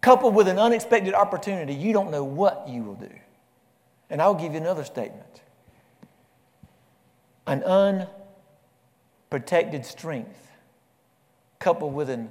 coupled 0.00 0.34
with 0.34 0.48
an 0.48 0.58
unexpected 0.58 1.14
opportunity, 1.14 1.74
you 1.74 1.92
don't 1.92 2.10
know 2.10 2.24
what 2.24 2.68
you 2.68 2.82
will 2.82 2.94
do. 2.94 3.10
And 4.10 4.20
I'll 4.22 4.34
give 4.34 4.52
you 4.52 4.58
another 4.58 4.84
statement 4.84 5.42
an 7.46 7.62
unprotected 9.30 9.84
strength, 9.84 10.50
coupled 11.58 11.94
with 11.94 12.08
an 12.08 12.30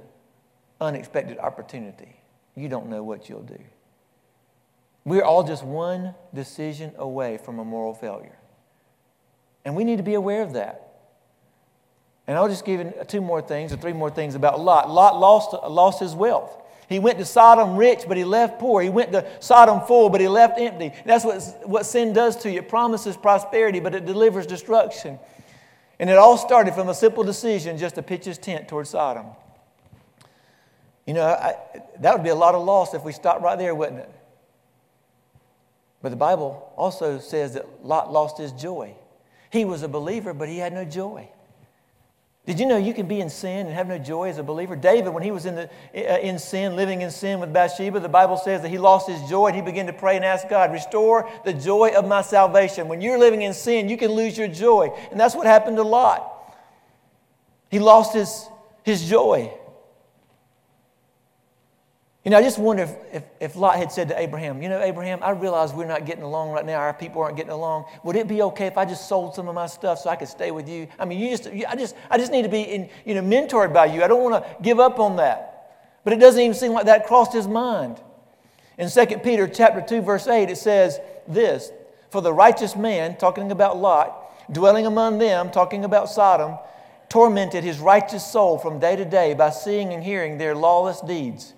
unexpected 0.80 1.38
opportunity, 1.38 2.16
you 2.56 2.68
don't 2.68 2.88
know 2.88 3.02
what 3.02 3.28
you'll 3.28 3.42
do. 3.42 3.60
We're 5.04 5.22
all 5.22 5.44
just 5.44 5.62
one 5.62 6.14
decision 6.32 6.92
away 6.96 7.38
from 7.38 7.58
a 7.58 7.64
moral 7.64 7.94
failure. 7.94 8.38
And 9.64 9.76
we 9.76 9.84
need 9.84 9.98
to 9.98 10.02
be 10.02 10.14
aware 10.14 10.42
of 10.42 10.54
that. 10.54 10.83
And 12.26 12.38
I'll 12.38 12.48
just 12.48 12.64
give 12.64 12.80
you 12.80 12.92
two 13.06 13.20
more 13.20 13.42
things 13.42 13.72
or 13.72 13.76
three 13.76 13.92
more 13.92 14.10
things 14.10 14.34
about 14.34 14.60
Lot. 14.60 14.90
Lot 14.90 15.18
lost, 15.18 15.52
lost 15.68 16.00
his 16.00 16.14
wealth. 16.14 16.62
He 16.88 16.98
went 16.98 17.18
to 17.18 17.24
Sodom 17.24 17.76
rich, 17.76 18.04
but 18.06 18.16
he 18.16 18.24
left 18.24 18.58
poor. 18.58 18.82
He 18.82 18.90
went 18.90 19.12
to 19.12 19.26
Sodom 19.40 19.80
full, 19.82 20.10
but 20.10 20.20
he 20.20 20.28
left 20.28 20.58
empty. 20.58 20.92
That's 21.04 21.24
what, 21.24 21.42
what 21.64 21.86
sin 21.86 22.12
does 22.12 22.36
to 22.36 22.50
you. 22.50 22.58
It 22.58 22.68
promises 22.68 23.16
prosperity, 23.16 23.80
but 23.80 23.94
it 23.94 24.06
delivers 24.06 24.46
destruction. 24.46 25.18
And 25.98 26.10
it 26.10 26.16
all 26.16 26.36
started 26.36 26.74
from 26.74 26.88
a 26.88 26.94
simple 26.94 27.24
decision 27.24 27.78
just 27.78 27.94
to 27.94 28.02
pitch 28.02 28.24
his 28.24 28.38
tent 28.38 28.68
towards 28.68 28.90
Sodom. 28.90 29.26
You 31.06 31.14
know, 31.14 31.26
I, 31.26 31.56
that 32.00 32.14
would 32.14 32.24
be 32.24 32.30
a 32.30 32.34
lot 32.34 32.54
of 32.54 32.64
loss 32.64 32.94
if 32.94 33.04
we 33.04 33.12
stopped 33.12 33.42
right 33.42 33.58
there, 33.58 33.74
wouldn't 33.74 34.00
it? 34.00 34.10
But 36.02 36.10
the 36.10 36.16
Bible 36.16 36.72
also 36.76 37.18
says 37.18 37.54
that 37.54 37.84
Lot 37.84 38.12
lost 38.12 38.36
his 38.36 38.52
joy. 38.52 38.94
He 39.50 39.64
was 39.64 39.82
a 39.82 39.88
believer, 39.88 40.34
but 40.34 40.48
he 40.48 40.58
had 40.58 40.72
no 40.72 40.84
joy. 40.84 41.28
Did 42.46 42.60
you 42.60 42.66
know 42.66 42.76
you 42.76 42.92
can 42.92 43.06
be 43.06 43.20
in 43.20 43.30
sin 43.30 43.66
and 43.66 43.74
have 43.74 43.88
no 43.88 43.96
joy 43.96 44.28
as 44.28 44.36
a 44.36 44.42
believer? 44.42 44.76
David, 44.76 45.14
when 45.14 45.22
he 45.22 45.30
was 45.30 45.46
in, 45.46 45.54
the, 45.54 45.70
uh, 45.94 46.18
in 46.18 46.38
sin, 46.38 46.76
living 46.76 47.00
in 47.00 47.10
sin 47.10 47.40
with 47.40 47.54
Bathsheba, 47.54 48.00
the 48.00 48.08
Bible 48.08 48.36
says 48.36 48.60
that 48.60 48.68
he 48.68 48.76
lost 48.76 49.08
his 49.08 49.22
joy 49.30 49.46
and 49.46 49.56
he 49.56 49.62
began 49.62 49.86
to 49.86 49.94
pray 49.94 50.16
and 50.16 50.24
ask 50.24 50.46
God, 50.50 50.70
Restore 50.70 51.30
the 51.46 51.54
joy 51.54 51.92
of 51.96 52.06
my 52.06 52.20
salvation. 52.20 52.86
When 52.86 53.00
you're 53.00 53.18
living 53.18 53.40
in 53.42 53.54
sin, 53.54 53.88
you 53.88 53.96
can 53.96 54.10
lose 54.12 54.36
your 54.36 54.48
joy. 54.48 54.94
And 55.10 55.18
that's 55.18 55.34
what 55.34 55.46
happened 55.46 55.78
to 55.78 55.82
Lot. 55.82 56.30
He 57.70 57.78
lost 57.78 58.12
his, 58.12 58.46
his 58.82 59.08
joy. 59.08 59.50
You 62.24 62.30
know, 62.30 62.38
I 62.38 62.42
just 62.42 62.58
wonder 62.58 62.84
if, 62.84 62.96
if, 63.12 63.24
if, 63.38 63.56
Lot 63.56 63.76
had 63.76 63.92
said 63.92 64.08
to 64.08 64.18
Abraham, 64.18 64.62
You 64.62 64.70
know, 64.70 64.80
Abraham, 64.80 65.18
I 65.22 65.32
realize 65.32 65.74
we're 65.74 65.84
not 65.84 66.06
getting 66.06 66.22
along 66.22 66.52
right 66.52 66.64
now. 66.64 66.78
Our 66.78 66.94
people 66.94 67.20
aren't 67.20 67.36
getting 67.36 67.52
along. 67.52 67.84
Would 68.02 68.16
it 68.16 68.26
be 68.26 68.40
okay 68.42 68.66
if 68.66 68.78
I 68.78 68.86
just 68.86 69.10
sold 69.10 69.34
some 69.34 69.46
of 69.46 69.54
my 69.54 69.66
stuff 69.66 69.98
so 69.98 70.08
I 70.08 70.16
could 70.16 70.28
stay 70.28 70.50
with 70.50 70.66
you? 70.66 70.88
I 70.98 71.04
mean, 71.04 71.18
you 71.18 71.36
just, 71.36 71.46
I 71.68 71.76
just, 71.76 71.94
I 72.10 72.16
just 72.16 72.32
need 72.32 72.42
to 72.42 72.48
be 72.48 72.62
in, 72.62 72.88
you 73.04 73.14
know, 73.14 73.20
mentored 73.20 73.74
by 73.74 73.86
you. 73.86 74.02
I 74.02 74.08
don't 74.08 74.22
want 74.22 74.42
to 74.42 74.56
give 74.62 74.80
up 74.80 74.98
on 74.98 75.16
that. 75.16 75.50
But 76.02 76.14
it 76.14 76.18
doesn't 76.18 76.40
even 76.40 76.54
seem 76.54 76.72
like 76.72 76.86
that 76.86 77.06
crossed 77.06 77.34
his 77.34 77.46
mind. 77.46 78.00
In 78.78 78.88
2 78.88 79.18
Peter 79.18 79.46
chapter 79.46 79.82
2, 79.82 80.00
verse 80.00 80.26
8, 80.26 80.48
it 80.48 80.56
says 80.56 81.00
this 81.28 81.72
For 82.08 82.22
the 82.22 82.32
righteous 82.32 82.74
man, 82.74 83.18
talking 83.18 83.50
about 83.52 83.76
Lot, 83.76 84.50
dwelling 84.50 84.86
among 84.86 85.18
them, 85.18 85.50
talking 85.50 85.84
about 85.84 86.08
Sodom, 86.08 86.56
tormented 87.10 87.64
his 87.64 87.80
righteous 87.80 88.26
soul 88.26 88.58
from 88.58 88.78
day 88.78 88.96
to 88.96 89.04
day 89.04 89.34
by 89.34 89.50
seeing 89.50 89.92
and 89.92 90.02
hearing 90.02 90.38
their 90.38 90.54
lawless 90.54 91.02
deeds. 91.02 91.52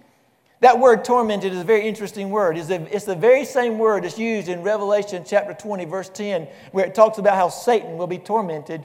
That 0.60 0.78
word 0.78 1.04
tormented 1.04 1.52
is 1.52 1.60
a 1.60 1.64
very 1.64 1.86
interesting 1.86 2.30
word. 2.30 2.56
It's 2.56 3.04
the 3.04 3.14
very 3.14 3.44
same 3.44 3.78
word 3.78 4.04
that's 4.04 4.18
used 4.18 4.48
in 4.48 4.62
Revelation 4.62 5.22
chapter 5.26 5.52
20, 5.52 5.84
verse 5.84 6.08
10, 6.08 6.48
where 6.72 6.86
it 6.86 6.94
talks 6.94 7.18
about 7.18 7.34
how 7.34 7.50
Satan 7.50 7.98
will 7.98 8.06
be 8.06 8.18
tormented 8.18 8.84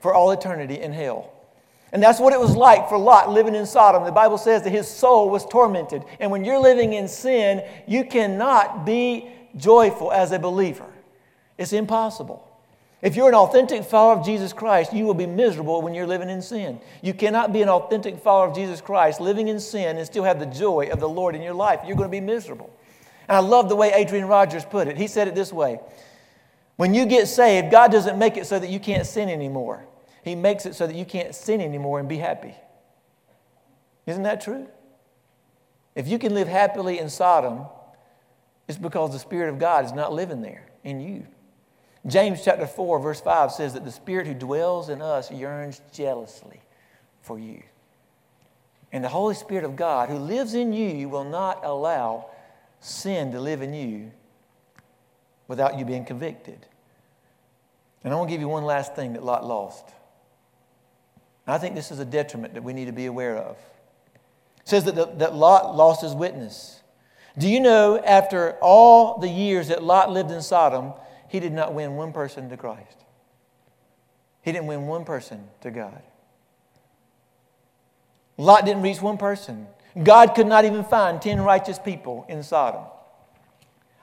for 0.00 0.12
all 0.12 0.30
eternity 0.32 0.80
in 0.80 0.92
hell. 0.92 1.32
And 1.92 2.02
that's 2.02 2.20
what 2.20 2.34
it 2.34 2.40
was 2.40 2.54
like 2.54 2.88
for 2.88 2.98
Lot 2.98 3.30
living 3.30 3.54
in 3.54 3.64
Sodom. 3.64 4.04
The 4.04 4.12
Bible 4.12 4.36
says 4.36 4.62
that 4.64 4.70
his 4.70 4.86
soul 4.86 5.30
was 5.30 5.46
tormented. 5.46 6.04
And 6.20 6.30
when 6.30 6.44
you're 6.44 6.58
living 6.58 6.92
in 6.92 7.08
sin, 7.08 7.62
you 7.86 8.04
cannot 8.04 8.84
be 8.84 9.30
joyful 9.56 10.12
as 10.12 10.32
a 10.32 10.38
believer. 10.38 10.92
It's 11.56 11.72
impossible. 11.72 12.45
If 13.02 13.14
you're 13.14 13.28
an 13.28 13.34
authentic 13.34 13.84
follower 13.84 14.18
of 14.18 14.24
Jesus 14.24 14.52
Christ, 14.52 14.92
you 14.92 15.04
will 15.04 15.14
be 15.14 15.26
miserable 15.26 15.82
when 15.82 15.94
you're 15.94 16.06
living 16.06 16.30
in 16.30 16.40
sin. 16.40 16.80
You 17.02 17.12
cannot 17.12 17.52
be 17.52 17.60
an 17.60 17.68
authentic 17.68 18.18
follower 18.18 18.48
of 18.48 18.54
Jesus 18.54 18.80
Christ 18.80 19.20
living 19.20 19.48
in 19.48 19.60
sin 19.60 19.98
and 19.98 20.06
still 20.06 20.24
have 20.24 20.40
the 20.40 20.46
joy 20.46 20.88
of 20.90 20.98
the 20.98 21.08
Lord 21.08 21.34
in 21.34 21.42
your 21.42 21.54
life. 21.54 21.80
You're 21.86 21.96
going 21.96 22.08
to 22.08 22.10
be 22.10 22.20
miserable. 22.20 22.70
And 23.28 23.36
I 23.36 23.40
love 23.40 23.68
the 23.68 23.76
way 23.76 23.92
Adrian 23.92 24.26
Rogers 24.26 24.64
put 24.64 24.88
it. 24.88 24.96
He 24.96 25.08
said 25.08 25.28
it 25.28 25.34
this 25.34 25.52
way 25.52 25.78
When 26.76 26.94
you 26.94 27.04
get 27.04 27.28
saved, 27.28 27.70
God 27.70 27.92
doesn't 27.92 28.18
make 28.18 28.36
it 28.36 28.46
so 28.46 28.58
that 28.58 28.70
you 28.70 28.80
can't 28.80 29.06
sin 29.06 29.28
anymore, 29.28 29.84
He 30.24 30.34
makes 30.34 30.64
it 30.64 30.74
so 30.74 30.86
that 30.86 30.96
you 30.96 31.04
can't 31.04 31.34
sin 31.34 31.60
anymore 31.60 32.00
and 32.00 32.08
be 32.08 32.16
happy. 32.16 32.54
Isn't 34.06 34.22
that 34.22 34.40
true? 34.40 34.68
If 35.94 36.08
you 36.08 36.18
can 36.18 36.34
live 36.34 36.48
happily 36.48 36.98
in 36.98 37.10
Sodom, 37.10 37.66
it's 38.68 38.78
because 38.78 39.12
the 39.12 39.18
Spirit 39.18 39.50
of 39.50 39.58
God 39.58 39.84
is 39.84 39.92
not 39.92 40.12
living 40.12 40.42
there 40.42 40.66
in 40.84 41.00
you. 41.00 41.26
James 42.06 42.44
chapter 42.44 42.66
4, 42.66 43.00
verse 43.00 43.20
5 43.20 43.52
says 43.52 43.74
that 43.74 43.84
the 43.84 43.90
Spirit 43.90 44.26
who 44.26 44.34
dwells 44.34 44.88
in 44.88 45.02
us 45.02 45.30
yearns 45.30 45.80
jealously 45.92 46.60
for 47.20 47.38
you. 47.38 47.62
And 48.92 49.02
the 49.02 49.08
Holy 49.08 49.34
Spirit 49.34 49.64
of 49.64 49.74
God 49.74 50.08
who 50.08 50.16
lives 50.16 50.54
in 50.54 50.72
you 50.72 51.08
will 51.08 51.24
not 51.24 51.64
allow 51.64 52.30
sin 52.80 53.32
to 53.32 53.40
live 53.40 53.60
in 53.60 53.74
you 53.74 54.12
without 55.48 55.78
you 55.78 55.84
being 55.84 56.04
convicted. 56.04 56.66
And 58.04 58.12
I 58.12 58.16
want 58.16 58.28
to 58.28 58.34
give 58.34 58.40
you 58.40 58.48
one 58.48 58.64
last 58.64 58.94
thing 58.94 59.14
that 59.14 59.24
Lot 59.24 59.44
lost. 59.44 59.90
I 61.48 61.58
think 61.58 61.74
this 61.74 61.90
is 61.90 61.98
a 61.98 62.04
detriment 62.04 62.54
that 62.54 62.62
we 62.62 62.72
need 62.72 62.86
to 62.86 62.92
be 62.92 63.06
aware 63.06 63.36
of. 63.36 63.56
It 64.60 64.68
says 64.68 64.84
that, 64.84 64.94
the, 64.94 65.06
that 65.16 65.34
Lot 65.34 65.76
lost 65.76 66.02
his 66.02 66.14
witness. 66.14 66.82
Do 67.38 67.48
you 67.48 67.60
know, 67.60 67.98
after 67.98 68.52
all 68.60 69.18
the 69.18 69.28
years 69.28 69.68
that 69.68 69.82
Lot 69.82 70.10
lived 70.10 70.30
in 70.30 70.42
Sodom, 70.42 70.92
he 71.28 71.40
did 71.40 71.52
not 71.52 71.74
win 71.74 71.96
one 71.96 72.12
person 72.12 72.48
to 72.50 72.56
Christ. 72.56 72.96
He 74.42 74.52
didn't 74.52 74.66
win 74.66 74.86
one 74.86 75.04
person 75.04 75.48
to 75.62 75.70
God. 75.70 76.02
Lot 78.38 78.64
didn't 78.64 78.82
reach 78.82 79.00
one 79.00 79.18
person. 79.18 79.66
God 80.02 80.34
could 80.34 80.46
not 80.46 80.64
even 80.64 80.84
find 80.84 81.20
10 81.20 81.40
righteous 81.40 81.78
people 81.78 82.26
in 82.28 82.42
Sodom. 82.42 82.82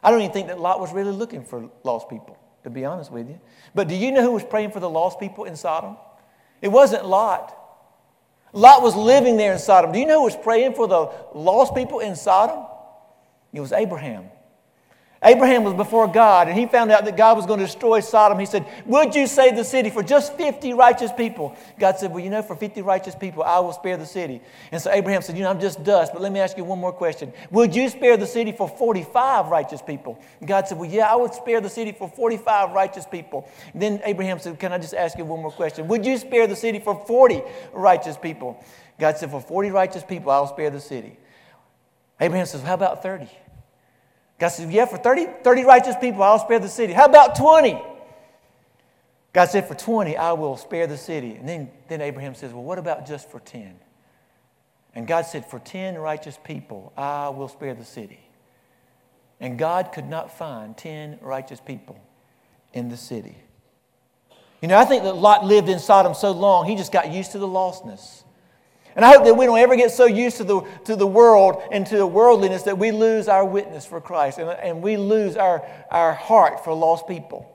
I 0.01 0.11
don't 0.11 0.21
even 0.21 0.33
think 0.33 0.47
that 0.47 0.59
Lot 0.59 0.79
was 0.79 0.91
really 0.91 1.11
looking 1.11 1.45
for 1.45 1.69
lost 1.83 2.09
people, 2.09 2.37
to 2.63 2.69
be 2.69 2.83
honest 2.83 3.11
with 3.11 3.29
you. 3.29 3.39
But 3.73 3.87
do 3.87 3.95
you 3.95 4.11
know 4.11 4.21
who 4.21 4.31
was 4.31 4.43
praying 4.43 4.71
for 4.71 4.79
the 4.79 4.89
lost 4.89 5.19
people 5.19 5.45
in 5.45 5.55
Sodom? 5.55 5.97
It 6.61 6.67
wasn't 6.67 7.05
Lot. 7.05 7.55
Lot 8.51 8.81
was 8.81 8.95
living 8.95 9.37
there 9.37 9.53
in 9.53 9.59
Sodom. 9.59 9.91
Do 9.91 9.99
you 9.99 10.05
know 10.05 10.19
who 10.19 10.25
was 10.25 10.35
praying 10.35 10.73
for 10.73 10.87
the 10.87 11.11
lost 11.33 11.75
people 11.75 11.99
in 11.99 12.15
Sodom? 12.15 12.65
It 13.53 13.61
was 13.61 13.71
Abraham. 13.71 14.25
Abraham 15.25 15.63
was 15.63 15.73
before 15.73 16.07
God 16.07 16.49
and 16.49 16.57
he 16.57 16.65
found 16.65 16.91
out 16.91 17.05
that 17.05 17.15
God 17.15 17.37
was 17.37 17.45
going 17.45 17.59
to 17.59 17.65
destroy 17.65 18.01
Sodom. 18.01 18.37
He 18.39 18.45
said, 18.45 18.65
Would 18.85 19.15
you 19.15 19.25
save 19.25 19.55
the 19.55 19.63
city 19.63 19.89
for 19.89 20.03
just 20.03 20.35
50 20.35 20.73
righteous 20.73 21.11
people? 21.13 21.55
God 21.79 21.97
said, 21.97 22.11
Well, 22.11 22.23
you 22.23 22.29
know, 22.29 22.41
for 22.41 22.55
50 22.55 22.81
righteous 22.81 23.15
people, 23.15 23.41
I 23.41 23.59
will 23.59 23.71
spare 23.71 23.95
the 23.95 24.05
city. 24.05 24.41
And 24.71 24.81
so 24.81 24.91
Abraham 24.91 25.21
said, 25.21 25.37
You 25.37 25.43
know, 25.43 25.49
I'm 25.49 25.61
just 25.61 25.83
dust, 25.83 26.11
but 26.11 26.21
let 26.21 26.31
me 26.31 26.39
ask 26.41 26.57
you 26.57 26.65
one 26.65 26.79
more 26.79 26.91
question. 26.91 27.31
Would 27.51 27.73
you 27.73 27.87
spare 27.87 28.17
the 28.17 28.27
city 28.27 28.51
for 28.51 28.67
45 28.67 29.47
righteous 29.47 29.81
people? 29.81 30.21
God 30.45 30.67
said, 30.67 30.77
Well, 30.77 30.89
yeah, 30.89 31.11
I 31.11 31.15
would 31.15 31.33
spare 31.33 31.61
the 31.61 31.69
city 31.69 31.93
for 31.93 32.09
45 32.09 32.71
righteous 32.71 33.05
people. 33.05 33.49
And 33.71 33.81
then 33.81 34.01
Abraham 34.03 34.39
said, 34.39 34.59
Can 34.59 34.73
I 34.73 34.77
just 34.77 34.93
ask 34.93 35.17
you 35.17 35.23
one 35.23 35.41
more 35.41 35.51
question? 35.51 35.87
Would 35.87 36.05
you 36.05 36.17
spare 36.17 36.47
the 36.47 36.55
city 36.55 36.79
for 36.79 37.01
40 37.07 37.41
righteous 37.71 38.17
people? 38.17 38.61
God 38.99 39.17
said, 39.17 39.31
For 39.31 39.39
40 39.39 39.71
righteous 39.71 40.03
people, 40.03 40.31
I'll 40.31 40.47
spare 40.47 40.69
the 40.69 40.81
city. 40.81 41.17
Abraham 42.19 42.45
says, 42.45 42.61
How 42.61 42.73
about 42.73 43.01
30? 43.01 43.29
God 44.39 44.49
said, 44.49 44.71
Yeah, 44.71 44.85
for 44.85 44.97
30, 44.97 45.27
30 45.43 45.63
righteous 45.63 45.95
people, 45.99 46.23
I'll 46.23 46.39
spare 46.39 46.59
the 46.59 46.69
city. 46.69 46.93
How 46.93 47.05
about 47.05 47.35
20? 47.35 47.81
God 49.33 49.45
said, 49.45 49.67
For 49.67 49.75
20, 49.75 50.15
I 50.15 50.33
will 50.33 50.57
spare 50.57 50.87
the 50.87 50.97
city. 50.97 51.35
And 51.35 51.47
then, 51.47 51.71
then 51.87 52.01
Abraham 52.01 52.35
says, 52.35 52.53
Well, 52.53 52.63
what 52.63 52.77
about 52.77 53.07
just 53.07 53.29
for 53.29 53.39
10? 53.39 53.75
And 54.95 55.07
God 55.07 55.25
said, 55.25 55.45
For 55.45 55.59
10 55.59 55.97
righteous 55.97 56.37
people, 56.43 56.93
I 56.95 57.29
will 57.29 57.47
spare 57.47 57.73
the 57.73 57.85
city. 57.85 58.19
And 59.39 59.57
God 59.57 59.91
could 59.91 60.07
not 60.07 60.37
find 60.37 60.77
10 60.77 61.19
righteous 61.21 61.59
people 61.59 61.99
in 62.73 62.89
the 62.89 62.97
city. 62.97 63.37
You 64.61 64.67
know, 64.69 64.77
I 64.77 64.85
think 64.85 65.03
that 65.03 65.15
Lot 65.15 65.45
lived 65.45 65.67
in 65.67 65.79
Sodom 65.79 66.13
so 66.13 66.31
long, 66.31 66.65
he 66.65 66.75
just 66.75 66.91
got 66.91 67.11
used 67.11 67.33
to 67.33 67.39
the 67.39 67.47
lostness. 67.47 68.23
And 68.95 69.03
I 69.03 69.11
hope 69.13 69.25
that 69.25 69.33
we 69.33 69.45
don't 69.45 69.57
ever 69.57 69.75
get 69.75 69.91
so 69.91 70.05
used 70.05 70.37
to 70.37 70.43
the, 70.43 70.61
to 70.85 70.95
the 70.95 71.07
world 71.07 71.63
and 71.71 71.85
to 71.87 71.97
the 71.97 72.05
worldliness 72.05 72.63
that 72.63 72.77
we 72.77 72.91
lose 72.91 73.27
our 73.27 73.43
witness 73.43 73.85
for 73.85 73.99
Christ 73.99 74.37
and, 74.37 74.49
and 74.49 74.81
we 74.81 74.97
lose 74.97 75.35
our, 75.35 75.67
our 75.89 76.13
heart 76.13 76.63
for 76.63 76.73
lost 76.73 77.07
people. 77.07 77.49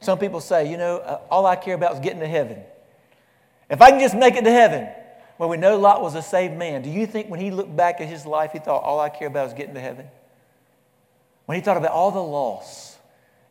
Some 0.00 0.18
people 0.18 0.40
say, 0.40 0.70
you 0.70 0.76
know, 0.76 0.98
uh, 0.98 1.20
all 1.30 1.46
I 1.46 1.56
care 1.56 1.74
about 1.74 1.94
is 1.94 2.00
getting 2.00 2.20
to 2.20 2.26
heaven. 2.26 2.58
If 3.70 3.80
I 3.80 3.90
can 3.90 4.00
just 4.00 4.16
make 4.16 4.34
it 4.34 4.44
to 4.44 4.50
heaven, 4.50 4.88
well, 5.38 5.48
we 5.48 5.56
know 5.56 5.78
Lot 5.78 6.02
was 6.02 6.14
a 6.14 6.22
saved 6.22 6.54
man. 6.54 6.82
Do 6.82 6.90
you 6.90 7.06
think 7.06 7.28
when 7.28 7.40
he 7.40 7.50
looked 7.50 7.74
back 7.74 8.00
at 8.00 8.08
his 8.08 8.26
life, 8.26 8.52
he 8.52 8.58
thought, 8.58 8.82
all 8.82 9.00
I 9.00 9.08
care 9.08 9.28
about 9.28 9.48
is 9.48 9.54
getting 9.54 9.74
to 9.74 9.80
heaven? 9.80 10.06
When 11.46 11.56
he 11.56 11.62
thought 11.62 11.76
about 11.76 11.92
all 11.92 12.10
the 12.10 12.22
loss 12.22 12.96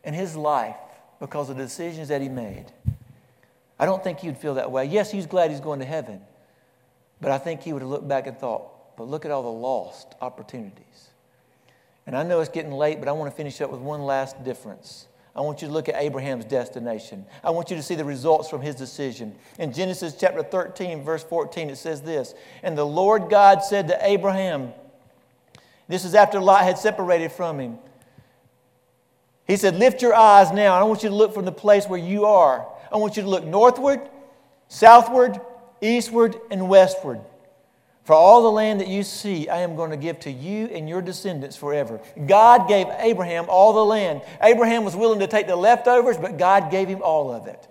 in 0.04 0.14
his 0.14 0.36
life 0.36 0.76
because 1.20 1.50
of 1.50 1.56
the 1.56 1.64
decisions 1.64 2.08
that 2.08 2.20
he 2.20 2.28
made, 2.28 2.66
I 3.82 3.84
don't 3.84 4.04
think 4.04 4.20
he 4.20 4.28
would 4.28 4.38
feel 4.38 4.54
that 4.54 4.70
way. 4.70 4.84
Yes, 4.84 5.10
he's 5.10 5.26
glad 5.26 5.50
he's 5.50 5.58
going 5.58 5.80
to 5.80 5.84
heaven, 5.84 6.20
but 7.20 7.32
I 7.32 7.38
think 7.38 7.62
he 7.64 7.72
would 7.72 7.82
have 7.82 7.90
looked 7.90 8.06
back 8.06 8.28
and 8.28 8.38
thought, 8.38 8.96
but 8.96 9.08
look 9.08 9.24
at 9.24 9.32
all 9.32 9.42
the 9.42 9.48
lost 9.48 10.14
opportunities. 10.20 11.08
And 12.06 12.16
I 12.16 12.22
know 12.22 12.38
it's 12.38 12.48
getting 12.48 12.70
late, 12.70 13.00
but 13.00 13.08
I 13.08 13.12
want 13.12 13.28
to 13.28 13.36
finish 13.36 13.60
up 13.60 13.72
with 13.72 13.80
one 13.80 14.02
last 14.02 14.44
difference. 14.44 15.08
I 15.34 15.40
want 15.40 15.62
you 15.62 15.66
to 15.66 15.74
look 15.74 15.88
at 15.88 15.96
Abraham's 15.96 16.44
destination. 16.44 17.26
I 17.42 17.50
want 17.50 17.70
you 17.70 17.76
to 17.76 17.82
see 17.82 17.96
the 17.96 18.04
results 18.04 18.48
from 18.48 18.60
his 18.60 18.76
decision. 18.76 19.34
In 19.58 19.72
Genesis 19.72 20.14
chapter 20.14 20.44
13, 20.44 21.02
verse 21.02 21.24
14, 21.24 21.68
it 21.68 21.76
says 21.76 22.02
this 22.02 22.34
And 22.62 22.78
the 22.78 22.86
Lord 22.86 23.30
God 23.30 23.64
said 23.64 23.88
to 23.88 23.98
Abraham, 24.06 24.74
this 25.88 26.04
is 26.04 26.14
after 26.14 26.38
Lot 26.38 26.62
had 26.62 26.78
separated 26.78 27.32
from 27.32 27.58
him. 27.58 27.80
He 29.44 29.56
said, 29.56 29.74
Lift 29.74 30.02
your 30.02 30.14
eyes 30.14 30.52
now. 30.52 30.76
And 30.76 30.84
I 30.84 30.84
want 30.84 31.02
you 31.02 31.08
to 31.08 31.14
look 31.16 31.34
from 31.34 31.46
the 31.46 31.50
place 31.50 31.88
where 31.88 31.98
you 31.98 32.26
are 32.26 32.71
I 32.92 32.96
want 32.98 33.16
you 33.16 33.22
to 33.22 33.28
look 33.28 33.44
northward, 33.44 34.00
southward, 34.68 35.40
eastward, 35.80 36.36
and 36.50 36.68
westward. 36.68 37.20
For 38.04 38.14
all 38.14 38.42
the 38.42 38.50
land 38.50 38.80
that 38.80 38.88
you 38.88 39.04
see, 39.04 39.48
I 39.48 39.60
am 39.60 39.76
going 39.76 39.90
to 39.90 39.96
give 39.96 40.18
to 40.20 40.30
you 40.30 40.66
and 40.66 40.88
your 40.88 41.00
descendants 41.02 41.56
forever. 41.56 42.00
God 42.26 42.66
gave 42.66 42.88
Abraham 42.98 43.46
all 43.48 43.72
the 43.72 43.84
land. 43.84 44.22
Abraham 44.40 44.84
was 44.84 44.96
willing 44.96 45.20
to 45.20 45.28
take 45.28 45.46
the 45.46 45.54
leftovers, 45.54 46.16
but 46.18 46.36
God 46.36 46.70
gave 46.70 46.88
him 46.88 47.00
all 47.02 47.32
of 47.32 47.46
it. 47.46 47.68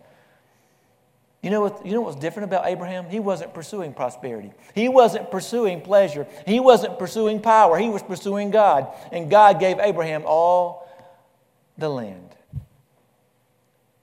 You 1.42 1.50
know, 1.50 1.62
what, 1.62 1.86
you 1.86 1.94
know 1.94 2.02
what's 2.02 2.18
different 2.18 2.50
about 2.50 2.68
Abraham? 2.68 3.10
He 3.10 3.20
wasn't 3.20 3.54
pursuing 3.54 3.94
prosperity. 3.94 4.52
He 4.76 4.88
wasn't 4.88 5.32
pursuing 5.32 5.82
pleasure. 5.82 6.28
He 6.46 6.60
wasn't 6.60 7.00
pursuing 7.00 7.42
power. 7.42 7.78
He 7.78 7.90
was 7.90 8.04
pursuing 8.04 8.52
God. 8.52 8.88
And 9.12 9.30
God 9.30 9.60
gave 9.60 9.80
Abraham 9.80 10.24
all 10.26 10.88
the 11.78 11.90
land. 11.90 12.31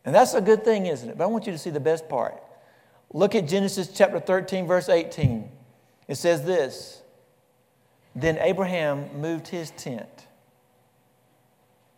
And 0.09 0.15
that's 0.15 0.33
a 0.33 0.41
good 0.41 0.65
thing, 0.65 0.87
isn't 0.87 1.07
it? 1.07 1.19
But 1.19 1.25
I 1.25 1.27
want 1.27 1.45
you 1.45 1.53
to 1.53 1.59
see 1.59 1.69
the 1.69 1.79
best 1.79 2.09
part. 2.09 2.43
Look 3.13 3.35
at 3.35 3.47
Genesis 3.47 3.89
chapter 3.89 4.19
13, 4.19 4.67
verse 4.67 4.89
18. 4.89 5.51
It 6.09 6.15
says 6.15 6.47
this 6.47 7.03
Then 8.17 8.39
Abraham 8.39 9.21
moved 9.21 9.49
his 9.49 9.71
tent, 9.73 10.27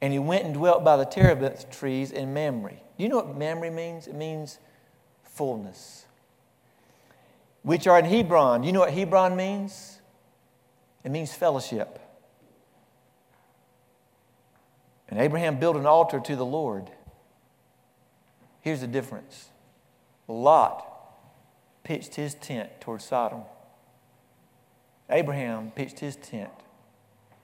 and 0.00 0.12
he 0.12 0.18
went 0.18 0.44
and 0.44 0.54
dwelt 0.54 0.82
by 0.82 0.96
the 0.96 1.04
terebinth 1.04 1.70
trees 1.70 2.10
in 2.10 2.34
Mamre. 2.34 2.72
Do 2.98 3.04
you 3.04 3.08
know 3.08 3.14
what 3.14 3.38
Mamre 3.38 3.70
means? 3.70 4.08
It 4.08 4.16
means 4.16 4.58
fullness. 5.22 6.04
Which 7.62 7.86
are 7.86 8.00
in 8.00 8.06
Hebron. 8.06 8.62
Do 8.62 8.66
you 8.66 8.72
know 8.72 8.80
what 8.80 8.92
Hebron 8.92 9.36
means? 9.36 10.00
It 11.04 11.12
means 11.12 11.32
fellowship. 11.32 12.00
And 15.08 15.20
Abraham 15.20 15.60
built 15.60 15.76
an 15.76 15.86
altar 15.86 16.18
to 16.18 16.34
the 16.34 16.44
Lord. 16.44 16.90
Here's 18.60 18.80
the 18.80 18.86
difference 18.86 19.50
Lot 20.28 20.86
pitched 21.82 22.14
his 22.14 22.34
tent 22.34 22.80
toward 22.80 23.02
Sodom, 23.02 23.42
Abraham 25.08 25.72
pitched 25.72 26.00
his 26.00 26.16
tent 26.16 26.52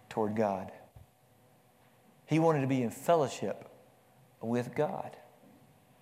toward 0.09 0.37
God. 0.37 0.71
He 2.27 2.39
wanted 2.39 2.61
to 2.61 2.67
be 2.67 2.83
in 2.83 2.91
fellowship 2.91 3.69
with 4.41 4.75
God. 4.75 5.17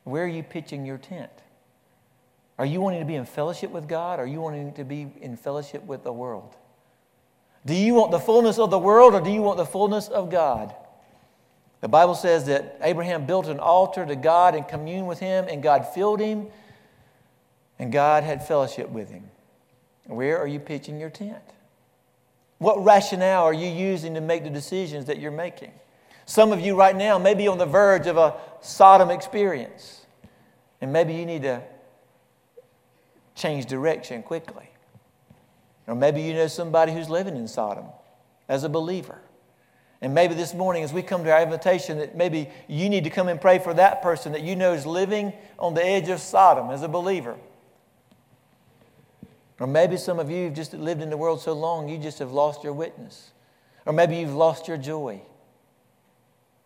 Where 0.05 0.25
are 0.25 0.29
you 0.29 0.43
pitching 0.43 0.85
your 0.85 0.99
tent? 0.99 1.31
Are 2.59 2.67
you 2.67 2.81
wanting 2.81 3.01
to 3.01 3.07
be 3.07 3.17
in 3.17 3.25
fellowship 3.25 3.71
with 3.71 3.89
God 3.89 4.21
are 4.21 4.27
you 4.27 4.41
wanting 4.41 4.73
to 4.75 4.85
be 4.85 5.12
in 5.21 5.37
fellowship 5.37 5.83
with 5.85 6.05
the 6.05 6.12
world? 6.12 6.57
Do 7.67 7.75
you 7.75 7.95
want 7.95 8.11
the 8.11 8.21
fullness 8.21 8.59
of 8.59 8.71
the 8.71 8.79
world 8.79 9.15
or 9.15 9.21
do 9.21 9.31
you 9.31 9.41
want 9.41 9.57
the 9.57 9.65
fullness 9.65 10.09
of 10.09 10.31
God? 10.31 10.75
The 11.85 11.89
Bible 11.89 12.14
says 12.14 12.47
that 12.47 12.78
Abraham 12.80 13.26
built 13.26 13.47
an 13.47 13.61
altar 13.61 14.07
to 14.07 14.16
God 14.16 14.55
and 14.55 14.66
communed 14.66 15.07
with 15.07 15.18
him, 15.18 15.45
and 15.51 15.62
God 15.62 15.87
filled 15.93 16.18
him, 16.18 16.47
and 17.78 17.93
God 17.93 18.24
had 18.24 18.49
fellowship 18.49 18.89
with 18.89 19.11
him. 19.11 19.28
Where 20.07 20.39
are 20.39 20.47
you 20.47 20.61
pitching 20.61 20.99
your 20.99 21.11
tent? 21.11 21.45
What 22.57 22.82
rationale 22.82 23.43
are 23.43 23.53
you 23.53 23.68
using 23.68 24.14
to 24.14 24.22
make 24.22 24.45
the 24.45 24.49
decisions 24.49 25.05
that 25.05 25.18
you're 25.18 25.30
making? 25.30 25.72
Some 26.24 26.53
of 26.53 26.61
you 26.61 26.74
right 26.74 26.97
now 26.97 27.18
may 27.18 27.35
be 27.35 27.49
on 27.49 27.59
the 27.59 27.66
verge 27.66 28.07
of 28.07 28.16
a 28.16 28.32
Sodom 28.62 29.11
experience, 29.11 30.07
and 30.80 30.91
maybe 30.91 31.12
you 31.12 31.26
need 31.26 31.43
to 31.43 31.61
change 33.35 33.66
direction 33.66 34.22
quickly. 34.22 34.70
Or 35.87 35.95
maybe 35.95 36.22
you 36.22 36.32
know 36.32 36.47
somebody 36.47 36.95
who's 36.95 37.11
living 37.11 37.37
in 37.37 37.47
Sodom 37.47 37.85
as 38.49 38.64
a 38.64 38.70
believer. 38.70 39.20
And 40.01 40.14
maybe 40.14 40.34
this 40.34 40.53
morning, 40.53 40.82
as 40.82 40.92
we 40.92 41.03
come 41.03 41.24
to 41.24 41.32
our 41.32 41.42
invitation, 41.42 41.99
that 41.99 42.16
maybe 42.16 42.51
you 42.68 42.88
need 42.88 43.05
to 43.05 43.11
come 43.11 43.28
and 43.28 43.40
pray 43.40 43.59
for 43.59 43.72
that 43.74 44.03
person 44.03 44.32
that 44.32 44.42
you 44.42 44.57
know 44.57 44.72
is 44.72 44.84
living 44.84 45.32
on 45.59 45.74
the 45.74 45.84
edge 45.84 46.09
of 46.09 46.20
Sodom 46.20 46.70
as 46.70 46.82
a 46.82 46.88
believer. 46.88 47.36
Or 49.61 49.66
maybe 49.66 49.97
some 49.97 50.18
of 50.18 50.30
you 50.30 50.47
have 50.47 50.55
just 50.55 50.74
lived 50.74 51.01
in 51.01 51.11
the 51.11 51.16
world 51.16 51.40
so 51.40 51.53
long, 51.53 51.88
you 51.88 51.97
just 51.99 52.18
have 52.18 52.32
lost 52.32 52.64
your 52.64 52.72
witness. 52.72 53.30
Or 53.86 53.92
maybe 53.92 54.16
you've 54.16 54.34
lost 54.34 54.66
your 54.66 54.76
joy. 54.76 55.22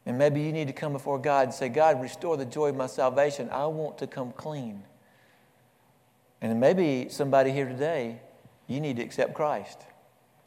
And 0.07 0.17
maybe 0.17 0.41
you 0.41 0.53
need 0.53 0.69
to 0.69 0.73
come 0.73 0.95
before 0.95 1.19
God 1.19 1.45
and 1.45 1.55
say, 1.55 1.69
God, 1.69 2.01
restore 2.01 2.39
the 2.39 2.47
joy 2.47 2.69
of 2.71 2.77
my 2.77 2.87
salvation. 2.87 3.51
I 3.51 3.67
want 3.67 3.99
to 3.99 4.07
come 4.07 4.33
clean. 4.33 4.83
And 6.41 6.59
maybe 6.59 7.09
somebody 7.11 7.51
here 7.51 7.69
today, 7.69 8.21
you 8.67 8.81
need 8.81 8.97
to 8.97 9.03
accept 9.03 9.35
Christ. 9.35 9.79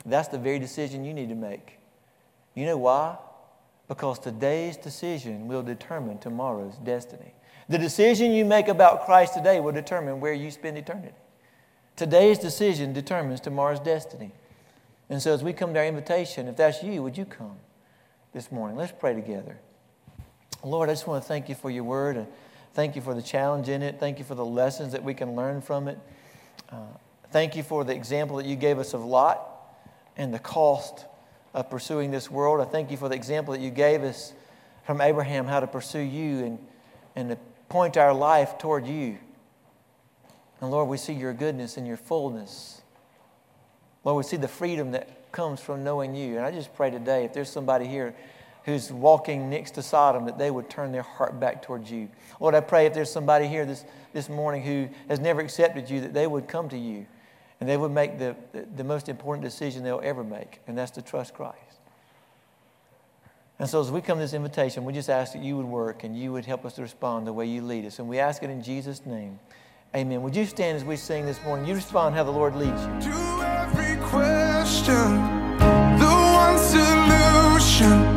That's 0.06 0.30
the 0.30 0.40
very 0.40 0.58
decision 0.58 1.06
you 1.06 1.14
need 1.14 1.30
to 1.30 1.36
make. 1.36 1.78
You 2.54 2.66
know 2.66 2.78
why? 2.78 3.18
Because 3.88 4.20
today's 4.20 4.78
decision 4.78 5.48
will 5.48 5.64
determine 5.64 6.18
tomorrow's 6.18 6.78
destiny. 6.78 7.34
The 7.70 7.78
decision 7.78 8.32
you 8.32 8.46
make 8.46 8.68
about 8.68 9.06
Christ 9.06 9.34
today 9.34 9.60
will 9.60 9.72
determine 9.72 10.20
where 10.20 10.34
you 10.34 10.52
spend 10.52 10.78
eternity. 10.78 11.16
Today's 11.96 12.38
decision 12.38 12.94
determines 12.94 13.40
tomorrow's 13.40 13.80
destiny. 13.80 14.32
And 15.10 15.22
so, 15.22 15.34
as 15.34 15.44
we 15.44 15.54
come 15.54 15.74
to 15.74 15.80
our 15.80 15.86
invitation, 15.86 16.48
if 16.48 16.56
that's 16.56 16.82
you, 16.82 17.04
would 17.04 17.18
you 17.18 17.26
come 17.26 17.58
this 18.34 18.52
morning? 18.52 18.78
Let's 18.78 18.94
pray 18.98 19.14
together. 19.14 19.60
Lord, 20.64 20.90
I 20.90 20.94
just 20.94 21.08
want 21.08 21.24
to 21.24 21.28
thank 21.28 21.50
you 21.50 21.56
for 21.56 21.70
your 21.70 21.84
word 21.84 22.18
and 22.18 22.28
thank 22.74 22.96
you 22.96 23.02
for 23.02 23.14
the 23.14 23.22
challenge 23.22 23.68
in 23.68 23.82
it. 23.82 24.00
Thank 24.00 24.20
you 24.20 24.26
for 24.26 24.36
the 24.36 24.46
lessons 24.46 24.94
that 24.94 25.04
we 25.04 25.14
can 25.14 25.36
learn 25.36 25.62
from 25.62 25.88
it. 25.88 26.00
Uh, 26.70 26.78
thank 27.32 27.56
you 27.56 27.64
for 27.64 27.84
the 27.84 27.94
example 27.94 28.38
that 28.38 28.46
you 28.46 28.56
gave 28.56 28.80
us 28.80 28.94
of 28.94 29.04
Lot 29.04 29.46
and 30.16 30.34
the 30.34 30.40
cost 30.40 31.06
of 31.54 31.70
pursuing 31.70 32.12
this 32.12 32.30
world. 32.30 32.62
I 32.62 32.70
thank 32.70 32.92
you 32.92 32.98
for 32.98 33.10
the 33.10 33.16
example 33.16 33.54
that 33.54 33.62
you 33.62 33.70
gave 33.70 34.04
us 34.04 34.34
from 34.86 35.02
Abraham, 35.02 35.46
how 35.46 35.60
to 35.60 35.68
pursue 35.68 36.00
you 36.00 36.46
and, 36.46 36.60
and 37.16 37.30
to 37.30 37.38
point 37.70 37.98
our 37.98 38.14
life 38.14 38.58
toward 38.58 38.88
you. 38.88 39.18
And 40.60 40.72
Lord, 40.72 40.88
we 40.88 40.98
see 40.98 41.14
your 41.14 41.34
goodness 41.34 41.78
and 41.78 41.88
your 41.88 41.98
fullness. 41.98 42.82
Lord, 44.04 44.18
we 44.18 44.28
see 44.28 44.38
the 44.38 44.48
freedom 44.48 44.92
that 44.92 45.32
comes 45.32 45.60
from 45.60 45.84
knowing 45.84 46.16
you. 46.16 46.38
And 46.38 46.46
I 46.46 46.52
just 46.52 46.74
pray 46.76 46.90
today, 46.90 47.26
if 47.26 47.34
there's 47.34 47.50
somebody 47.50 47.88
here 47.88 48.16
who's 48.64 48.92
walking 48.92 49.50
next 49.50 49.72
to 49.72 49.84
Sodom, 49.84 50.26
that 50.26 50.38
they 50.38 50.52
would 50.52 50.70
turn 50.70 50.92
their 50.92 51.02
heart 51.02 51.40
back 51.40 51.64
towards 51.64 51.92
you. 51.92 52.10
Lord, 52.40 52.54
I 52.54 52.60
pray 52.62 52.86
if 52.86 52.94
there's 52.94 53.12
somebody 53.12 53.48
here 53.48 53.66
this, 53.66 53.86
this 54.14 54.30
morning 54.30 54.62
who 54.62 54.88
has 55.08 55.20
never 55.20 55.42
accepted 55.42 55.90
you, 55.90 56.02
that 56.02 56.14
they 56.14 56.28
would 56.28 56.48
come 56.48 56.70
to 56.70 56.78
you 56.78 57.08
and 57.62 57.70
they 57.70 57.78
would 57.78 57.92
make 57.92 58.18
the, 58.18 58.36
the, 58.76 58.84
most 58.84 59.08
important 59.08 59.44
decision 59.44 59.84
they'll 59.84 60.02
ever 60.04 60.24
make, 60.24 60.60
and 60.66 60.76
that's 60.76 60.90
to 60.92 61.02
trust 61.02 61.36
Christ. 61.36 61.58
And 63.60 63.70
so, 63.70 63.80
as 63.80 63.92
we 63.92 64.02
come 64.02 64.18
to 64.18 64.24
this 64.24 64.34
invitation, 64.34 64.84
we 64.84 64.94
just 64.94 65.12
ask 65.12 65.34
that 65.34 65.44
you 65.44 65.56
would 65.58 65.68
work 65.68 66.04
and 66.04 66.18
you 66.18 66.32
would 66.34 66.46
help 66.46 66.66
us 66.66 66.74
to 66.74 66.82
respond 66.82 67.28
the 67.28 67.34
way 67.34 67.46
you 67.46 67.62
lead 67.62 67.86
us. 67.86 68.00
And 68.00 68.10
we 68.10 68.18
ask 68.18 68.42
it 68.42 68.50
in 68.50 68.64
Jesus' 68.64 69.06
name. 69.06 69.40
Amen. 69.96 70.24
Would 70.24 70.36
you 70.36 70.48
stand 70.48 70.76
as 70.76 70.84
we 70.84 70.96
sing 70.96 71.28
this 71.28 71.42
morning? 71.44 71.68
You 71.68 71.76
respond 71.76 72.16
how 72.16 72.24
the 72.24 72.32
Lord 72.32 72.56
leads 72.56 72.82
you. 72.82 73.12
To 73.12 73.44
every 73.46 73.98
question, 74.08 75.22
the 76.00 76.08
one 76.10 76.58
solution. 76.58 78.11